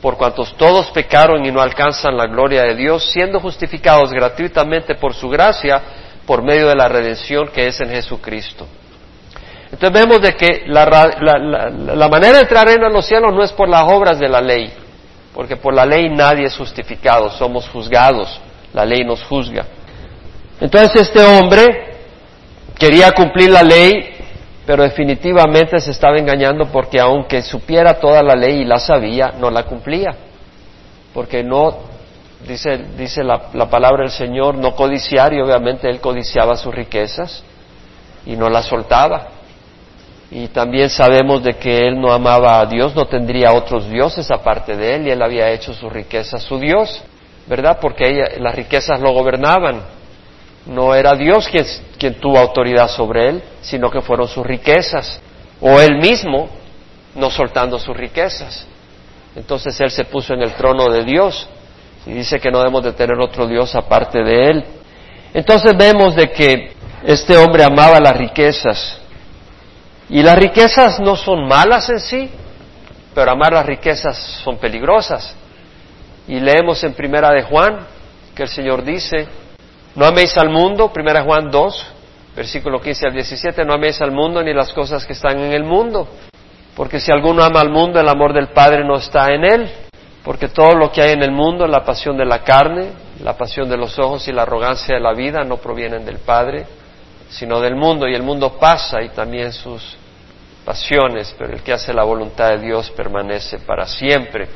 Por 0.03 0.17
cuantos 0.17 0.57
todos 0.57 0.91
pecaron 0.91 1.45
y 1.45 1.51
no 1.51 1.61
alcanzan 1.61 2.17
la 2.17 2.27
gloria 2.27 2.63
de 2.63 2.75
Dios, 2.75 3.11
siendo 3.13 3.41
justificados 3.41 4.13
gratuitamente 4.13 4.95
por 4.95 5.15
su 5.15 5.29
gracia, 5.29 5.83
por 6.29 6.43
medio 6.43 6.69
de 6.69 6.75
la 6.75 6.88
redención 6.88 7.49
que 7.49 7.69
es 7.69 7.81
en 7.81 7.88
Jesucristo. 7.88 8.67
Entonces 9.73 9.93
vemos 9.99 10.21
de 10.21 10.35
que 10.35 10.64
la, 10.67 10.85
manera 12.11 12.35
de 12.35 12.41
entrar 12.43 12.69
en 12.69 12.93
los 12.93 13.07
cielos 13.07 13.33
no 13.33 13.43
es 13.43 13.51
por 13.51 13.67
las 13.67 13.91
obras 13.91 14.19
de 14.19 14.29
la 14.29 14.43
ley, 14.43 14.71
porque 15.33 15.57
por 15.57 15.73
la 15.73 15.87
ley 15.87 16.11
nadie 16.11 16.45
es 16.45 16.55
justificado, 16.55 17.31
somos 17.31 17.67
juzgados, 17.71 18.38
la 18.75 18.85
ley 18.85 19.05
nos 19.05 19.25
juzga. 19.25 19.64
Entonces 20.61 21.01
este 21.01 21.25
hombre 21.25 21.97
quería 22.79 23.12
cumplir 23.12 23.49
la 23.49 23.62
ley, 23.62 24.14
pero 24.67 24.83
definitivamente 24.83 25.81
se 25.81 25.93
estaba 25.93 26.19
engañando 26.19 26.67
porque 26.67 27.01
aunque 27.01 27.41
supiera 27.41 27.95
toda 27.95 28.23
la 28.23 28.35
ley 28.35 28.61
y 28.61 28.64
la 28.67 28.79
sabía, 28.79 29.33
no 29.38 29.51
la 29.51 29.62
cumplía, 29.62 30.14
porque 31.14 31.43
no 31.43 31.88
dice, 32.46 32.77
dice 32.96 33.24
la, 33.24 33.51
la, 33.55 33.68
palabra 33.68 34.03
del 34.03 34.12
Señor, 34.12 34.57
no 34.57 34.74
codiciar, 34.74 35.33
y 35.33 35.40
obviamente 35.40 35.88
él 35.88 36.01
codiciaba 36.01 36.57
sus 36.57 36.74
riquezas 36.74 37.42
y 38.27 38.37
no 38.37 38.48
las 38.48 38.66
soltaba. 38.66 39.29
Y 40.31 40.48
también 40.48 40.90
sabemos 40.90 41.42
de 41.42 41.55
que 41.55 41.88
él 41.88 42.01
no 42.01 42.12
amaba 42.12 42.61
a 42.61 42.66
Dios, 42.66 42.94
no 42.94 43.07
tendría 43.07 43.53
otros 43.53 43.88
dioses 43.88 44.31
aparte 44.31 44.77
de 44.77 44.96
él, 44.96 45.07
y 45.07 45.11
él 45.11 45.22
había 45.22 45.51
hecho 45.51 45.72
su 45.72 45.88
riqueza 45.88 46.38
su 46.38 46.59
Dios, 46.59 47.03
¿verdad? 47.46 47.79
Porque 47.81 48.37
las 48.38 48.55
riquezas 48.55 49.01
lo 49.01 49.12
gobernaban. 49.12 49.83
No 50.66 50.94
era 50.94 51.14
Dios 51.14 51.48
quien, 51.48 51.64
quien 51.98 52.14
tuvo 52.20 52.38
autoridad 52.38 52.88
sobre 52.88 53.31
él, 53.31 53.42
sino 53.62 53.90
que 53.90 54.03
fueron 54.03 54.29
sus 54.29 54.46
riquezas, 54.46 55.18
o 55.62 55.81
él 55.81 55.96
mismo 55.96 56.51
no 57.14 57.31
soltando 57.31 57.79
sus 57.79 57.96
riquezas. 57.96 58.66
Entonces 59.35 59.81
él 59.81 59.90
se 59.90 60.05
puso 60.05 60.35
en 60.35 60.42
el 60.42 60.53
trono 60.55 60.90
de 60.90 61.05
Dios 61.05 61.48
y 62.09 62.12
dice 62.14 62.40
que 62.40 62.51
no 62.51 62.59
debemos 62.59 62.83
de 62.83 62.92
tener 62.92 63.21
otro 63.21 63.47
Dios 63.47 63.75
aparte 63.75 64.25
de 64.25 64.51
Él. 64.51 64.64
Entonces 65.35 65.77
vemos 65.77 66.16
de 66.16 66.31
que 66.31 66.73
este 67.05 67.37
hombre 67.37 67.62
amaba 67.62 68.01
las 68.01 68.16
riquezas. 68.16 68.99
Y 70.09 70.23
las 70.23 70.38
riquezas 70.38 70.99
no 71.01 71.16
son 71.16 71.47
malas 71.47 71.90
en 71.90 72.01
sí, 72.01 72.31
pero 73.14 73.31
amar 73.31 73.53
las 73.53 73.66
riquezas 73.66 74.16
son 74.42 74.57
peligrosas. 74.57 75.37
Y 76.27 76.40
leemos 76.40 76.83
en 76.83 76.94
Primera 76.94 77.31
de 77.31 77.42
Juan 77.42 77.81
que 78.35 78.44
el 78.44 78.49
Señor 78.49 78.85
dice, 78.85 79.29
No 79.94 80.07
améis 80.07 80.35
al 80.38 80.49
mundo, 80.49 80.90
1 80.94 81.25
Juan 81.25 81.51
2, 81.51 81.87
versículo 82.35 82.81
15 82.81 83.07
al 83.07 83.12
17, 83.12 83.66
no 83.66 83.75
améis 83.75 84.01
al 84.01 84.12
mundo 84.12 84.42
ni 84.42 84.55
las 84.55 84.73
cosas 84.73 85.05
que 85.05 85.12
están 85.12 85.40
en 85.40 85.53
el 85.53 85.64
mundo, 85.64 86.09
porque 86.75 87.01
si 87.01 87.12
alguno 87.12 87.42
ama 87.42 87.61
al 87.61 87.68
mundo, 87.68 88.01
el 88.01 88.09
amor 88.09 88.33
del 88.33 88.49
Padre 88.49 88.83
no 88.83 88.97
está 88.97 89.27
en 89.35 89.44
él, 89.44 89.71
porque 90.24 90.48
todo 90.48 90.74
lo 90.74 90.90
que 90.90 91.02
hay 91.02 91.12
en 91.12 91.22
el 91.22 91.31
mundo, 91.31 91.66
la 91.66 91.85
pasión 91.85 92.16
de 92.16 92.24
la 92.24 92.42
carne, 92.42 92.90
la 93.22 93.37
pasión 93.37 93.68
de 93.68 93.76
los 93.76 93.98
ojos 93.98 94.26
y 94.28 94.33
la 94.33 94.42
arrogancia 94.42 94.94
de 94.94 95.00
la 95.00 95.14
vida 95.14 95.44
no 95.44 95.57
provienen 95.57 96.04
del 96.04 96.18
Padre, 96.18 96.66
sino 97.31 97.61
del 97.61 97.76
mundo, 97.76 98.09
y 98.09 98.14
el 98.14 98.22
mundo 98.22 98.59
pasa 98.59 99.02
y 99.02 99.11
también 99.11 99.52
sus 99.52 99.96
pasiones, 100.64 101.35
pero 101.38 101.54
el 101.54 101.62
que 101.62 101.72
hace 101.72 101.92
la 101.94 102.04
voluntad 102.04 102.50
de 102.50 102.59
Dios 102.59 102.90
permanece 102.90 103.59
para 103.61 103.87
siempre. 103.87 104.48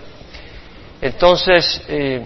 Entonces, 1.01 1.83
eh, 1.89 2.25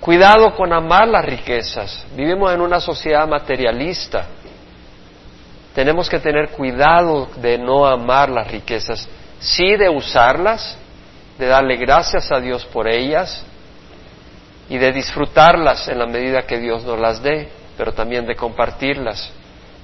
cuidado 0.00 0.54
con 0.54 0.72
amar 0.72 1.08
las 1.08 1.24
riquezas. 1.24 2.06
Vivimos 2.14 2.52
en 2.52 2.60
una 2.60 2.80
sociedad 2.80 3.26
materialista. 3.26 4.26
Tenemos 5.74 6.08
que 6.08 6.18
tener 6.18 6.50
cuidado 6.50 7.28
de 7.36 7.58
no 7.58 7.86
amar 7.86 8.30
las 8.30 8.50
riquezas, 8.50 9.08
sí 9.38 9.76
de 9.76 9.88
usarlas, 9.88 10.78
de 11.38 11.46
darle 11.46 11.76
gracias 11.76 12.30
a 12.32 12.40
Dios 12.40 12.64
por 12.66 12.88
ellas 12.88 13.44
y 14.68 14.76
de 14.78 14.92
disfrutarlas 14.92 15.88
en 15.88 15.98
la 15.98 16.06
medida 16.06 16.42
que 16.42 16.58
Dios 16.58 16.84
nos 16.84 16.98
las 16.98 17.22
dé 17.22 17.58
pero 17.78 17.92
también 17.92 18.26
de 18.26 18.34
compartirlas 18.34 19.30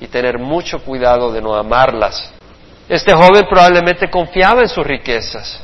y 0.00 0.08
tener 0.08 0.36
mucho 0.36 0.80
cuidado 0.80 1.32
de 1.32 1.40
no 1.40 1.54
amarlas. 1.54 2.34
Este 2.88 3.14
joven 3.14 3.46
probablemente 3.48 4.10
confiaba 4.10 4.62
en 4.62 4.68
sus 4.68 4.84
riquezas, 4.84 5.60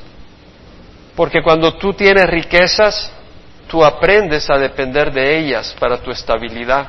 porque 1.16 1.42
cuando 1.42 1.74
tú 1.74 1.92
tienes 1.92 2.24
riquezas, 2.30 3.12
tú 3.68 3.84
aprendes 3.84 4.48
a 4.48 4.56
depender 4.56 5.12
de 5.12 5.38
ellas 5.38 5.76
para 5.78 5.98
tu 5.98 6.12
estabilidad. 6.12 6.86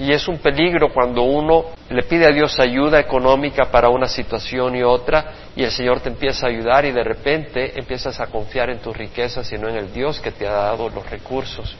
Y 0.00 0.12
es 0.12 0.26
un 0.28 0.38
peligro 0.38 0.94
cuando 0.94 1.22
uno 1.22 1.66
le 1.90 2.02
pide 2.04 2.24
a 2.26 2.32
Dios 2.32 2.58
ayuda 2.58 2.98
económica 2.98 3.70
para 3.70 3.90
una 3.90 4.08
situación 4.08 4.74
y 4.74 4.82
otra 4.82 5.32
y 5.54 5.62
el 5.62 5.70
Señor 5.70 6.00
te 6.00 6.08
empieza 6.08 6.46
a 6.46 6.48
ayudar 6.48 6.86
y 6.86 6.90
de 6.90 7.04
repente 7.04 7.78
empiezas 7.78 8.18
a 8.18 8.28
confiar 8.28 8.70
en 8.70 8.78
tus 8.78 8.96
riquezas 8.96 9.52
y 9.52 9.58
no 9.58 9.68
en 9.68 9.76
el 9.76 9.92
Dios 9.92 10.18
que 10.18 10.30
te 10.30 10.46
ha 10.46 10.52
dado 10.52 10.88
los 10.88 11.08
recursos. 11.10 11.76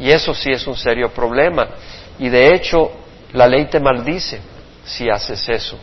Y 0.00 0.10
eso 0.10 0.34
sí 0.34 0.50
es 0.50 0.66
un 0.66 0.76
serio 0.76 1.10
problema. 1.10 1.68
Y 2.18 2.28
de 2.28 2.52
hecho, 2.52 2.90
la 3.34 3.46
ley 3.46 3.66
te 3.66 3.78
maldice 3.78 4.40
si 4.84 5.08
haces 5.08 5.48
eso. 5.48 5.78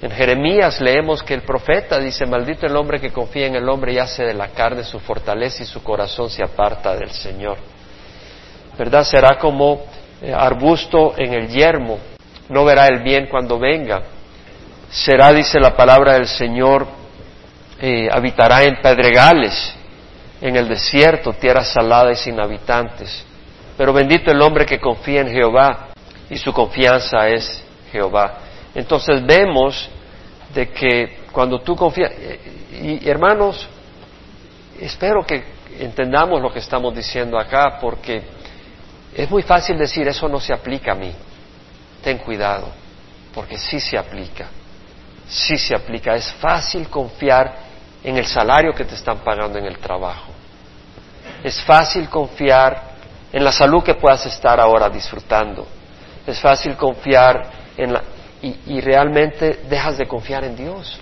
En 0.00 0.10
Jeremías 0.10 0.80
leemos 0.80 1.22
que 1.22 1.34
el 1.34 1.42
profeta 1.42 1.98
dice, 1.98 2.24
maldito 2.24 2.66
el 2.66 2.74
hombre 2.74 3.00
que 3.00 3.12
confía 3.12 3.48
en 3.48 3.56
el 3.56 3.68
hombre 3.68 3.92
y 3.92 3.98
hace 3.98 4.24
de 4.24 4.32
la 4.32 4.48
carne 4.48 4.82
su 4.82 4.98
fortaleza 4.98 5.62
y 5.62 5.66
su 5.66 5.82
corazón 5.82 6.30
se 6.30 6.42
aparta 6.42 6.96
del 6.96 7.10
Señor. 7.10 7.58
¿Verdad? 8.78 9.04
Será 9.04 9.38
como 9.38 9.82
arbusto 10.34 11.14
en 11.16 11.32
el 11.34 11.48
yermo, 11.48 11.98
no 12.48 12.64
verá 12.64 12.86
el 12.88 13.00
bien 13.02 13.26
cuando 13.26 13.58
venga. 13.58 14.02
Será, 14.90 15.32
dice 15.32 15.58
la 15.58 15.74
palabra 15.74 16.14
del 16.14 16.26
Señor, 16.26 16.86
eh, 17.80 18.08
habitará 18.12 18.62
en 18.62 18.80
pedregales 18.80 19.74
en 20.40 20.56
el 20.56 20.68
desierto, 20.68 21.32
tierra 21.32 21.64
salada 21.64 22.12
y 22.12 22.16
sin 22.16 22.38
habitantes. 22.38 23.24
Pero 23.76 23.92
bendito 23.92 24.30
el 24.30 24.42
hombre 24.42 24.66
que 24.66 24.78
confía 24.78 25.22
en 25.22 25.30
Jehová 25.30 25.88
y 26.28 26.36
su 26.36 26.52
confianza 26.52 27.28
es 27.28 27.64
Jehová. 27.90 28.38
Entonces 28.74 29.24
vemos 29.24 29.88
de 30.54 30.68
que 30.68 31.18
cuando 31.32 31.60
tú 31.60 31.74
confías, 31.74 32.12
y, 32.72 33.08
hermanos, 33.08 33.66
espero 34.80 35.24
que 35.24 35.44
entendamos 35.78 36.42
lo 36.42 36.52
que 36.52 36.58
estamos 36.58 36.94
diciendo 36.94 37.38
acá, 37.38 37.78
porque 37.80 38.22
es 39.14 39.30
muy 39.30 39.42
fácil 39.42 39.76
decir 39.78 40.08
eso 40.08 40.28
no 40.28 40.40
se 40.40 40.52
aplica 40.52 40.92
a 40.92 40.94
mí. 40.94 41.12
Ten 42.02 42.18
cuidado, 42.18 42.68
porque 43.34 43.58
sí 43.58 43.78
se 43.78 43.96
aplica, 43.96 44.46
sí 45.28 45.56
se 45.56 45.74
aplica. 45.74 46.14
Es 46.14 46.32
fácil 46.34 46.88
confiar 46.88 47.54
en 48.02 48.16
el 48.16 48.26
salario 48.26 48.74
que 48.74 48.84
te 48.84 48.94
están 48.94 49.18
pagando 49.18 49.58
en 49.58 49.66
el 49.66 49.78
trabajo. 49.78 50.32
Es 51.44 51.60
fácil 51.62 52.08
confiar 52.08 52.92
en 53.32 53.44
la 53.44 53.52
salud 53.52 53.82
que 53.82 53.94
puedas 53.94 54.24
estar 54.26 54.60
ahora 54.60 54.88
disfrutando. 54.88 55.66
Es 56.26 56.40
fácil 56.40 56.76
confiar 56.76 57.50
en 57.76 57.92
la... 57.92 58.02
Y, 58.42 58.80
realmente 58.80 59.60
dejas 59.68 59.98
de 59.98 60.06
confiar 60.06 60.42
en 60.42 60.56
Dios. 60.56 60.98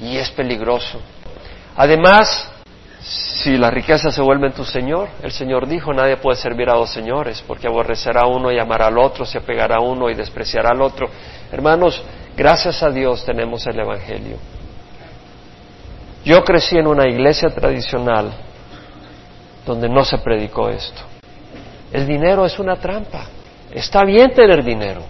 Y 0.00 0.16
es 0.16 0.30
peligroso. 0.30 1.00
Además, 1.76 2.50
si 3.02 3.58
la 3.58 3.70
riqueza 3.70 4.10
se 4.10 4.22
vuelve 4.22 4.46
en 4.46 4.52
tu 4.52 4.64
Señor, 4.64 5.08
el 5.22 5.32
Señor 5.32 5.66
dijo, 5.66 5.92
nadie 5.92 6.16
puede 6.18 6.36
servir 6.36 6.70
a 6.70 6.74
dos 6.74 6.90
señores, 6.90 7.42
porque 7.46 7.66
aborrecerá 7.66 8.22
a 8.22 8.28
uno 8.28 8.52
y 8.52 8.58
amará 8.60 8.86
al 8.86 8.98
otro, 8.98 9.24
se 9.24 9.38
apegará 9.38 9.76
a 9.76 9.80
uno 9.80 10.08
y 10.08 10.14
despreciará 10.14 10.70
al 10.70 10.80
otro. 10.80 11.08
Hermanos, 11.50 12.00
gracias 12.36 12.80
a 12.82 12.90
Dios 12.90 13.24
tenemos 13.24 13.66
el 13.66 13.80
Evangelio. 13.80 14.36
Yo 16.24 16.44
crecí 16.44 16.76
en 16.76 16.86
una 16.86 17.08
iglesia 17.08 17.50
tradicional 17.50 18.32
donde 19.66 19.88
no 19.88 20.04
se 20.04 20.18
predicó 20.18 20.68
esto. 20.68 21.02
El 21.92 22.06
dinero 22.06 22.46
es 22.46 22.56
una 22.60 22.76
trampa. 22.76 23.26
Está 23.72 24.04
bien 24.04 24.32
tener 24.32 24.62
dinero, 24.62 25.02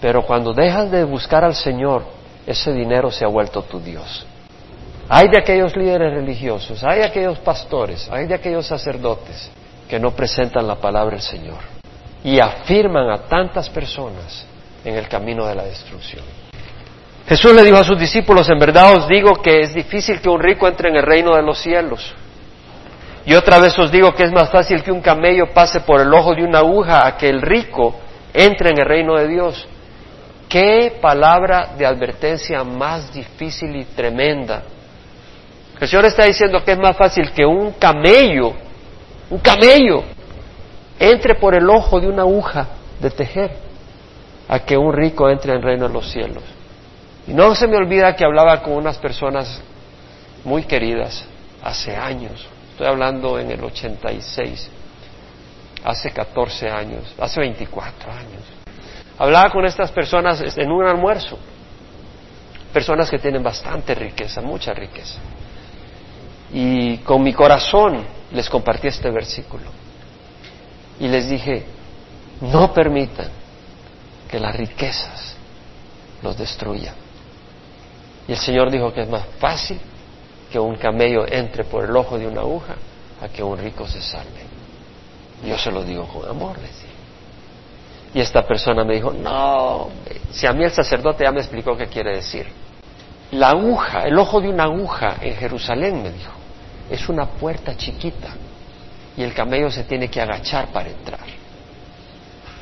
pero 0.00 0.22
cuando 0.22 0.54
dejas 0.54 0.90
de 0.90 1.04
buscar 1.04 1.44
al 1.44 1.54
Señor, 1.54 2.04
ese 2.46 2.72
dinero 2.72 3.10
se 3.10 3.26
ha 3.26 3.28
vuelto 3.28 3.60
tu 3.62 3.78
Dios. 3.78 4.26
Hay 5.08 5.28
de 5.28 5.38
aquellos 5.38 5.76
líderes 5.76 6.12
religiosos, 6.12 6.82
hay 6.82 6.98
de 6.98 7.04
aquellos 7.04 7.38
pastores, 7.38 8.08
hay 8.10 8.26
de 8.26 8.34
aquellos 8.34 8.66
sacerdotes 8.66 9.50
que 9.88 10.00
no 10.00 10.10
presentan 10.10 10.66
la 10.66 10.76
palabra 10.76 11.12
del 11.12 11.22
Señor 11.22 11.58
y 12.24 12.40
afirman 12.40 13.08
a 13.10 13.18
tantas 13.28 13.70
personas 13.70 14.44
en 14.84 14.96
el 14.96 15.08
camino 15.08 15.46
de 15.46 15.54
la 15.54 15.62
destrucción. 15.62 16.24
Jesús 17.28 17.54
le 17.54 17.62
dijo 17.62 17.76
a 17.76 17.84
sus 17.84 17.98
discípulos, 17.98 18.48
en 18.48 18.58
verdad 18.58 18.96
os 18.96 19.08
digo 19.08 19.34
que 19.42 19.60
es 19.60 19.74
difícil 19.74 20.20
que 20.20 20.28
un 20.28 20.40
rico 20.40 20.66
entre 20.66 20.88
en 20.88 20.96
el 20.96 21.02
reino 21.02 21.36
de 21.36 21.42
los 21.42 21.58
cielos. 21.58 22.14
Y 23.24 23.34
otra 23.34 23.58
vez 23.58 23.76
os 23.78 23.90
digo 23.90 24.12
que 24.14 24.24
es 24.24 24.32
más 24.32 24.50
fácil 24.50 24.82
que 24.82 24.92
un 24.92 25.00
camello 25.00 25.52
pase 25.52 25.80
por 25.80 26.00
el 26.00 26.12
ojo 26.14 26.34
de 26.34 26.44
una 26.44 26.58
aguja 26.58 27.06
a 27.06 27.16
que 27.16 27.28
el 27.28 27.42
rico 27.42 27.96
entre 28.32 28.70
en 28.70 28.78
el 28.78 28.86
reino 28.86 29.16
de 29.16 29.28
Dios. 29.28 29.68
Qué 30.48 30.98
palabra 31.00 31.74
de 31.76 31.84
advertencia 31.86 32.62
más 32.62 33.12
difícil 33.12 33.74
y 33.74 33.84
tremenda. 33.84 34.62
El 35.80 35.88
Señor 35.88 36.06
está 36.06 36.24
diciendo 36.24 36.64
que 36.64 36.72
es 36.72 36.78
más 36.78 36.96
fácil 36.96 37.30
que 37.32 37.44
un 37.44 37.72
camello, 37.72 38.54
un 39.30 39.38
camello, 39.38 40.04
entre 40.98 41.34
por 41.34 41.54
el 41.54 41.68
ojo 41.68 42.00
de 42.00 42.08
una 42.08 42.22
aguja 42.22 42.68
de 43.00 43.10
tejer 43.10 43.50
a 44.48 44.60
que 44.60 44.76
un 44.76 44.92
rico 44.92 45.28
entre 45.28 45.54
en 45.54 45.62
reino 45.62 45.88
de 45.88 45.92
los 45.92 46.10
cielos. 46.10 46.42
Y 47.26 47.34
no 47.34 47.54
se 47.54 47.66
me 47.66 47.76
olvida 47.76 48.14
que 48.14 48.24
hablaba 48.24 48.62
con 48.62 48.74
unas 48.74 48.96
personas 48.98 49.60
muy 50.44 50.62
queridas 50.62 51.24
hace 51.62 51.94
años, 51.94 52.46
Estoy 52.76 52.88
hablando 52.88 53.38
en 53.38 53.50
el 53.50 53.64
86, 53.64 54.70
hace 55.82 56.10
14 56.10 56.68
años, 56.68 57.14
hace 57.18 57.40
24 57.40 58.12
años. 58.12 58.42
Hablaba 59.16 59.48
con 59.48 59.64
estas 59.64 59.90
personas 59.92 60.58
en 60.58 60.70
un 60.70 60.84
almuerzo, 60.84 61.38
personas 62.74 63.10
que 63.10 63.18
tienen 63.18 63.42
bastante 63.42 63.94
riqueza, 63.94 64.42
mucha 64.42 64.74
riqueza. 64.74 65.18
Y 66.52 66.98
con 66.98 67.22
mi 67.22 67.32
corazón 67.32 68.04
les 68.32 68.48
compartí 68.48 68.88
este 68.88 69.10
versículo. 69.10 69.64
Y 71.00 71.08
les 71.08 71.28
dije, 71.28 71.64
no 72.40 72.72
permitan 72.72 73.28
que 74.28 74.38
las 74.38 74.54
riquezas 74.56 75.36
los 76.22 76.36
destruyan. 76.36 76.94
Y 78.28 78.32
el 78.32 78.38
Señor 78.38 78.70
dijo 78.70 78.92
que 78.92 79.02
es 79.02 79.08
más 79.08 79.24
fácil 79.38 79.78
que 80.50 80.58
un 80.58 80.76
camello 80.76 81.26
entre 81.26 81.64
por 81.64 81.84
el 81.84 81.96
ojo 81.96 82.18
de 82.18 82.26
una 82.26 82.40
aguja 82.40 82.74
a 83.20 83.28
que 83.28 83.42
un 83.42 83.58
rico 83.58 83.86
se 83.86 84.00
salve. 84.00 84.46
Yo 85.44 85.58
se 85.58 85.70
lo 85.70 85.84
digo 85.84 86.06
con 86.06 86.28
amor, 86.28 86.58
decía. 86.58 86.90
Y 88.14 88.20
esta 88.20 88.46
persona 88.46 88.84
me 88.84 88.94
dijo, 88.94 89.12
no, 89.12 89.88
si 90.30 90.46
a 90.46 90.52
mí 90.52 90.64
el 90.64 90.70
sacerdote 90.70 91.24
ya 91.24 91.32
me 91.32 91.40
explicó 91.40 91.76
qué 91.76 91.86
quiere 91.86 92.16
decir. 92.16 92.46
La 93.32 93.50
aguja, 93.50 94.02
el 94.02 94.18
ojo 94.18 94.40
de 94.40 94.48
una 94.48 94.64
aguja 94.64 95.16
en 95.20 95.34
Jerusalén, 95.36 96.02
me 96.02 96.12
dijo, 96.12 96.32
es 96.90 97.08
una 97.08 97.26
puerta 97.26 97.76
chiquita 97.76 98.28
y 99.16 99.22
el 99.22 99.34
camello 99.34 99.70
se 99.70 99.84
tiene 99.84 100.08
que 100.08 100.20
agachar 100.20 100.68
para 100.68 100.90
entrar. 100.90 101.26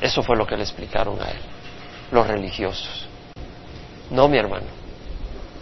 Eso 0.01 0.23
fue 0.23 0.35
lo 0.35 0.47
que 0.47 0.57
le 0.57 0.63
explicaron 0.63 1.21
a 1.21 1.29
él, 1.29 1.39
los 2.11 2.25
religiosos. 2.25 3.07
No, 4.09 4.27
mi 4.27 4.37
hermano, 4.37 4.67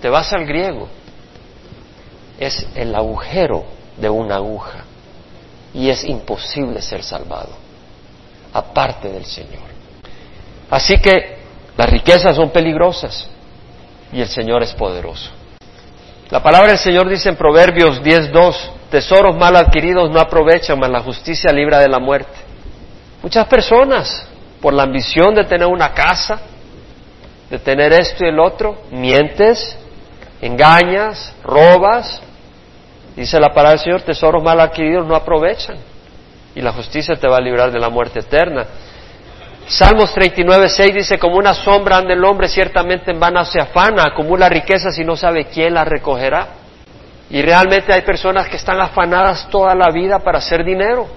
te 0.02 0.10
vas 0.10 0.32
al 0.34 0.46
griego, 0.46 0.88
es 2.40 2.66
el 2.76 2.96
agujero 2.96 3.66
de 3.98 4.10
una 4.10 4.36
aguja 4.36 4.86
y 5.74 5.90
es 5.90 6.04
imposible 6.04 6.82
ser 6.82 7.04
salvado 7.04 7.52
aparte 8.54 9.10
del 9.10 9.26
Señor. 9.26 9.64
Así 10.70 10.98
que 10.98 11.38
las 11.76 11.90
riquezas 11.90 12.36
son 12.36 12.52
peligrosas 12.52 13.30
y 14.14 14.22
el 14.22 14.28
Señor 14.28 14.64
es 14.64 14.74
poderoso. 14.74 15.32
La 16.30 16.42
palabra 16.42 16.70
del 16.70 16.78
Señor 16.78 17.10
dice 17.10 17.30
en 17.30 17.36
Proverbios 17.36 18.02
10.2, 18.02 18.56
tesoros 18.90 19.36
mal 19.36 19.56
adquiridos 19.56 20.10
no 20.12 20.20
aprovechan, 20.20 20.80
mas 20.80 20.90
la 20.90 21.02
justicia 21.02 21.52
libra 21.52 21.80
de 21.80 21.90
la 21.90 22.00
muerte. 22.00 22.34
Muchas 23.22 23.46
personas, 23.48 24.28
por 24.62 24.74
la 24.74 24.84
ambición 24.84 25.34
de 25.36 25.46
tener 25.46 25.68
una 25.68 25.94
casa, 25.94 26.40
de 27.50 27.60
tener 27.60 27.94
esto 27.94 28.26
y 28.26 28.30
el 28.30 28.40
otro, 28.40 28.84
mientes, 28.92 29.78
engañas, 30.42 31.34
robas. 31.44 32.22
Dice 33.16 33.40
la 33.40 33.50
palabra 33.50 33.72
del 33.72 33.80
Señor, 33.80 34.02
tesoros 34.02 34.44
mal 34.44 34.60
adquiridos 34.60 35.06
no 35.06 35.16
aprovechan. 35.16 35.78
Y 36.56 36.62
la 36.62 36.72
justicia 36.72 37.16
te 37.16 37.28
va 37.28 37.38
a 37.38 37.42
librar 37.42 37.72
de 37.72 37.80
la 37.80 37.90
muerte 37.90 38.20
eterna. 38.20 38.66
Salmos 39.68 40.14
39, 40.14 40.68
6 40.68 40.94
dice, 40.94 41.18
como 41.18 41.38
una 41.38 41.54
sombra 41.54 41.98
anda 41.98 42.14
el 42.14 42.24
hombre, 42.24 42.48
ciertamente 42.50 43.12
en 43.12 43.20
vano 43.20 43.46
se 43.46 43.62
afana, 43.62 44.04
acumula 44.04 44.50
riquezas 44.50 44.98
y 45.00 45.06
no 45.06 45.16
sabe 45.16 45.46
quién 45.46 45.74
las 45.74 45.88
recogerá. 45.88 46.48
Y 47.30 47.42
realmente 47.42 47.94
hay 47.94 48.02
personas 48.02 48.50
que 48.50 48.58
están 48.58 48.80
afanadas 48.82 49.48
toda 49.50 49.74
la 49.74 49.90
vida 49.92 50.20
para 50.20 50.40
hacer 50.40 50.64
dinero 50.66 51.08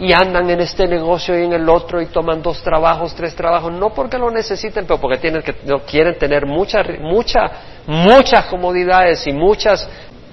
y 0.00 0.12
andan 0.12 0.48
en 0.50 0.60
este 0.60 0.86
negocio 0.86 1.38
y 1.38 1.44
en 1.44 1.52
el 1.52 1.68
otro 1.68 2.00
y 2.00 2.06
toman 2.06 2.42
dos 2.42 2.62
trabajos, 2.62 3.14
tres 3.14 3.34
trabajos, 3.34 3.72
no 3.72 3.90
porque 3.90 4.18
lo 4.18 4.30
necesiten, 4.30 4.86
pero 4.86 4.98
porque 4.98 5.18
tienen 5.18 5.42
que, 5.42 5.54
quieren 5.86 6.16
tener 6.18 6.46
muchas, 6.46 6.86
mucha, 6.98 7.50
muchas 7.86 8.46
comodidades 8.46 9.26
y 9.26 9.32
muchas 9.32 9.88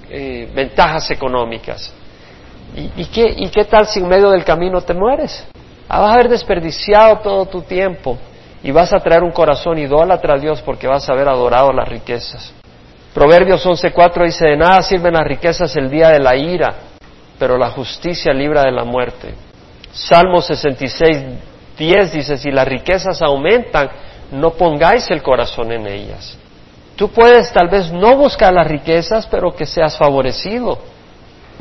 eh, 0.08 0.50
ventajas 0.54 1.10
económicas. 1.10 1.92
¿Y, 2.96 3.04
qué, 3.06 3.34
¿Y 3.36 3.48
qué 3.48 3.64
tal 3.64 3.86
si 3.86 3.98
en 3.98 4.08
medio 4.08 4.30
del 4.30 4.44
camino 4.44 4.80
te 4.80 4.94
mueres? 4.94 5.46
Ah, 5.92 5.98
vas 5.98 6.12
a 6.12 6.14
haber 6.14 6.28
desperdiciado 6.28 7.18
todo 7.18 7.46
tu 7.46 7.62
tiempo 7.62 8.16
y 8.62 8.70
vas 8.70 8.92
a 8.92 9.00
traer 9.00 9.24
un 9.24 9.32
corazón 9.32 9.76
idólatra 9.76 10.34
a 10.34 10.38
Dios 10.38 10.62
porque 10.62 10.86
vas 10.86 11.08
a 11.08 11.12
haber 11.12 11.28
adorado 11.28 11.72
las 11.72 11.88
riquezas. 11.88 12.54
Proverbios 13.12 13.66
11.4 13.66 14.24
dice, 14.24 14.46
de 14.46 14.56
nada 14.56 14.82
sirven 14.82 15.14
las 15.14 15.24
riquezas 15.24 15.74
el 15.74 15.90
día 15.90 16.10
de 16.10 16.20
la 16.20 16.36
ira, 16.36 16.74
pero 17.40 17.58
la 17.58 17.70
justicia 17.70 18.32
libra 18.32 18.62
de 18.62 18.70
la 18.70 18.84
muerte. 18.84 19.34
Salmo 19.90 20.40
66, 20.40 21.24
10 21.76 22.12
dice, 22.12 22.36
si 22.36 22.52
las 22.52 22.68
riquezas 22.68 23.20
aumentan, 23.20 23.88
no 24.30 24.52
pongáis 24.52 25.10
el 25.10 25.24
corazón 25.24 25.72
en 25.72 25.88
ellas. 25.88 26.38
Tú 26.94 27.08
puedes 27.08 27.52
tal 27.52 27.68
vez 27.68 27.90
no 27.90 28.16
buscar 28.16 28.52
las 28.52 28.68
riquezas, 28.68 29.26
pero 29.26 29.50
que 29.50 29.66
seas 29.66 29.96
favorecido. 29.96 30.78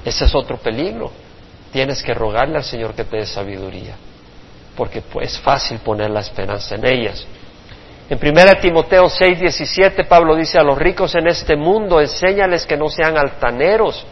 Ese 0.05 0.25
es 0.25 0.35
otro 0.35 0.57
peligro. 0.57 1.09
Tienes 1.71 2.03
que 2.03 2.13
rogarle 2.13 2.57
al 2.57 2.63
Señor 2.63 2.93
que 2.93 3.05
te 3.05 3.17
dé 3.17 3.25
sabiduría, 3.25 3.95
porque 4.79 5.01
pues, 5.01 5.33
es 5.33 5.39
fácil 5.41 5.79
poner 5.79 6.09
la 6.09 6.21
esperanza 6.21 6.75
en 6.75 6.85
ellas. 6.85 7.27
En 8.09 8.17
1 8.17 8.61
Timoteo 8.61 9.09
6, 9.09 9.37
17, 9.37 10.05
Pablo 10.05 10.37
dice 10.37 10.57
a 10.57 10.63
los 10.63 10.77
ricos 10.77 11.13
en 11.15 11.27
este 11.27 11.57
mundo, 11.57 11.99
enséñales 11.99 12.65
que 12.65 12.77
no 12.77 12.87
sean 12.87 13.17
altaneros, 13.17 14.05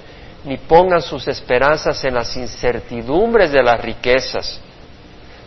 ni 0.43 0.57
pongan 0.57 1.01
sus 1.01 1.25
esperanzas 1.29 2.03
en 2.03 2.15
las 2.15 2.35
incertidumbres 2.35 3.53
de 3.53 3.63
las 3.63 3.79
riquezas, 3.79 4.59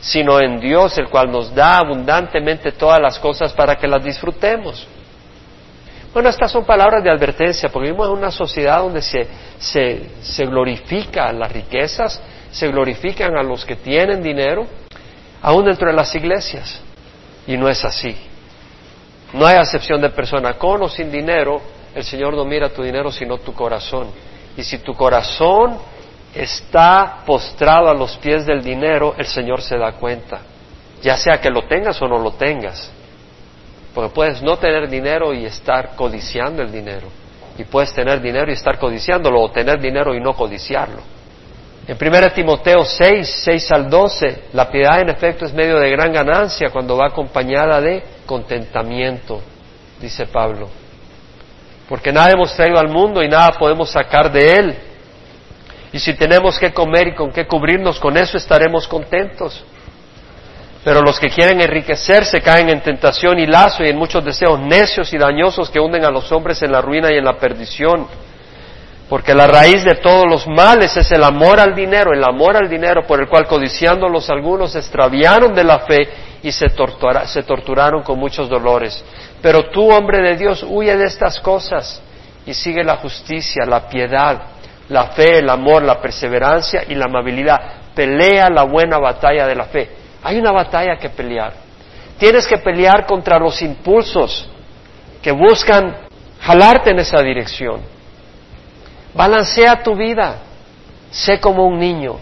sino 0.01 0.41
en 0.41 0.59
Dios, 0.59 0.97
el 0.97 1.11
cual 1.11 1.31
nos 1.31 1.55
da 1.55 1.77
abundantemente 1.77 2.73
todas 2.73 2.99
las 2.99 3.19
cosas 3.19 3.53
para 3.53 3.77
que 3.77 3.87
las 3.87 4.03
disfrutemos. 4.03 4.89
Bueno, 6.15 6.31
estas 6.31 6.51
son 6.51 6.65
palabras 6.65 7.05
de 7.05 7.11
advertencia, 7.11 7.69
porque 7.69 7.89
vivimos 7.89 8.09
en 8.09 8.15
una 8.15 8.31
sociedad 8.31 8.79
donde 8.81 9.03
se, 9.03 9.27
se, 9.59 10.03
se 10.23 10.47
glorifica 10.47 11.31
las 11.35 11.53
riquezas, 11.53 12.23
se 12.51 12.69
glorifican 12.69 13.37
a 13.37 13.43
los 13.43 13.67
que 13.67 13.77
tienen 13.77 14.23
dinero, 14.23 14.80
aún 15.43 15.65
dentro 15.65 15.89
de 15.89 15.95
las 15.95 16.15
iglesias. 16.15 16.81
Y 17.47 17.57
no 17.57 17.69
es 17.69 17.85
así. 17.85 18.17
No 19.33 19.47
hay 19.47 19.57
acepción 19.57 20.01
de 20.01 20.11
persona, 20.11 20.55
con 20.55 20.83
o 20.83 20.89
sin 20.89 21.11
dinero, 21.11 21.61
el 21.95 22.05
Señor 22.05 22.35
no 22.35 22.45
mira 22.45 22.69
tu 22.69 22.83
dinero, 22.83 23.11
sino 23.11 23.39
tu 23.39 23.53
corazón. 23.53 24.09
Y 24.57 24.63
si 24.63 24.79
tu 24.79 24.95
corazón 24.95 25.79
está 26.35 27.23
postrado 27.25 27.89
a 27.89 27.95
los 27.95 28.17
pies 28.19 28.47
del 28.47 28.63
dinero, 28.63 29.15
el 29.17 29.27
Señor 29.27 29.63
se 29.63 29.77
da 29.77 29.93
cuenta, 29.93 30.41
ya 31.03 31.17
sea 31.17 31.41
que 31.41 31.51
lo 31.51 31.63
tengas 31.63 32.01
o 32.03 32.09
no 32.09 32.19
lo 32.19 32.33
tengas. 32.33 32.91
Porque 33.95 34.15
puedes 34.15 34.43
no 34.43 34.57
tener 34.57 34.89
dinero 34.89 35.33
y 35.33 35.45
estar 35.45 35.97
codiciando 35.97 36.63
el 36.63 36.71
dinero. 36.71 37.09
Y 37.59 37.65
puedes 37.65 37.93
tener 37.93 38.21
dinero 38.21 38.51
y 38.51 38.55
estar 38.55 38.79
codiciándolo, 38.79 39.41
o 39.41 39.51
tener 39.51 39.81
dinero 39.81 40.15
y 40.15 40.21
no 40.21 40.35
codiciarlo. 40.35 41.20
En 41.87 41.97
1 42.01 42.31
Timoteo 42.33 42.85
6, 42.85 43.43
6 43.45 43.73
al 43.73 43.91
12, 43.91 44.43
la 44.53 44.71
piedad 44.71 45.01
en 45.01 45.09
efecto 45.09 45.45
es 45.45 45.53
medio 45.53 45.79
de 45.79 45.91
gran 45.91 46.13
ganancia 46.13 46.71
cuando 46.71 46.97
va 46.97 47.07
acompañada 47.09 47.81
de 47.81 48.03
contentamiento, 48.27 49.41
dice 50.01 50.27
Pablo 50.27 50.69
porque 51.91 52.13
nada 52.13 52.31
hemos 52.31 52.55
traído 52.55 52.79
al 52.79 52.89
mundo 52.89 53.21
y 53.21 53.29
nada 53.29 53.51
podemos 53.59 53.91
sacar 53.91 54.31
de 54.31 54.53
él. 54.53 54.79
Y 55.93 55.99
si 55.99 56.15
tenemos 56.15 56.57
que 56.57 56.73
comer 56.73 57.09
y 57.09 57.15
con 57.17 57.33
qué 57.33 57.49
cubrirnos, 57.49 57.99
con 57.99 58.17
eso 58.17 58.37
estaremos 58.37 58.87
contentos. 58.87 59.65
Pero 60.85 61.03
los 61.03 61.19
que 61.19 61.29
quieren 61.29 61.61
enriquecerse 61.61 62.41
caen 62.43 62.69
en 62.69 62.81
tentación 62.81 63.41
y 63.41 63.47
lazo 63.47 63.83
y 63.83 63.89
en 63.89 63.99
muchos 63.99 64.25
deseos 64.25 64.61
necios 64.61 65.13
y 65.13 65.19
dañosos 65.19 65.69
que 65.69 65.81
hunden 65.81 66.05
a 66.05 66.13
los 66.13 66.31
hombres 66.31 66.63
en 66.63 66.71
la 66.71 66.81
ruina 66.81 67.13
y 67.13 67.19
en 67.19 67.25
la 67.25 67.37
perdición. 67.37 68.07
Porque 69.11 69.35
la 69.35 69.49
raíz 69.49 69.83
de 69.83 69.97
todos 69.97 70.25
los 70.31 70.47
males 70.47 70.97
es 70.97 71.11
el 71.11 71.25
amor 71.25 71.59
al 71.59 71.75
dinero, 71.75 72.13
el 72.13 72.23
amor 72.23 72.57
al 72.57 72.69
dinero 72.69 73.05
por 73.09 73.19
el 73.19 73.29
cual 73.29 73.45
codiciándolos 73.49 74.31
algunos 74.31 74.71
se 74.71 74.79
extraviaron 74.79 75.53
de 75.53 75.65
la 75.65 75.81
fe 75.81 76.09
y 76.45 76.53
se, 76.53 76.69
se 77.25 77.43
torturaron 77.43 78.05
con 78.05 78.21
muchos 78.21 78.49
dolores. 78.49 79.05
Pero 79.43 79.69
tú, 79.71 79.91
hombre 79.91 80.23
de 80.23 80.37
Dios, 80.37 80.65
huye 80.65 80.97
de 80.97 81.07
estas 81.07 81.41
cosas 81.41 82.01
y 82.47 82.55
sigue 82.55 82.85
la 82.85 82.99
justicia, 82.99 83.65
la 83.67 83.89
piedad, 83.89 84.43
la 84.89 85.07
fe, 85.09 85.39
el 85.39 85.51
amor, 85.51 85.83
la 85.83 86.01
perseverancia 86.01 86.85
y 86.89 86.95
la 86.95 87.07
amabilidad. 87.07 87.61
Pelea 87.93 88.49
la 88.49 88.63
buena 88.63 88.99
batalla 88.99 89.49
de 89.49 89.57
la 89.57 89.65
fe. 89.65 89.91
Hay 90.23 90.39
una 90.39 90.53
batalla 90.53 90.97
que 90.99 91.11
pelear. 91.11 91.55
Tienes 92.17 92.47
que 92.47 92.59
pelear 92.59 93.07
contra 93.07 93.41
los 93.41 93.61
impulsos 93.61 94.49
que 95.21 95.33
buscan 95.33 95.97
jalarte 96.41 96.93
en 96.93 97.01
esa 97.01 97.21
dirección. 97.23 97.99
Balancea 99.15 99.83
tu 99.83 99.95
vida. 99.97 100.39
Sé 101.11 101.41
como 101.41 101.67
un 101.67 101.79
niño, 101.79 102.19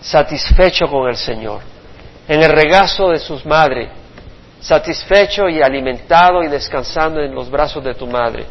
satisfecho 0.00 0.86
con 0.88 1.08
el 1.08 1.16
Señor, 1.16 1.60
en 2.26 2.42
el 2.42 2.50
regazo 2.50 3.10
de 3.10 3.18
sus 3.18 3.46
madres, 3.46 3.88
satisfecho 4.60 5.48
y 5.48 5.62
alimentado 5.62 6.42
y 6.42 6.48
descansando 6.48 7.20
en 7.20 7.34
los 7.34 7.48
brazos 7.48 7.84
de 7.84 7.94
tu 7.94 8.06
madre. 8.06 8.46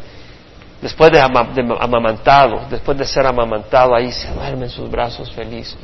Después 0.80 1.12
de, 1.12 1.20
amamantado, 1.20 2.62
después 2.68 2.98
de 2.98 3.04
ser 3.04 3.26
amamantado, 3.26 3.94
ahí 3.94 4.10
se 4.10 4.28
duerme 4.32 4.64
en 4.64 4.70
sus 4.70 4.90
brazos 4.90 5.30
feliz. 5.30 5.76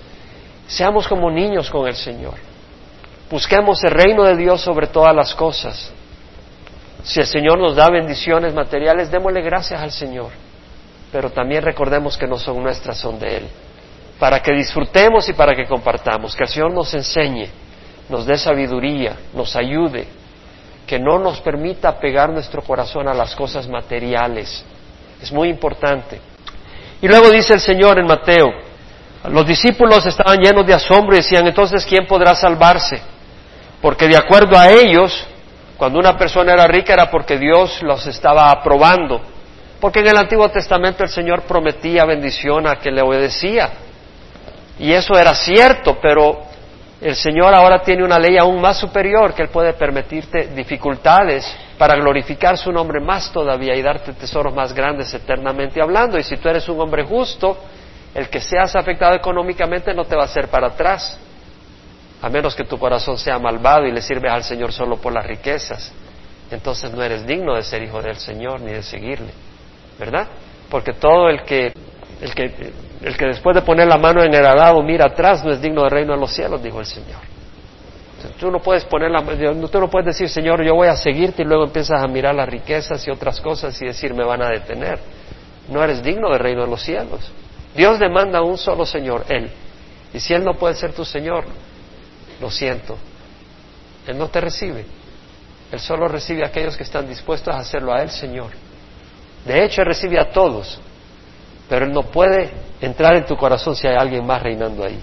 Seamos 0.66 1.06
como 1.06 1.30
niños 1.30 1.70
con 1.70 1.86
el 1.86 1.94
Señor. 1.94 2.34
Busquemos 3.30 3.82
el 3.84 3.90
reino 3.90 4.24
de 4.24 4.36
Dios 4.36 4.60
sobre 4.60 4.86
todas 4.86 5.14
las 5.14 5.34
cosas. 5.34 5.92
Si 7.04 7.20
el 7.20 7.26
Señor 7.26 7.58
nos 7.58 7.76
da 7.76 7.88
bendiciones 7.90 8.54
materiales, 8.54 9.10
démosle 9.10 9.42
gracias 9.42 9.80
al 9.80 9.92
Señor. 9.92 10.30
Pero 11.12 11.30
también 11.30 11.62
recordemos 11.62 12.16
que 12.16 12.26
no 12.26 12.38
son 12.38 12.62
nuestras, 12.62 12.98
son 12.98 13.18
de 13.18 13.36
Él. 13.38 13.48
Para 14.18 14.40
que 14.40 14.52
disfrutemos 14.52 15.28
y 15.28 15.32
para 15.32 15.54
que 15.54 15.66
compartamos. 15.66 16.34
Que 16.34 16.44
el 16.44 16.48
Señor 16.48 16.72
nos 16.72 16.92
enseñe, 16.94 17.48
nos 18.08 18.26
dé 18.26 18.36
sabiduría, 18.36 19.16
nos 19.32 19.54
ayude 19.56 20.18
que 20.88 20.98
no 20.98 21.18
nos 21.18 21.40
permita 21.40 22.00
pegar 22.00 22.30
nuestro 22.30 22.62
corazón 22.62 23.06
a 23.08 23.14
las 23.14 23.36
cosas 23.36 23.68
materiales. 23.68 24.64
Es 25.22 25.30
muy 25.30 25.50
importante. 25.50 26.18
Y 27.02 27.06
luego 27.06 27.30
dice 27.30 27.52
el 27.54 27.60
Señor 27.60 27.98
en 27.98 28.06
Mateo, 28.06 28.46
los 29.30 29.46
discípulos 29.46 30.06
estaban 30.06 30.38
llenos 30.38 30.66
de 30.66 30.72
asombro 30.72 31.14
y 31.14 31.18
decían, 31.18 31.46
entonces, 31.46 31.84
¿quién 31.84 32.06
podrá 32.06 32.34
salvarse? 32.34 33.02
Porque 33.82 34.08
de 34.08 34.16
acuerdo 34.16 34.58
a 34.58 34.70
ellos, 34.70 35.26
cuando 35.76 35.98
una 35.98 36.16
persona 36.16 36.54
era 36.54 36.66
rica 36.66 36.94
era 36.94 37.10
porque 37.10 37.38
Dios 37.38 37.82
los 37.82 38.06
estaba 38.06 38.50
aprobando. 38.50 39.20
Porque 39.80 40.00
en 40.00 40.08
el 40.08 40.16
Antiguo 40.16 40.48
Testamento 40.48 41.04
el 41.04 41.08
Señor 41.08 41.42
prometía 41.42 42.04
bendición 42.04 42.66
a 42.66 42.76
que 42.76 42.90
le 42.90 43.02
obedecía. 43.02 43.70
Y 44.78 44.92
eso 44.92 45.16
era 45.16 45.34
cierto, 45.34 45.98
pero 46.00 46.48
el 47.00 47.14
Señor 47.14 47.54
ahora 47.54 47.80
tiene 47.80 48.04
una 48.04 48.18
ley 48.18 48.36
aún 48.38 48.60
más 48.60 48.78
superior 48.78 49.32
que 49.32 49.42
Él 49.42 49.48
puede 49.48 49.72
permitirte 49.74 50.48
dificultades 50.48 51.46
para 51.78 51.94
glorificar 51.94 52.58
su 52.58 52.72
nombre 52.72 53.00
más 53.00 53.32
todavía 53.32 53.76
y 53.76 53.82
darte 53.82 54.12
tesoros 54.14 54.52
más 54.52 54.72
grandes 54.72 55.14
eternamente 55.14 55.80
hablando. 55.80 56.18
Y 56.18 56.24
si 56.24 56.36
tú 56.36 56.48
eres 56.48 56.68
un 56.68 56.80
hombre 56.80 57.04
justo, 57.04 57.56
el 58.14 58.28
que 58.28 58.40
seas 58.40 58.74
afectado 58.74 59.14
económicamente 59.14 59.94
no 59.94 60.04
te 60.04 60.16
va 60.16 60.22
a 60.22 60.26
hacer 60.26 60.48
para 60.48 60.68
atrás, 60.68 61.18
a 62.20 62.28
menos 62.28 62.56
que 62.56 62.64
tu 62.64 62.78
corazón 62.78 63.16
sea 63.16 63.38
malvado 63.38 63.86
y 63.86 63.92
le 63.92 64.02
sirves 64.02 64.32
al 64.32 64.42
Señor 64.42 64.72
solo 64.72 64.96
por 64.96 65.12
las 65.12 65.24
riquezas. 65.24 65.92
Entonces 66.50 66.92
no 66.92 67.02
eres 67.02 67.24
digno 67.24 67.54
de 67.54 67.62
ser 67.62 67.82
hijo 67.82 68.02
del 68.02 68.16
Señor 68.16 68.60
ni 68.60 68.72
de 68.72 68.82
seguirle, 68.82 69.30
¿verdad? 69.98 70.28
Porque 70.70 70.92
todo 70.92 71.28
el 71.28 71.42
que, 71.42 71.72
el 72.20 72.34
que 72.34 72.72
el 73.02 73.16
que 73.16 73.26
después 73.26 73.54
de 73.54 73.62
poner 73.62 73.86
la 73.86 73.96
mano 73.96 74.22
en 74.22 74.34
el 74.34 74.44
arado 74.44 74.82
mira 74.82 75.06
atrás 75.06 75.44
no 75.44 75.52
es 75.52 75.60
digno 75.60 75.82
del 75.82 75.90
reino 75.90 76.14
de 76.14 76.20
los 76.20 76.32
cielos, 76.32 76.62
dijo 76.62 76.80
el 76.80 76.86
Señor. 76.86 77.20
tú 78.40 78.50
no 78.50 78.60
puedes 78.60 78.84
poner 78.84 79.10
la, 79.10 79.22
tú 79.22 79.80
no 79.80 79.88
puedes 79.88 80.06
decir, 80.06 80.28
Señor, 80.28 80.62
yo 80.64 80.74
voy 80.74 80.88
a 80.88 80.96
seguirte 80.96 81.42
y 81.42 81.44
luego 81.44 81.64
empiezas 81.64 82.02
a 82.02 82.08
mirar 82.08 82.34
las 82.34 82.48
riquezas 82.48 83.06
y 83.06 83.10
otras 83.10 83.40
cosas 83.40 83.80
y 83.80 83.86
decir, 83.86 84.14
me 84.14 84.24
van 84.24 84.42
a 84.42 84.48
detener. 84.48 84.98
No 85.68 85.82
eres 85.84 86.02
digno 86.02 86.30
del 86.30 86.40
reino 86.40 86.62
de 86.62 86.70
los 86.70 86.82
cielos. 86.82 87.30
Dios 87.76 87.98
demanda 87.98 88.38
a 88.38 88.42
un 88.42 88.58
solo 88.58 88.84
Señor, 88.84 89.24
Él. 89.28 89.50
Y 90.12 90.18
si 90.18 90.34
Él 90.34 90.42
no 90.44 90.54
puede 90.54 90.74
ser 90.74 90.92
tu 90.92 91.04
Señor, 91.04 91.44
lo 92.40 92.50
siento, 92.50 92.96
Él 94.06 94.18
no 94.18 94.28
te 94.28 94.40
recibe. 94.40 94.86
Él 95.70 95.78
solo 95.78 96.08
recibe 96.08 96.42
a 96.42 96.46
aquellos 96.46 96.76
que 96.76 96.82
están 96.82 97.06
dispuestos 97.06 97.54
a 97.54 97.58
hacerlo 97.58 97.92
a 97.92 98.02
Él, 98.02 98.10
Señor. 98.10 98.50
De 99.44 99.64
hecho, 99.64 99.82
Él 99.82 99.88
recibe 99.88 100.18
a 100.18 100.30
todos, 100.30 100.80
pero 101.68 101.86
Él 101.86 101.92
no 101.92 102.02
puede 102.02 102.50
entrar 102.80 103.16
en 103.16 103.24
tu 103.26 103.36
corazón 103.36 103.74
si 103.74 103.86
hay 103.86 103.96
alguien 103.96 104.26
más 104.26 104.42
reinando 104.42 104.84
ahí. 104.84 105.00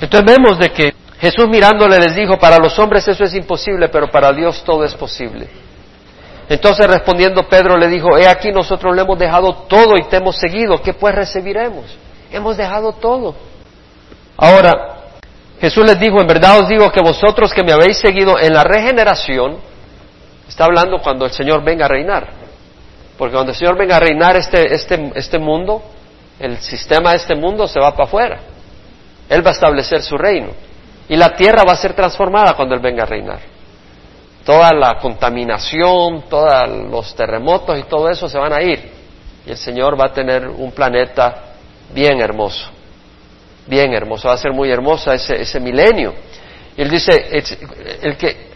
Entonces 0.00 0.36
vemos 0.36 0.58
de 0.58 0.70
que 0.70 0.94
Jesús 1.20 1.48
mirándole 1.48 1.98
les 2.00 2.16
dijo, 2.16 2.38
para 2.38 2.58
los 2.58 2.76
hombres 2.78 3.06
eso 3.06 3.22
es 3.22 3.34
imposible, 3.34 3.88
pero 3.88 4.08
para 4.08 4.32
Dios 4.32 4.62
todo 4.64 4.84
es 4.84 4.94
posible. 4.94 5.48
Entonces 6.48 6.86
respondiendo 6.88 7.48
Pedro 7.48 7.76
le 7.76 7.86
dijo, 7.88 8.18
he 8.18 8.26
aquí 8.26 8.50
nosotros 8.50 8.94
le 8.94 9.02
hemos 9.02 9.18
dejado 9.18 9.54
todo 9.68 9.96
y 9.96 10.02
te 10.08 10.16
hemos 10.16 10.36
seguido, 10.36 10.82
¿qué 10.82 10.94
pues 10.94 11.14
recibiremos? 11.14 11.84
Hemos 12.32 12.56
dejado 12.56 12.92
todo. 12.94 13.36
Ahora, 14.36 15.02
Jesús 15.60 15.86
les 15.86 16.00
dijo, 16.00 16.20
en 16.20 16.26
verdad 16.26 16.58
os 16.58 16.68
digo 16.68 16.90
que 16.90 17.00
vosotros 17.00 17.54
que 17.54 17.62
me 17.62 17.70
habéis 17.70 17.98
seguido 17.98 18.36
en 18.40 18.52
la 18.52 18.64
regeneración, 18.64 19.58
está 20.48 20.64
hablando 20.64 20.98
cuando 20.98 21.24
el 21.24 21.30
Señor 21.30 21.62
venga 21.62 21.84
a 21.84 21.88
reinar. 21.88 22.28
Porque 23.22 23.34
cuando 23.34 23.52
el 23.52 23.56
Señor 23.56 23.78
venga 23.78 23.98
a 23.98 24.00
reinar 24.00 24.36
este, 24.36 24.74
este, 24.74 25.12
este 25.14 25.38
mundo, 25.38 25.80
el 26.40 26.58
sistema 26.58 27.10
de 27.10 27.18
este 27.18 27.36
mundo 27.36 27.68
se 27.68 27.78
va 27.78 27.92
para 27.92 28.08
afuera. 28.08 28.40
Él 29.28 29.46
va 29.46 29.50
a 29.50 29.52
establecer 29.52 30.02
su 30.02 30.18
reino. 30.18 30.48
Y 31.08 31.14
la 31.14 31.32
tierra 31.36 31.62
va 31.62 31.74
a 31.74 31.76
ser 31.76 31.92
transformada 31.92 32.54
cuando 32.54 32.74
Él 32.74 32.80
venga 32.80 33.04
a 33.04 33.06
reinar. 33.06 33.38
Toda 34.44 34.72
la 34.72 34.98
contaminación, 35.00 36.24
todos 36.28 36.68
los 36.90 37.14
terremotos 37.14 37.78
y 37.78 37.84
todo 37.84 38.10
eso 38.10 38.28
se 38.28 38.38
van 38.38 38.54
a 38.54 38.60
ir. 38.60 38.90
Y 39.46 39.50
el 39.52 39.56
Señor 39.56 39.96
va 39.96 40.06
a 40.06 40.12
tener 40.12 40.48
un 40.48 40.72
planeta 40.72 41.52
bien 41.94 42.20
hermoso 42.20 42.72
bien 43.66 43.92
hermoso, 43.94 44.26
va 44.26 44.34
a 44.34 44.38
ser 44.38 44.52
muy 44.52 44.68
hermosa 44.68 45.14
ese, 45.14 45.40
ese 45.40 45.60
milenio. 45.60 46.12
Y 46.76 46.82
él 46.82 46.90
dice, 46.90 47.12
el 48.02 48.16
que, 48.16 48.51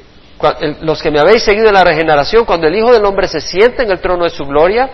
los 0.81 1.03
que 1.03 1.11
me 1.11 1.19
habéis 1.19 1.43
seguido 1.43 1.69
en 1.69 1.75
la 1.75 1.85
regeneración, 1.85 2.45
cuando 2.45 2.67
el 2.67 2.75
Hijo 2.77 2.93
del 2.93 3.05
Hombre 3.05 3.29
se 3.29 3.41
siente 3.41 3.83
en 3.83 3.91
el 3.91 4.01
trono 4.01 4.25
de 4.25 4.31
su 4.31 4.45
gloria, 4.45 4.89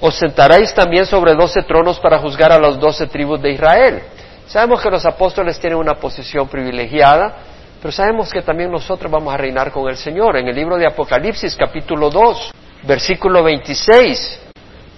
os 0.00 0.14
sentaréis 0.14 0.72
también 0.74 1.04
sobre 1.06 1.34
doce 1.34 1.62
tronos 1.62 1.98
para 2.00 2.18
juzgar 2.18 2.52
a 2.52 2.58
las 2.58 2.78
doce 2.78 3.06
tribus 3.06 3.42
de 3.42 3.52
Israel. 3.52 4.02
Sabemos 4.46 4.80
que 4.80 4.90
los 4.90 5.04
apóstoles 5.04 5.58
tienen 5.58 5.78
una 5.78 5.94
posición 5.94 6.48
privilegiada, 6.48 7.36
pero 7.80 7.92
sabemos 7.92 8.32
que 8.32 8.42
también 8.42 8.70
nosotros 8.70 9.10
vamos 9.10 9.32
a 9.32 9.36
reinar 9.36 9.70
con 9.70 9.88
el 9.88 9.96
Señor. 9.96 10.36
En 10.36 10.48
el 10.48 10.56
libro 10.56 10.76
de 10.76 10.86
Apocalipsis, 10.86 11.54
capítulo 11.56 12.10
2, 12.10 12.52
versículo 12.84 13.42
26, 13.42 14.40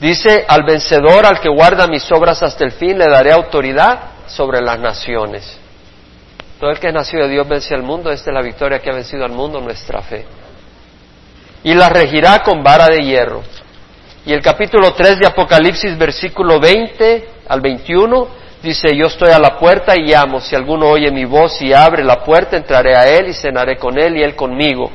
Dice, 0.03 0.45
al 0.49 0.65
vencedor, 0.65 1.25
al 1.25 1.39
que 1.39 1.49
guarda 1.49 1.87
mis 1.87 2.11
obras 2.11 2.43
hasta 2.43 2.65
el 2.65 2.73
fin, 2.73 2.99
le 2.99 3.09
daré 3.09 3.31
autoridad 3.31 4.01
sobre 4.27 4.61
las 4.61 4.81
naciones. 4.81 5.62
Todo 6.63 6.71
el 6.71 6.79
que 6.79 6.93
nació 6.93 7.25
de 7.25 7.29
Dios 7.29 7.49
vence 7.49 7.75
al 7.75 7.83
mundo, 7.83 8.13
esta 8.13 8.31
es 8.31 8.35
la 8.35 8.41
victoria 8.41 8.79
que 8.79 8.89
ha 8.89 8.95
vencido 8.95 9.25
al 9.25 9.33
mundo, 9.33 9.61
nuestra 9.61 10.01
fe. 10.01 10.25
Y 11.65 11.75
la 11.75 11.89
regirá 11.89 12.39
con 12.45 12.63
vara 12.63 12.87
de 12.87 13.03
hierro. 13.03 13.43
Y 14.25 14.33
el 14.33 14.41
capítulo 14.41 14.93
3 14.93 15.19
de 15.19 15.27
Apocalipsis, 15.27 15.99
versículo 15.99 16.61
20 16.61 17.29
al 17.49 17.61
21, 17.61 18.29
dice, 18.63 18.97
yo 18.97 19.07
estoy 19.07 19.31
a 19.31 19.41
la 19.41 19.59
puerta 19.59 19.95
y 19.97 20.03
llamo, 20.03 20.41
si 20.41 20.55
alguno 20.55 20.89
oye 20.89 21.11
mi 21.11 21.25
voz 21.25 21.61
y 21.63 21.73
abre 21.73 22.05
la 22.05 22.23
puerta, 22.23 22.57
entraré 22.57 22.95
a 22.95 23.09
él 23.09 23.27
y 23.27 23.33
cenaré 23.33 23.77
con 23.77 23.99
él 23.99 24.17
y 24.19 24.23
él 24.23 24.37
conmigo. 24.37 24.89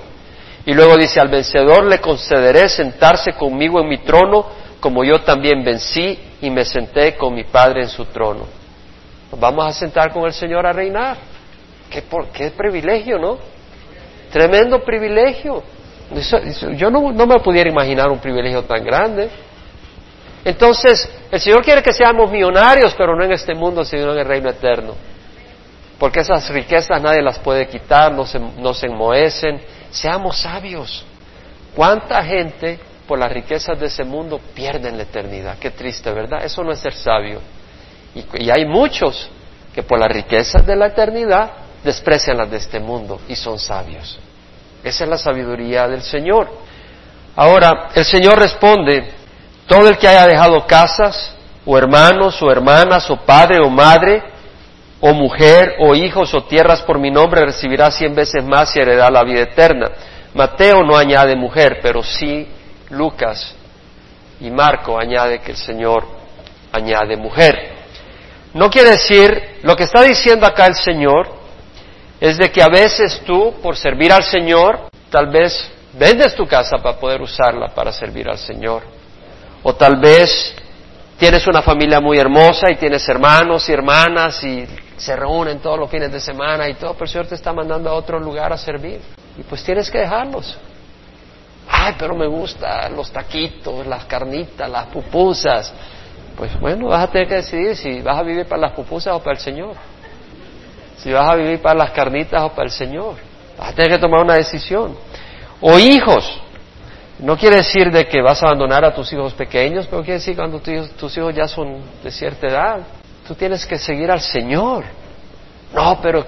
Y 0.66 0.74
luego 0.74 0.96
dice, 0.96 1.20
al 1.20 1.28
vencedor 1.28 1.84
le 1.84 2.00
concederé 2.00 2.70
sentarse 2.70 3.34
conmigo 3.34 3.82
en 3.82 3.90
mi 3.90 3.98
trono, 3.98 4.46
como 4.80 5.04
yo 5.04 5.20
también 5.20 5.66
vencí 5.66 6.18
y 6.42 6.50
me 6.50 6.64
senté 6.64 7.18
con 7.18 7.36
mi 7.36 7.44
Padre 7.44 7.82
en 7.82 7.90
su 7.90 8.06
trono. 8.06 8.46
Nos 9.30 9.38
vamos 9.38 9.68
a 9.68 9.74
sentar 9.78 10.14
con 10.14 10.24
el 10.24 10.32
Señor 10.32 10.66
a 10.66 10.72
reinar. 10.72 11.36
Qué, 11.90 12.02
por, 12.02 12.28
qué 12.30 12.52
privilegio, 12.52 13.18
¿no? 13.18 13.38
Tremendo 14.32 14.84
privilegio. 14.84 15.64
yo 16.76 16.90
no, 16.90 17.12
no 17.12 17.26
me 17.26 17.40
pudiera 17.40 17.70
imaginar 17.70 18.10
un 18.10 18.20
privilegio 18.20 18.64
tan 18.64 18.84
grande. 18.84 19.30
Entonces, 20.44 21.10
el 21.32 21.40
Señor 21.40 21.64
quiere 21.64 21.82
que 21.82 21.94
seamos 21.94 22.32
millonarios, 22.32 22.94
pero 22.98 23.16
no 23.16 23.24
en 23.24 23.32
este 23.32 23.54
mundo, 23.54 23.84
sino 23.84 24.14
en 24.14 24.20
el 24.20 24.26
reino 24.26 24.50
eterno. 24.50 24.96
Porque 26.00 26.20
esas 26.20 26.50
riquezas 26.50 27.02
nadie 27.02 27.22
las 27.22 27.40
puede 27.40 27.68
quitar, 27.68 28.14
no 28.14 28.26
se, 28.26 28.40
no 28.40 28.74
se 28.74 28.86
enmohecen. 28.86 29.60
Seamos 29.90 30.38
sabios. 30.38 31.06
¿Cuánta 31.76 32.24
gente 32.24 32.80
por 33.08 33.18
las 33.18 33.32
riquezas 33.32 33.80
de 33.80 33.88
ese 33.88 34.04
mundo 34.04 34.40
pierden 34.54 34.98
la 34.98 35.04
eternidad. 35.04 35.58
Qué 35.58 35.72
triste, 35.72 36.12
¿verdad? 36.12 36.44
Eso 36.44 36.64
no 36.64 36.72
es 36.72 36.80
ser 36.80 36.94
sabio. 36.94 37.40
Y, 38.14 38.50
hay 38.50 38.66
muchos 38.66 39.30
que 39.74 39.82
por 39.82 39.98
las 39.98 40.12
riquezas 40.12 40.66
de 40.66 40.76
la 40.76 40.88
eternidad 40.88 41.52
desprecian 41.84 42.38
las 42.38 42.50
de 42.50 42.58
este 42.58 42.80
mundo 42.80 43.22
y 43.28 43.36
son 43.36 43.60
sabios. 43.60 44.20
Esa 44.84 45.04
es 45.04 45.10
la 45.10 45.18
sabiduría 45.18 45.88
del 45.88 46.02
Señor. 46.02 46.50
Ahora, 47.36 47.90
el 47.94 48.06
Señor 48.06 48.40
responde, 48.40 49.12
todo 49.68 49.88
el 49.90 49.98
que 49.98 50.08
haya 50.08 50.26
dejado 50.26 50.66
casas, 50.66 51.36
o 51.66 51.78
hermanos, 51.78 52.42
o 52.42 52.50
hermanas, 52.50 53.10
o 53.10 53.18
padre, 53.18 53.60
o 53.64 53.70
madre, 53.70 54.24
o 55.00 55.14
mujer, 55.14 55.76
o 55.80 55.94
hijos, 55.94 56.34
o 56.34 56.44
tierras 56.46 56.82
por 56.82 56.98
mi 57.00 57.12
nombre, 57.12 57.46
recibirá 57.46 57.92
cien 57.92 58.16
veces 58.16 58.44
más 58.44 58.76
y 58.76 58.80
heredará 58.80 59.12
la 59.12 59.24
vida 59.24 59.42
eterna. 59.42 59.92
Mateo 60.34 60.84
no 60.84 60.96
añade 60.96 61.36
mujer, 61.36 61.80
pero 61.82 62.02
sí 62.02 62.48
Lucas 62.90 63.54
y 64.40 64.50
Marco 64.50 65.00
añade 65.00 65.40
que 65.40 65.52
el 65.52 65.58
Señor 65.58 66.06
añade 66.72 67.18
mujer. 67.18 67.76
No 68.54 68.70
quiere 68.70 68.92
decir, 68.92 69.60
lo 69.64 69.76
que 69.76 69.84
está 69.84 70.04
diciendo 70.04 70.46
acá 70.46 70.68
el 70.68 70.76
Señor 70.76 71.37
es 72.20 72.38
de 72.38 72.52
que 72.52 72.62
a 72.62 72.68
veces 72.68 73.22
tú, 73.26 73.56
por 73.62 73.76
servir 73.76 74.12
al 74.12 74.24
Señor, 74.24 74.90
tal 75.10 75.28
vez 75.28 75.70
vendes 75.94 76.36
tu 76.36 76.46
casa 76.48 76.78
para 76.78 76.98
poder 76.98 77.22
usarla 77.22 77.70
para 77.70 77.92
servir 77.92 78.28
al 78.30 78.38
Señor. 78.38 78.84
O 79.64 79.74
tal 79.76 80.00
vez 80.00 80.56
tienes 81.18 81.46
una 81.48 81.62
familia 81.62 82.00
muy 82.00 82.18
hermosa 82.18 82.72
y 82.72 82.76
tienes 82.76 83.08
hermanos 83.08 83.68
y 83.70 83.74
hermanas 83.74 84.44
y 84.44 84.66
se 84.98 85.16
reúnen 85.16 85.60
todos 85.60 85.78
los 85.78 85.90
fines 85.90 86.12
de 86.12 86.20
semana 86.20 86.68
y 86.68 86.74
todo, 86.74 86.94
pero 86.94 87.06
el 87.06 87.10
Señor 87.10 87.28
te 87.28 87.36
está 87.36 87.54
mandando 87.54 87.90
a 87.90 87.94
otro 87.94 88.20
lugar 88.20 88.52
a 88.52 88.58
servir. 88.58 89.00
Y 89.38 89.44
pues 89.44 89.64
tienes 89.64 89.90
que 89.92 90.00
dejarlos. 90.00 90.58
Ay, 91.70 91.96
pero 92.00 92.16
me 92.16 92.28
gustan 92.28 92.96
los 92.96 93.12
taquitos, 93.12 93.86
las 93.86 94.06
carnitas, 94.06 94.70
las 94.70 94.88
pupusas. 94.88 95.74
Pues 96.36 96.60
bueno, 96.60 96.88
vas 96.88 97.04
a 97.04 97.12
tener 97.12 97.28
que 97.28 97.36
decidir 97.36 97.76
si 97.76 98.02
vas 98.02 98.18
a 98.18 98.24
vivir 98.24 98.48
para 98.48 98.62
las 98.62 98.72
pupusas 98.72 99.14
o 99.14 99.20
para 99.20 99.34
el 99.34 99.40
Señor. 99.40 99.76
Si 100.98 101.12
vas 101.12 101.30
a 101.30 101.36
vivir 101.36 101.62
para 101.62 101.80
las 101.80 101.92
carnitas 101.92 102.42
o 102.44 102.50
para 102.50 102.66
el 102.66 102.72
Señor. 102.72 103.16
Vas 103.58 103.70
a 103.70 103.74
tener 103.74 103.92
que 103.92 103.98
tomar 104.00 104.22
una 104.22 104.36
decisión. 104.36 104.96
O 105.62 105.78
hijos. 105.78 106.42
No 107.20 107.36
quiere 107.38 107.58
decir 107.58 107.92
de 107.92 108.08
que 108.08 108.22
vas 108.22 108.42
a 108.44 108.48
abandonar 108.48 108.86
a 108.86 108.94
tus 108.94 109.12
hijos 109.12 109.34
pequeños, 109.34 109.88
pero 109.88 110.04
quiere 110.04 110.20
decir 110.20 110.36
cuando 110.36 110.60
tus 110.60 111.18
hijos 111.18 111.34
ya 111.36 111.48
son 111.48 111.82
de 112.04 112.12
cierta 112.12 112.48
edad. 112.48 112.80
Tú 113.28 113.34
tienes 113.34 113.66
que 113.66 113.78
seguir 113.78 114.12
al 114.12 114.22
Señor. 114.22 114.86
No, 115.74 116.00
pero 116.02 116.26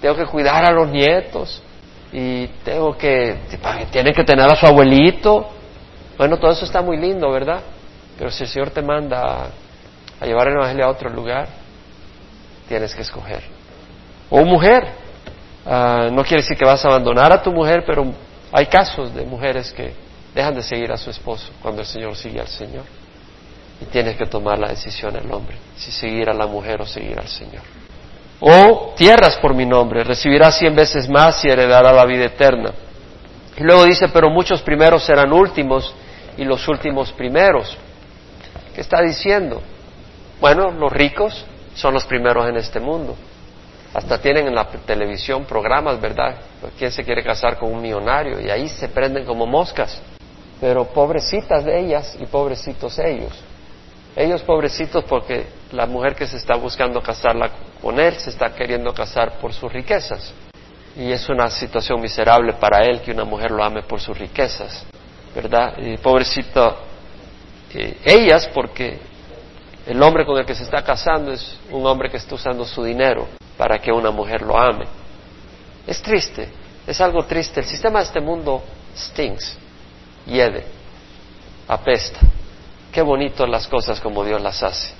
tengo 0.00 0.16
que 0.16 0.26
cuidar 0.26 0.64
a 0.64 0.70
los 0.70 0.88
nietos 0.88 1.62
y 2.12 2.46
tengo 2.64 2.96
que, 2.96 3.38
tiene 3.90 4.12
que 4.12 4.24
tener 4.24 4.50
a 4.50 4.56
su 4.56 4.66
abuelito. 4.66 5.50
Bueno, 6.16 6.38
todo 6.38 6.52
eso 6.52 6.64
está 6.64 6.80
muy 6.80 6.96
lindo, 6.96 7.30
¿verdad? 7.30 7.60
Pero 8.16 8.30
si 8.30 8.44
el 8.44 8.48
Señor 8.48 8.70
te 8.70 8.82
manda 8.82 9.50
a, 10.20 10.24
llevar 10.24 10.48
el 10.48 10.54
Evangelio 10.54 10.86
a 10.86 10.88
otro 10.88 11.10
lugar, 11.10 11.48
tienes 12.68 12.94
que 12.94 13.02
escoger. 13.02 13.55
O 14.30 14.44
mujer, 14.44 14.86
ah, 15.64 16.08
no 16.12 16.22
quiere 16.22 16.42
decir 16.42 16.56
que 16.56 16.64
vas 16.64 16.84
a 16.84 16.88
abandonar 16.88 17.32
a 17.32 17.42
tu 17.42 17.52
mujer, 17.52 17.84
pero 17.86 18.06
hay 18.52 18.66
casos 18.66 19.14
de 19.14 19.24
mujeres 19.24 19.72
que 19.72 19.92
dejan 20.34 20.54
de 20.54 20.62
seguir 20.62 20.92
a 20.92 20.96
su 20.96 21.10
esposo 21.10 21.50
cuando 21.62 21.82
el 21.82 21.86
Señor 21.86 22.16
sigue 22.16 22.40
al 22.40 22.48
Señor. 22.48 22.84
Y 23.80 23.84
tienes 23.86 24.16
que 24.16 24.26
tomar 24.26 24.58
la 24.58 24.68
decisión 24.68 25.14
el 25.16 25.30
hombre, 25.30 25.56
si 25.76 25.90
seguir 25.90 26.30
a 26.30 26.34
la 26.34 26.46
mujer 26.46 26.80
o 26.80 26.86
seguir 26.86 27.18
al 27.18 27.28
Señor 27.28 27.62
o 28.40 28.94
tierras 28.96 29.36
por 29.38 29.54
mi 29.54 29.64
nombre, 29.64 30.04
recibirá 30.04 30.50
cien 30.50 30.74
veces 30.74 31.08
más 31.08 31.44
y 31.44 31.48
heredará 31.48 31.92
la 31.92 32.04
vida 32.04 32.24
eterna. 32.24 32.72
Y 33.56 33.62
luego 33.62 33.84
dice, 33.84 34.08
pero 34.08 34.28
muchos 34.28 34.60
primeros 34.62 35.04
serán 35.04 35.32
últimos 35.32 35.94
y 36.36 36.44
los 36.44 36.68
últimos 36.68 37.12
primeros. 37.12 37.76
¿Qué 38.74 38.82
está 38.82 39.00
diciendo? 39.00 39.62
Bueno, 40.40 40.70
los 40.70 40.92
ricos 40.92 41.46
son 41.74 41.94
los 41.94 42.04
primeros 42.04 42.46
en 42.48 42.56
este 42.56 42.78
mundo. 42.78 43.16
Hasta 43.94 44.20
tienen 44.20 44.46
en 44.46 44.54
la 44.54 44.68
televisión 44.68 45.44
programas, 45.44 46.00
¿verdad? 46.00 46.36
¿Quién 46.78 46.92
se 46.92 47.04
quiere 47.04 47.22
casar 47.22 47.56
con 47.58 47.72
un 47.72 47.80
millonario? 47.80 48.40
Y 48.40 48.50
ahí 48.50 48.68
se 48.68 48.88
prenden 48.88 49.24
como 49.24 49.46
moscas. 49.46 50.00
Pero 50.60 50.84
pobrecitas 50.84 51.64
de 51.64 51.78
ellas 51.78 52.16
y 52.20 52.26
pobrecitos 52.26 52.98
ellos. 52.98 53.32
Ellos 54.14 54.42
pobrecitos 54.42 55.04
porque 55.04 55.46
la 55.72 55.86
mujer 55.86 56.14
que 56.14 56.26
se 56.26 56.36
está 56.36 56.56
buscando 56.56 57.02
casarla 57.02 57.50
con 57.82 58.00
él 58.00 58.14
se 58.14 58.30
está 58.30 58.54
queriendo 58.54 58.92
casar 58.92 59.38
por 59.38 59.52
sus 59.52 59.72
riquezas. 59.72 60.32
Y 60.96 61.12
es 61.12 61.28
una 61.28 61.50
situación 61.50 62.00
miserable 62.00 62.54
para 62.54 62.84
él 62.84 63.02
que 63.02 63.12
una 63.12 63.24
mujer 63.24 63.50
lo 63.50 63.62
ame 63.62 63.82
por 63.82 64.00
sus 64.00 64.18
riquezas, 64.18 64.86
¿verdad? 65.34 65.76
Y 65.78 65.98
pobrecito 65.98 66.78
eh, 67.74 67.98
ellas 68.04 68.48
porque 68.54 68.98
El 69.86 70.02
hombre 70.02 70.24
con 70.26 70.36
el 70.38 70.44
que 70.44 70.54
se 70.54 70.64
está 70.64 70.82
casando 70.82 71.32
es 71.32 71.58
un 71.70 71.86
hombre 71.86 72.10
que 72.10 72.16
está 72.16 72.34
usando 72.34 72.64
su 72.64 72.82
dinero 72.82 73.28
para 73.56 73.78
que 73.78 73.92
una 73.92 74.10
mujer 74.10 74.42
lo 74.42 74.58
ame. 74.58 74.86
Es 75.86 76.02
triste, 76.02 76.48
es 76.86 77.00
algo 77.00 77.24
triste. 77.24 77.60
El 77.60 77.66
sistema 77.66 78.00
de 78.00 78.06
este 78.06 78.20
mundo 78.20 78.62
stinks, 78.96 79.56
hiede, 80.26 80.64
apesta. 81.68 82.20
Qué 82.92 83.02
bonito 83.02 83.46
las 83.46 83.66
cosas 83.68 84.00
como 84.00 84.24
Dios 84.24 84.40
las 84.40 84.62
hace. 84.62 84.94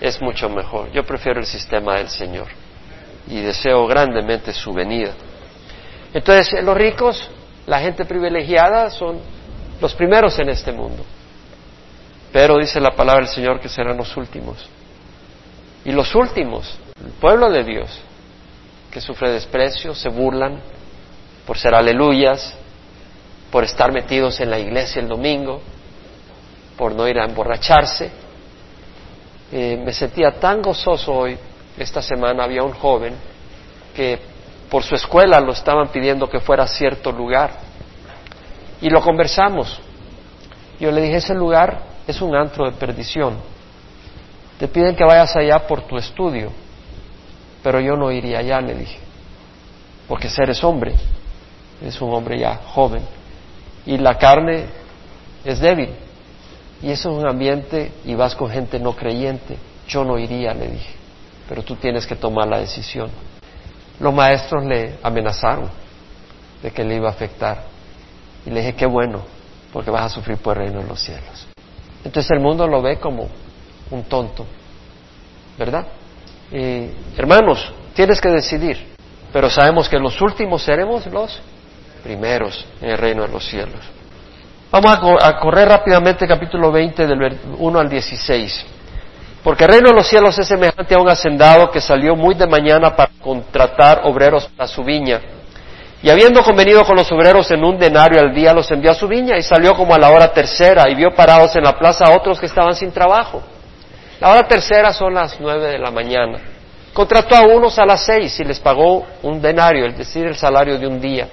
Es 0.00 0.20
mucho 0.20 0.48
mejor. 0.48 0.90
Yo 0.92 1.04
prefiero 1.04 1.40
el 1.40 1.46
sistema 1.46 1.96
del 1.96 2.08
Señor 2.08 2.48
y 3.26 3.40
deseo 3.40 3.86
grandemente 3.86 4.52
su 4.52 4.72
venida. 4.72 5.12
Entonces, 6.14 6.62
los 6.62 6.76
ricos, 6.76 7.30
la 7.66 7.80
gente 7.80 8.04
privilegiada, 8.04 8.90
son 8.90 9.20
los 9.80 9.94
primeros 9.94 10.38
en 10.38 10.48
este 10.48 10.72
mundo. 10.72 11.04
Pero 12.32 12.56
dice 12.58 12.80
la 12.80 12.92
palabra 12.92 13.24
del 13.24 13.34
Señor 13.34 13.60
que 13.60 13.68
serán 13.68 13.96
los 13.96 14.16
últimos. 14.16 14.68
Y 15.84 15.92
los 15.92 16.14
últimos, 16.14 16.78
el 17.04 17.12
pueblo 17.12 17.50
de 17.50 17.64
Dios, 17.64 18.00
que 18.90 19.00
sufre 19.00 19.30
desprecio, 19.30 19.94
se 19.94 20.08
burlan 20.08 20.60
por 21.46 21.58
ser 21.58 21.74
aleluyas, 21.74 22.54
por 23.50 23.64
estar 23.64 23.92
metidos 23.92 24.40
en 24.40 24.50
la 24.50 24.58
iglesia 24.58 25.00
el 25.00 25.08
domingo, 25.08 25.60
por 26.76 26.94
no 26.94 27.06
ir 27.08 27.18
a 27.18 27.24
emborracharse. 27.24 28.10
Eh, 29.50 29.80
me 29.82 29.92
sentía 29.92 30.32
tan 30.32 30.60
gozoso 30.60 31.12
hoy, 31.12 31.38
esta 31.78 32.02
semana 32.02 32.44
había 32.44 32.62
un 32.62 32.72
joven 32.72 33.14
que 33.94 34.18
por 34.68 34.82
su 34.82 34.94
escuela 34.94 35.40
lo 35.40 35.52
estaban 35.52 35.88
pidiendo 35.88 36.28
que 36.28 36.40
fuera 36.40 36.64
a 36.64 36.68
cierto 36.68 37.10
lugar. 37.10 37.50
Y 38.80 38.90
lo 38.90 39.00
conversamos. 39.00 39.80
Yo 40.78 40.92
le 40.92 41.00
dije, 41.02 41.16
ese 41.16 41.34
lugar 41.34 41.80
es 42.06 42.20
un 42.20 42.36
antro 42.36 42.66
de 42.66 42.72
perdición. 42.72 43.38
Te 44.58 44.68
piden 44.68 44.94
que 44.94 45.04
vayas 45.04 45.34
allá 45.36 45.66
por 45.66 45.82
tu 45.82 45.96
estudio, 45.96 46.52
pero 47.68 47.80
yo 47.80 47.98
no 47.98 48.10
iría 48.10 48.38
allá, 48.38 48.62
le 48.62 48.74
dije, 48.74 48.98
porque 50.08 50.30
eres 50.38 50.64
hombre, 50.64 50.94
es 51.84 52.00
un 52.00 52.14
hombre 52.14 52.38
ya 52.38 52.58
joven, 52.64 53.02
y 53.84 53.98
la 53.98 54.16
carne 54.16 54.64
es 55.44 55.60
débil, 55.60 55.90
y 56.80 56.90
eso 56.90 57.10
es 57.10 57.18
un 57.18 57.28
ambiente 57.28 57.92
y 58.06 58.14
vas 58.14 58.34
con 58.34 58.48
gente 58.48 58.80
no 58.80 58.96
creyente, 58.96 59.58
yo 59.86 60.02
no 60.02 60.16
iría, 60.16 60.54
le 60.54 60.68
dije, 60.68 60.94
pero 61.46 61.62
tú 61.62 61.76
tienes 61.76 62.06
que 62.06 62.16
tomar 62.16 62.48
la 62.48 62.58
decisión. 62.58 63.10
Los 64.00 64.14
maestros 64.14 64.64
le 64.64 64.94
amenazaron 65.02 65.68
de 66.62 66.70
que 66.70 66.82
le 66.82 66.96
iba 66.96 67.08
a 67.08 67.12
afectar. 67.12 67.64
Y 68.46 68.50
le 68.50 68.60
dije, 68.60 68.76
qué 68.76 68.86
bueno, 68.86 69.24
porque 69.74 69.90
vas 69.90 70.04
a 70.06 70.08
sufrir 70.08 70.38
por 70.38 70.56
el 70.56 70.68
reino 70.68 70.80
de 70.80 70.88
los 70.88 71.00
cielos. 71.02 71.46
Entonces 72.02 72.30
el 72.30 72.40
mundo 72.40 72.66
lo 72.66 72.80
ve 72.80 72.98
como 72.98 73.28
un 73.90 74.04
tonto, 74.04 74.46
¿verdad? 75.58 75.86
Y, 76.52 76.90
hermanos, 77.16 77.72
tienes 77.94 78.20
que 78.20 78.28
decidir, 78.28 78.78
pero 79.32 79.50
sabemos 79.50 79.88
que 79.88 79.98
los 79.98 80.20
últimos 80.20 80.62
seremos 80.62 81.06
los 81.06 81.40
primeros 82.02 82.66
en 82.80 82.90
el 82.90 82.98
reino 82.98 83.22
de 83.22 83.28
los 83.28 83.44
cielos. 83.46 83.80
Vamos 84.70 84.98
a, 85.22 85.38
correr 85.38 85.68
rápidamente 85.68 86.26
capítulo 86.26 86.70
20 86.70 87.06
del 87.06 87.38
1 87.58 87.78
al 87.78 87.88
16. 87.88 88.66
Porque 89.42 89.64
el 89.64 89.70
reino 89.70 89.88
de 89.88 89.94
los 89.94 90.06
cielos 90.06 90.38
es 90.38 90.46
semejante 90.46 90.94
a 90.94 90.98
un 90.98 91.08
hacendado 91.08 91.70
que 91.70 91.80
salió 91.80 92.14
muy 92.14 92.34
de 92.34 92.46
mañana 92.46 92.94
para 92.94 93.10
contratar 93.20 94.02
obreros 94.04 94.46
para 94.48 94.68
su 94.68 94.84
viña. 94.84 95.20
Y 96.02 96.10
habiendo 96.10 96.42
convenido 96.42 96.84
con 96.84 96.96
los 96.96 97.10
obreros 97.10 97.50
en 97.50 97.64
un 97.64 97.78
denario 97.78 98.20
al 98.20 98.34
día, 98.34 98.52
los 98.52 98.70
envió 98.70 98.90
a 98.90 98.94
su 98.94 99.08
viña 99.08 99.36
y 99.36 99.42
salió 99.42 99.74
como 99.74 99.94
a 99.94 99.98
la 99.98 100.10
hora 100.10 100.32
tercera 100.32 100.88
y 100.88 100.94
vio 100.94 101.14
parados 101.14 101.56
en 101.56 101.64
la 101.64 101.76
plaza 101.78 102.04
a 102.04 102.10
otros 102.10 102.38
que 102.38 102.46
estaban 102.46 102.74
sin 102.74 102.92
trabajo. 102.92 103.42
La 104.20 104.30
hora 104.32 104.48
tercera 104.48 104.92
son 104.92 105.14
las 105.14 105.38
nueve 105.40 105.68
de 105.72 105.78
la 105.78 105.90
mañana. 105.90 106.38
Contrató 106.92 107.36
a 107.36 107.42
unos 107.42 107.78
a 107.78 107.86
las 107.86 108.04
seis 108.04 108.38
y 108.40 108.44
les 108.44 108.58
pagó 108.58 109.06
un 109.22 109.40
denario, 109.40 109.86
es 109.86 109.96
decir, 109.96 110.26
el 110.26 110.34
salario 110.34 110.78
de 110.78 110.86
un 110.86 111.00
día. 111.00 111.28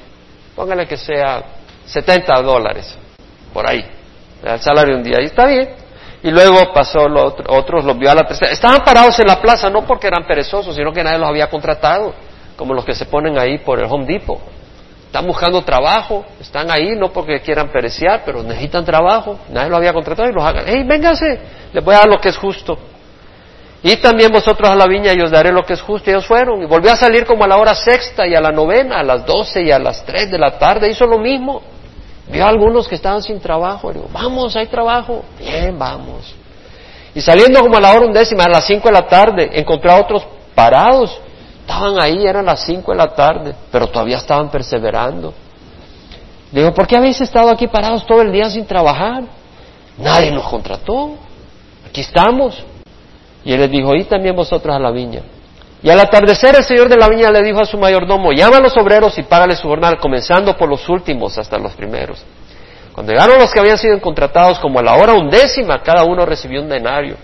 Póngale 0.56 0.86
que 0.88 0.96
sea 0.96 1.44
70 1.86 2.42
dólares, 2.42 2.96
por 3.52 3.68
ahí, 3.68 3.84
el 4.44 4.60
salario 4.60 4.94
de 4.94 5.02
un 5.02 5.04
día. 5.04 5.22
Y 5.22 5.26
está 5.26 5.48
bien. 5.48 5.70
Y 6.22 6.32
luego 6.32 6.74
pasó, 6.74 7.08
los 7.08 7.34
otros 7.48 7.84
los 7.84 7.98
vio 7.98 8.12
a 8.12 8.16
la 8.16 8.28
tercera. 8.28 8.52
Estaban 8.52 8.82
parados 8.84 9.20
en 9.20 9.28
la 9.28 9.42
plaza 9.42 9.70
no 9.70 9.86
porque 9.86 10.08
eran 10.08 10.26
perezosos, 10.28 10.76
sino 10.76 10.92
que 10.92 11.04
nadie 11.04 11.18
los 11.18 11.30
había 11.30 11.50
contratado, 11.50 12.14
como 12.56 12.74
los 12.74 12.86
que 12.86 12.94
se 12.94 13.06
ponen 13.06 13.38
ahí 13.38 13.60
por 13.60 13.80
el 13.80 13.86
Home 13.86 14.06
Depot. 14.06 14.40
Están 15.16 15.28
buscando 15.28 15.62
trabajo, 15.62 16.26
están 16.42 16.70
ahí 16.70 16.94
no 16.98 17.08
porque 17.08 17.40
quieran 17.40 17.72
pereciar, 17.72 18.24
pero 18.26 18.44
necesitan 18.44 18.84
trabajo, 18.84 19.40
nadie 19.50 19.70
los 19.70 19.78
había 19.78 19.94
contratado 19.94 20.30
y 20.30 20.34
los 20.34 20.44
hagan. 20.44 20.66
¡Hey, 20.68 20.84
véngase! 20.86 21.40
Les 21.72 21.82
voy 21.82 21.96
a 21.96 22.00
dar 22.00 22.10
lo 22.10 22.20
que 22.20 22.28
es 22.28 22.38
justo. 22.38 22.78
Y 23.82 23.96
también 23.96 24.30
vosotros 24.30 24.70
a 24.70 24.76
la 24.76 24.86
viña 24.88 25.14
y 25.14 25.22
os 25.22 25.32
daré 25.32 25.54
lo 25.54 25.64
que 25.64 25.72
es 25.72 25.82
justo. 25.82 26.10
Y 26.10 26.14
ellos 26.14 26.26
fueron. 26.26 26.64
Y 26.64 26.66
volvió 26.66 26.92
a 26.92 26.98
salir 26.98 27.26
como 27.26 27.46
a 27.46 27.48
la 27.48 27.56
hora 27.56 27.74
sexta 27.74 28.28
y 28.28 28.36
a 28.36 28.42
la 28.42 28.52
novena, 28.52 29.00
a 29.00 29.04
las 29.04 29.26
doce 29.26 29.64
y 29.64 29.72
a 29.72 29.80
las 29.80 30.06
tres 30.06 30.30
de 30.30 30.38
la 30.38 30.60
tarde. 30.60 30.90
Hizo 30.90 31.06
lo 31.06 31.18
mismo. 31.18 31.62
Vio 32.28 32.44
a 32.44 32.50
algunos 32.50 32.86
que 32.86 32.96
estaban 32.96 33.24
sin 33.24 33.40
trabajo. 33.40 33.92
Y 33.92 33.94
dijo, 33.94 34.10
vamos, 34.12 34.54
hay 34.58 34.68
trabajo. 34.68 35.24
Bien, 35.40 35.80
vamos. 35.80 36.36
Y 37.14 37.22
saliendo 37.22 37.62
como 37.62 37.78
a 37.78 37.80
la 37.80 37.94
hora 37.94 38.06
undécima, 38.06 38.44
a 38.44 38.50
las 38.50 38.68
cinco 38.68 38.90
de 38.90 38.96
la 38.96 39.08
tarde, 39.08 39.50
encontró 39.54 39.94
a 39.94 40.02
otros 40.02 40.28
parados. 40.54 41.22
Estaban 41.66 42.00
ahí, 42.00 42.28
eran 42.28 42.46
las 42.46 42.64
cinco 42.64 42.92
de 42.92 43.00
la 43.00 43.08
tarde, 43.08 43.56
pero 43.72 43.88
todavía 43.88 44.18
estaban 44.18 44.52
perseverando. 44.52 45.34
Le 46.52 46.62
dijo, 46.62 46.74
¿por 46.76 46.86
qué 46.86 46.96
habéis 46.96 47.20
estado 47.20 47.50
aquí 47.50 47.66
parados 47.66 48.06
todo 48.06 48.22
el 48.22 48.32
día 48.32 48.52
sin 48.52 48.68
trabajar? 48.68 49.24
Nadie 49.98 50.32
nos 50.32 50.48
contrató. 50.48 51.16
Aquí 51.88 52.02
estamos. 52.02 52.64
Y 53.44 53.52
él 53.52 53.60
les 53.60 53.72
dijo, 53.72 53.96
y 53.96 54.04
también 54.04 54.36
vosotros 54.36 54.76
a 54.76 54.80
la 54.80 54.92
viña. 54.92 55.22
Y 55.82 55.90
al 55.90 56.00
atardecer 56.00 56.56
el 56.56 56.64
señor 56.64 56.88
de 56.88 56.98
la 56.98 57.10
viña 57.10 57.32
le 57.32 57.42
dijo 57.42 57.60
a 57.60 57.66
su 57.66 57.80
mayordomo, 57.80 58.32
llama 58.32 58.58
a 58.58 58.60
los 58.60 58.78
obreros 58.78 59.18
y 59.18 59.24
págale 59.24 59.56
su 59.56 59.68
jornal, 59.68 59.98
comenzando 59.98 60.56
por 60.56 60.70
los 60.70 60.88
últimos 60.88 61.36
hasta 61.40 61.58
los 61.58 61.74
primeros. 61.74 62.24
Cuando 62.94 63.12
llegaron 63.12 63.40
los 63.40 63.52
que 63.52 63.60
habían 63.60 63.80
sido 63.80 64.00
contratados 64.00 64.60
como 64.60 64.80
a 64.80 64.84
la 64.84 64.96
hora 64.96 65.14
undécima, 65.14 65.82
cada 65.82 66.04
uno 66.04 66.28
recibió 66.28 66.62
un 66.62 66.70
denario. 66.70 67.18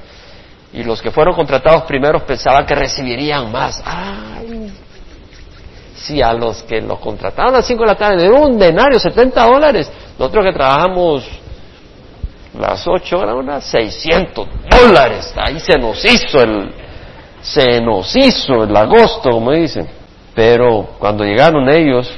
Y 0.73 0.83
los 0.83 1.01
que 1.01 1.11
fueron 1.11 1.35
contratados 1.35 1.83
primeros 1.83 2.23
pensaban 2.23 2.65
que 2.65 2.75
recibirían 2.75 3.51
más. 3.51 3.81
¡Ay! 3.85 4.71
Si 5.95 6.21
a 6.21 6.33
los 6.33 6.63
que 6.63 6.81
los 6.81 6.99
contrataban 6.99 7.53
a 7.53 7.57
las 7.57 7.67
5 7.67 7.81
de 7.81 7.87
la 7.87 7.95
tarde 7.95 8.23
de 8.23 8.29
un 8.29 8.57
denario, 8.57 8.97
70 8.97 9.45
dólares. 9.45 9.91
Nosotros 10.17 10.45
que 10.45 10.53
trabajamos 10.53 11.25
las 12.57 12.87
8 12.87 13.17
horas, 13.17 13.35
unas 13.35 13.63
600 13.65 14.47
dólares. 14.69 15.33
Ahí 15.37 15.59
se 15.59 15.77
nos 15.77 16.03
hizo 16.03 16.41
el, 16.41 16.73
se 17.41 17.81
nos 17.81 18.15
hizo 18.15 18.63
el 18.63 18.75
agosto, 18.75 19.29
como 19.29 19.51
dicen. 19.51 19.87
Pero 20.33 20.95
cuando 20.99 21.23
llegaron 21.23 21.69
ellos, 21.69 22.11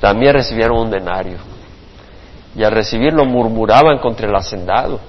también 0.00 0.34
recibieron 0.34 0.78
un 0.78 0.90
denario. 0.90 1.38
Y 2.56 2.64
al 2.64 2.72
recibirlo 2.72 3.24
murmuraban 3.24 3.98
contra 3.98 4.28
el 4.28 4.34
hacendado, 4.34 5.00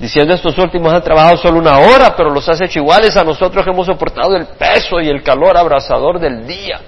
diciendo 0.00 0.34
estos 0.34 0.58
últimos 0.58 0.92
han 0.92 1.02
trabajado 1.04 1.36
solo 1.36 1.60
una 1.60 1.78
hora, 1.78 2.16
pero 2.16 2.30
los 2.30 2.48
has 2.48 2.60
hecho 2.60 2.80
iguales 2.80 3.16
a 3.16 3.22
nosotros 3.22 3.64
que 3.64 3.70
hemos 3.70 3.86
soportado 3.86 4.34
el 4.34 4.46
peso 4.46 5.00
y 5.00 5.08
el 5.08 5.22
calor 5.22 5.56
abrasador 5.56 6.18
del 6.18 6.44
día. 6.44 6.80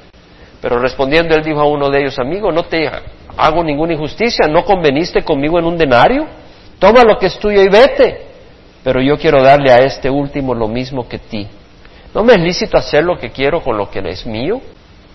Pero 0.61 0.81
respondiendo 0.81 1.37
él 1.37 1.45
dijo 1.45 1.61
a 1.61 1.67
uno 1.67 1.89
de 1.91 2.01
ellos, 2.01 2.19
amigo, 2.19 2.51
no 2.51 2.65
te 2.65 2.91
hago 3.37 3.63
ninguna 3.63 3.93
injusticia, 3.93 4.49
¿no 4.49 4.65
conveniste 4.65 5.23
conmigo 5.23 5.61
en 5.61 5.67
un 5.67 5.79
denario? 5.79 6.27
Toma 6.81 7.05
lo 7.05 7.17
que 7.19 7.27
es 7.27 7.39
tuyo 7.39 7.63
y 7.63 7.69
vete 7.69 8.33
pero 8.83 9.01
yo 9.01 9.17
quiero 9.19 9.43
darle 9.43 9.71
a 9.71 9.79
este 9.79 10.11
último 10.11 10.55
lo 10.55 10.69
mismo 10.69 11.09
que 11.09 11.19
ti. 11.19 11.47
¿No 12.15 12.23
me 12.25 12.35
es 12.35 12.41
lícito 12.41 12.77
hacer 12.77 13.05
lo 13.05 13.17
que 13.17 13.31
quiero 13.31 13.63
con 13.63 13.77
lo 13.77 13.89
que 13.89 14.01
es 14.07 14.27
mío? 14.27 14.61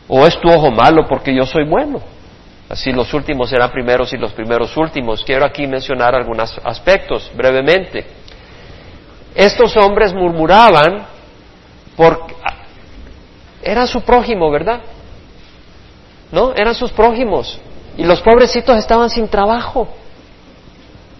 ¿O 0.08 0.26
es 0.26 0.40
tu 0.40 0.50
ojo 0.50 0.72
malo 0.72 1.06
porque 1.08 1.36
yo 1.36 1.46
soy 1.46 1.66
bueno? 1.66 2.02
Así 2.70 2.92
los 2.92 3.14
últimos 3.14 3.50
serán 3.50 3.72
primeros 3.72 4.12
y 4.14 4.18
los 4.18 4.34
primeros 4.34 4.76
últimos. 4.76 5.24
Quiero 5.24 5.46
aquí 5.46 5.68
mencionar 5.68 6.14
algunos 6.16 6.60
aspectos 6.64 7.32
brevemente. 7.36 8.06
Estos 9.34 9.78
hombres 9.78 10.14
murmuraban 10.14 11.06
porque 11.96 12.36
era 13.62 13.88
su 13.88 14.02
prójimo, 14.02 14.52
¿verdad? 14.52 14.82
¿No? 16.32 16.54
Eran 16.54 16.76
sus 16.76 16.92
prójimos. 16.92 17.60
Y 17.98 18.04
los 18.04 18.22
pobrecitos 18.22 18.78
estaban 18.78 19.10
sin 19.10 19.28
trabajo. 19.28 19.88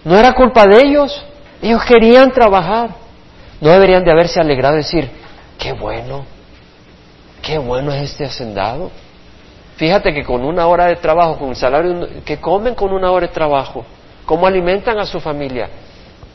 No 0.04 0.16
era 0.16 0.34
culpa 0.34 0.66
de 0.66 0.82
ellos. 0.82 1.24
Ellos 1.62 1.82
querían 1.84 2.30
trabajar. 2.30 2.90
No 3.60 3.70
deberían 3.70 4.04
de 4.04 4.12
haberse 4.12 4.38
alegrado 4.38 4.74
y 4.74 4.78
decir, 4.78 5.10
qué 5.58 5.72
bueno, 5.72 6.24
qué 7.42 7.58
bueno 7.58 7.92
es 7.92 8.12
este 8.12 8.24
hacendado. 8.24 8.90
Fíjate 9.78 10.12
que 10.12 10.24
con 10.24 10.44
una 10.44 10.66
hora 10.66 10.86
de 10.86 10.96
trabajo, 10.96 11.38
con 11.38 11.50
un 11.50 11.56
salario, 11.56 12.08
que 12.24 12.38
comen 12.38 12.74
con 12.74 12.92
una 12.92 13.12
hora 13.12 13.28
de 13.28 13.32
trabajo, 13.32 13.86
cómo 14.26 14.44
alimentan 14.44 14.98
a 14.98 15.06
su 15.06 15.20
familia. 15.20 15.68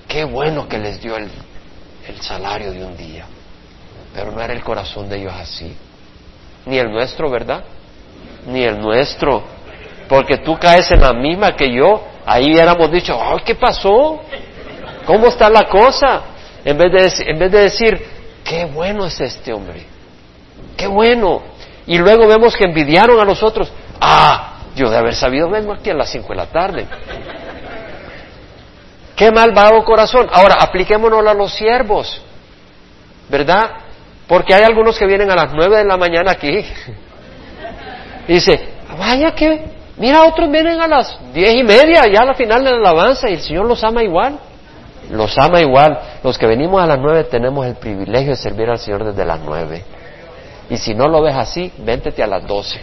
Qué 0.08 0.24
bueno 0.24 0.66
que 0.68 0.78
les 0.78 1.02
dio 1.02 1.18
el, 1.18 1.30
el 2.08 2.22
salario 2.22 2.72
de 2.72 2.86
un 2.86 2.96
día. 2.96 3.26
Pero 4.14 4.32
no 4.32 4.42
era 4.42 4.54
el 4.54 4.64
corazón 4.64 5.10
de 5.10 5.18
ellos 5.18 5.34
así. 5.36 5.76
Ni 6.66 6.78
el 6.78 6.90
nuestro, 6.90 7.30
¿verdad? 7.30 7.66
Ni 8.48 8.64
el 8.64 8.80
nuestro. 8.80 9.44
Porque 10.08 10.38
tú 10.38 10.58
caes 10.58 10.90
en 10.92 11.02
la 11.02 11.12
misma 11.12 11.54
que 11.54 11.70
yo. 11.70 12.02
Ahí 12.26 12.46
hubiéramos 12.54 12.90
dicho, 12.92 13.20
ay, 13.22 13.40
¿qué 13.44 13.56
pasó? 13.56 14.22
¿Cómo 15.06 15.28
está 15.28 15.50
la 15.50 15.68
cosa? 15.68 16.22
En 16.64 16.78
vez, 16.78 17.18
de, 17.18 17.30
en 17.30 17.40
vez 17.40 17.52
de 17.52 17.60
decir, 17.60 18.06
qué 18.46 18.64
bueno 18.64 19.06
es 19.06 19.20
este 19.20 19.52
hombre, 19.52 19.84
qué 20.78 20.88
bueno. 20.88 21.53
Y 21.86 21.98
luego 21.98 22.28
vemos 22.28 22.56
que 22.56 22.66
envidiaron 22.66 23.20
a 23.20 23.26
los 23.26 23.44
otros. 23.44 23.72
Ah, 24.00 24.54
yo 24.76 24.90
de 24.90 24.98
haber 24.98 25.16
sabido 25.16 25.50
vengo 25.50 25.74
aquí 25.74 25.90
a 25.90 25.94
las 25.94 26.10
cinco 26.10 26.30
de 26.30 26.36
la 26.36 26.46
tarde. 26.48 26.88
Qué 29.16 29.32
malvado 29.32 29.84
corazón. 29.84 30.28
Ahora, 30.32 30.56
apliquémonos 30.60 31.26
a 31.26 31.34
los 31.34 31.54
siervos, 31.54 32.22
¿verdad? 33.30 33.72
Porque 34.28 34.54
hay 34.54 34.64
algunos 34.64 34.98
que 34.98 35.06
vienen 35.06 35.30
a 35.30 35.36
las 35.36 35.54
nueve 35.54 35.78
de 35.78 35.86
la 35.86 35.98
mañana 35.98 36.32
aquí. 36.32 36.66
dice, 38.28 38.70
vaya 38.98 39.32
que, 39.36 39.66
mira, 39.98 40.24
otros 40.24 40.50
vienen 40.50 40.82
a 40.82 40.88
las 40.88 41.20
diez 41.34 41.54
y 41.56 41.64
media, 41.64 42.04
ya 42.12 42.22
a 42.22 42.26
la 42.26 42.34
final 42.34 42.64
de 42.64 42.72
la 42.72 42.78
alabanza, 42.78 43.30
y 43.30 43.34
el 43.34 43.42
Señor 43.42 43.66
los 43.66 43.84
ama 43.84 44.02
igual. 44.04 44.40
Los 45.12 45.38
ama 45.38 45.62
igual. 45.62 46.00
Los 46.24 46.38
que 46.38 46.48
venimos 46.48 46.82
a 46.82 46.88
las 46.88 46.98
nueve 46.98 47.26
tenemos 47.26 47.68
el 47.68 47.76
privilegio 47.76 48.32
de 48.32 48.38
servir 48.38 48.70
al 48.70 48.80
Señor 48.80 49.04
desde 49.04 49.26
las 49.26 49.40
nueve. 49.42 49.84
Y 50.70 50.78
si 50.78 50.94
no 50.94 51.08
lo 51.08 51.22
ves 51.22 51.36
así, 51.36 51.72
véntete 51.80 52.24
a 52.24 52.28
las 52.28 52.48
doce. 52.48 52.80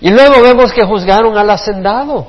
Y 0.00 0.10
luego 0.10 0.42
vemos 0.42 0.72
que 0.72 0.84
juzgaron 0.84 1.36
al 1.38 1.48
hacendado. 1.50 2.26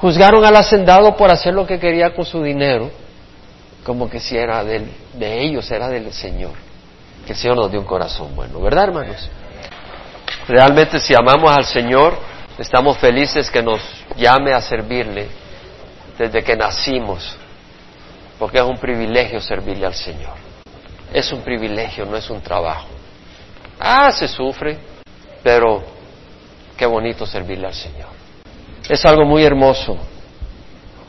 Juzgaron 0.00 0.44
al 0.44 0.54
hacendado 0.56 1.16
por 1.16 1.30
hacer 1.30 1.54
lo 1.54 1.66
que 1.66 1.80
quería 1.80 2.14
con 2.14 2.24
su 2.24 2.42
dinero, 2.42 2.90
como 3.84 4.08
que 4.08 4.20
si 4.20 4.36
era 4.36 4.62
de 4.62 4.86
ellos, 5.40 5.68
era 5.70 5.88
del 5.88 6.12
Señor. 6.12 6.52
Que 7.26 7.32
el 7.32 7.38
Señor 7.38 7.56
nos 7.56 7.70
dio 7.70 7.80
un 7.80 7.86
corazón 7.86 8.34
bueno, 8.36 8.60
¿verdad, 8.60 8.84
hermanos? 8.84 9.28
Realmente 10.46 11.00
si 11.00 11.14
amamos 11.14 11.50
al 11.50 11.64
Señor, 11.64 12.16
estamos 12.58 12.96
felices 12.98 13.50
que 13.50 13.62
nos 13.62 13.80
llame 14.16 14.52
a 14.52 14.60
servirle 14.60 15.28
desde 16.18 16.42
que 16.42 16.56
nacimos, 16.56 17.36
porque 18.38 18.58
es 18.58 18.64
un 18.64 18.78
privilegio 18.78 19.40
servirle 19.40 19.86
al 19.86 19.94
Señor. 19.94 20.47
Es 21.12 21.32
un 21.32 21.40
privilegio, 21.40 22.04
no 22.06 22.16
es 22.16 22.28
un 22.30 22.40
trabajo. 22.40 22.88
Ah, 23.80 24.10
se 24.10 24.28
sufre, 24.28 24.78
pero 25.42 25.82
qué 26.76 26.86
bonito 26.86 27.26
servirle 27.26 27.66
al 27.66 27.74
Señor 27.74 28.18
es 28.88 29.04
algo 29.04 29.24
muy 29.24 29.44
hermoso. 29.44 29.96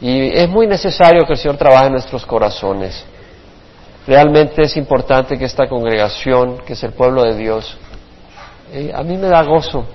Y 0.01 0.29
es 0.29 0.47
muy 0.49 0.67
necesario 0.67 1.25
que 1.25 1.33
el 1.33 1.39
Señor 1.39 1.57
trabaje 1.57 1.87
en 1.87 1.93
nuestros 1.93 2.25
corazones. 2.25 3.03
Realmente 4.07 4.61
es 4.63 4.75
importante 4.77 5.37
que 5.37 5.45
esta 5.45 5.67
congregación, 5.67 6.59
que 6.59 6.73
es 6.73 6.83
el 6.83 6.93
pueblo 6.93 7.23
de 7.23 7.35
Dios, 7.35 7.77
eh, 8.71 8.91
a 8.93 9.03
mí 9.03 9.17
me 9.17 9.27
da 9.27 9.43
gozo 9.43 9.85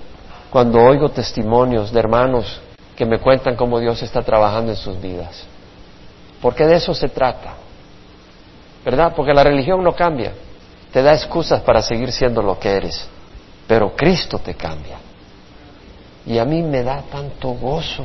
cuando 0.50 0.80
oigo 0.80 1.08
testimonios 1.08 1.92
de 1.92 1.98
hermanos 1.98 2.60
que 2.96 3.06
me 3.06 3.18
cuentan 3.18 3.56
cómo 3.56 3.80
Dios 3.80 4.02
está 4.02 4.22
trabajando 4.22 4.72
en 4.72 4.76
sus 4.76 5.00
vidas. 5.00 5.46
Porque 6.40 6.66
de 6.66 6.76
eso 6.76 6.94
se 6.94 7.08
trata. 7.08 7.54
¿Verdad? 8.84 9.14
Porque 9.16 9.32
la 9.32 9.42
religión 9.42 9.82
no 9.82 9.94
cambia. 9.94 10.32
Te 10.92 11.02
da 11.02 11.14
excusas 11.14 11.60
para 11.62 11.82
seguir 11.82 12.12
siendo 12.12 12.42
lo 12.42 12.58
que 12.58 12.70
eres. 12.70 13.08
Pero 13.66 13.96
Cristo 13.96 14.38
te 14.38 14.54
cambia. 14.54 14.98
Y 16.26 16.38
a 16.38 16.44
mí 16.44 16.62
me 16.62 16.82
da 16.82 17.02
tanto 17.10 17.48
gozo 17.50 18.04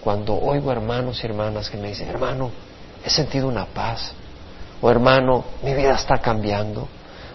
cuando 0.00 0.34
oigo 0.34 0.72
hermanos 0.72 1.22
y 1.22 1.26
hermanas 1.26 1.70
que 1.70 1.76
me 1.76 1.88
dicen, 1.88 2.08
hermano, 2.08 2.50
he 3.04 3.10
sentido 3.10 3.48
una 3.48 3.66
paz. 3.66 4.12
O 4.80 4.90
hermano, 4.90 5.44
mi 5.62 5.74
vida 5.74 5.94
está 5.94 6.18
cambiando. 6.18 6.88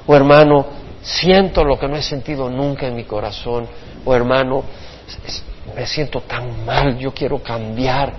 O 0.06 0.16
hermano, 0.16 0.66
siento 1.02 1.64
lo 1.64 1.80
que 1.80 1.88
no 1.88 1.96
he 1.96 2.02
sentido 2.02 2.50
nunca 2.50 2.88
en 2.88 2.96
mi 2.96 3.06
corazón. 3.06 3.68
O 4.04 4.14
hermano, 4.14 4.64
me 5.76 5.86
siento 5.86 6.22
tan 6.22 6.66
mal, 6.66 6.98
yo 6.98 7.14
quiero 7.14 7.42
cambiar. 7.42 8.14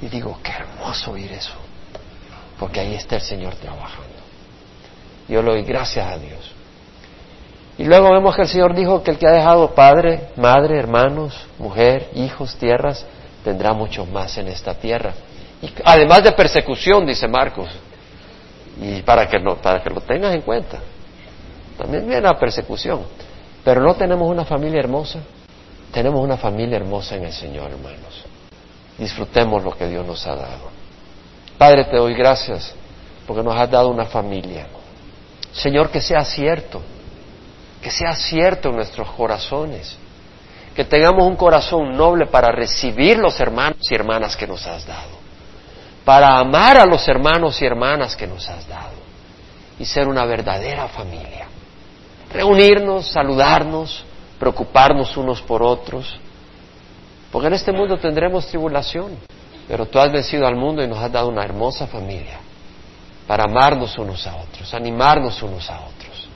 Y 0.00 0.06
digo, 0.06 0.38
qué 0.42 0.52
hermoso 0.52 1.12
oír 1.12 1.32
eso. 1.32 1.67
Porque 2.58 2.80
ahí 2.80 2.94
está 2.94 3.16
el 3.16 3.22
Señor 3.22 3.54
trabajando. 3.54 4.08
Yo 5.28 5.42
le 5.42 5.50
doy 5.50 5.62
gracias 5.62 6.06
a 6.06 6.18
Dios. 6.18 6.54
Y 7.76 7.84
luego 7.84 8.10
vemos 8.12 8.34
que 8.34 8.42
el 8.42 8.48
Señor 8.48 8.74
dijo 8.74 9.02
que 9.02 9.12
el 9.12 9.18
que 9.18 9.26
ha 9.28 9.32
dejado 9.32 9.74
padre, 9.74 10.30
madre, 10.36 10.78
hermanos, 10.78 11.46
mujer, 11.58 12.08
hijos, 12.14 12.56
tierras, 12.56 13.06
tendrá 13.44 13.72
muchos 13.72 14.08
más 14.08 14.36
en 14.38 14.48
esta 14.48 14.74
tierra. 14.74 15.12
Y 15.62 15.70
además 15.84 16.24
de 16.24 16.32
persecución, 16.32 17.06
dice 17.06 17.28
Marcos. 17.28 17.68
Y 18.80 19.02
para 19.02 19.28
que, 19.28 19.38
lo, 19.38 19.56
para 19.56 19.80
que 19.82 19.90
lo 19.90 20.00
tengas 20.00 20.34
en 20.34 20.42
cuenta. 20.42 20.78
También 21.76 22.06
viene 22.06 22.22
la 22.22 22.36
persecución. 22.38 23.02
Pero 23.64 23.80
no 23.80 23.94
tenemos 23.94 24.28
una 24.28 24.44
familia 24.44 24.80
hermosa. 24.80 25.20
Tenemos 25.92 26.20
una 26.20 26.36
familia 26.36 26.76
hermosa 26.76 27.16
en 27.16 27.24
el 27.24 27.32
Señor, 27.32 27.70
hermanos. 27.70 28.24
Disfrutemos 28.98 29.62
lo 29.62 29.70
que 29.72 29.86
Dios 29.86 30.04
nos 30.04 30.26
ha 30.26 30.34
dado. 30.34 30.77
Padre, 31.58 31.84
te 31.84 31.96
doy 31.96 32.14
gracias 32.14 32.74
porque 33.26 33.42
nos 33.42 33.54
has 33.54 33.70
dado 33.70 33.90
una 33.90 34.06
familia. 34.06 34.68
Señor, 35.52 35.90
que 35.90 36.00
sea 36.00 36.24
cierto 36.24 36.80
que 37.82 37.90
sea 37.90 38.14
cierto 38.14 38.70
en 38.70 38.76
nuestros 38.76 39.08
corazones, 39.12 39.96
que 40.74 40.84
tengamos 40.84 41.26
un 41.26 41.36
corazón 41.36 41.96
noble 41.96 42.26
para 42.26 42.50
recibir 42.52 43.18
los 43.18 43.38
hermanos 43.40 43.78
y 43.90 43.94
hermanas 43.94 44.36
que 44.36 44.46
nos 44.46 44.66
has 44.66 44.86
dado, 44.86 45.18
para 46.04 46.38
amar 46.38 46.78
a 46.78 46.86
los 46.86 47.06
hermanos 47.08 47.60
y 47.62 47.66
hermanas 47.66 48.16
que 48.16 48.26
nos 48.26 48.48
has 48.48 48.66
dado 48.68 48.98
y 49.78 49.84
ser 49.84 50.08
una 50.08 50.24
verdadera 50.24 50.88
familia. 50.88 51.46
Reunirnos, 52.32 53.10
saludarnos, 53.10 54.04
preocuparnos 54.38 55.16
unos 55.16 55.40
por 55.42 55.62
otros, 55.62 56.18
porque 57.30 57.48
en 57.48 57.54
este 57.54 57.72
mundo 57.72 57.96
tendremos 57.98 58.46
tribulación, 58.46 59.16
pero 59.68 59.86
tú 59.86 59.98
has 59.98 60.10
vencido 60.10 60.46
al 60.46 60.56
mundo 60.56 60.82
y 60.82 60.88
nos 60.88 60.98
has 60.98 61.12
dado 61.12 61.28
una 61.28 61.44
hermosa 61.44 61.86
familia 61.86 62.40
para 63.26 63.44
amarnos 63.44 63.96
unos 63.98 64.26
a 64.26 64.36
otros, 64.36 64.72
animarnos 64.72 65.42
unos 65.42 65.68
a 65.68 65.80
otros. 65.80 66.28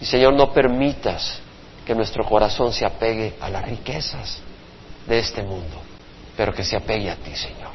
Y 0.00 0.04
Señor, 0.04 0.34
no 0.34 0.52
permitas 0.52 1.40
que 1.84 1.94
nuestro 1.94 2.24
corazón 2.24 2.72
se 2.72 2.86
apegue 2.86 3.34
a 3.40 3.50
las 3.50 3.64
riquezas 3.64 4.38
de 5.06 5.18
este 5.18 5.42
mundo, 5.42 5.82
pero 6.36 6.54
que 6.54 6.62
se 6.62 6.76
apegue 6.76 7.10
a 7.10 7.16
ti, 7.16 7.34
Señor. 7.34 7.72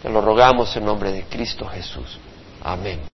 Te 0.00 0.08
lo 0.08 0.20
rogamos 0.20 0.74
en 0.76 0.84
nombre 0.84 1.10
de 1.10 1.24
Cristo 1.24 1.66
Jesús. 1.66 2.20
Amén. 2.62 3.00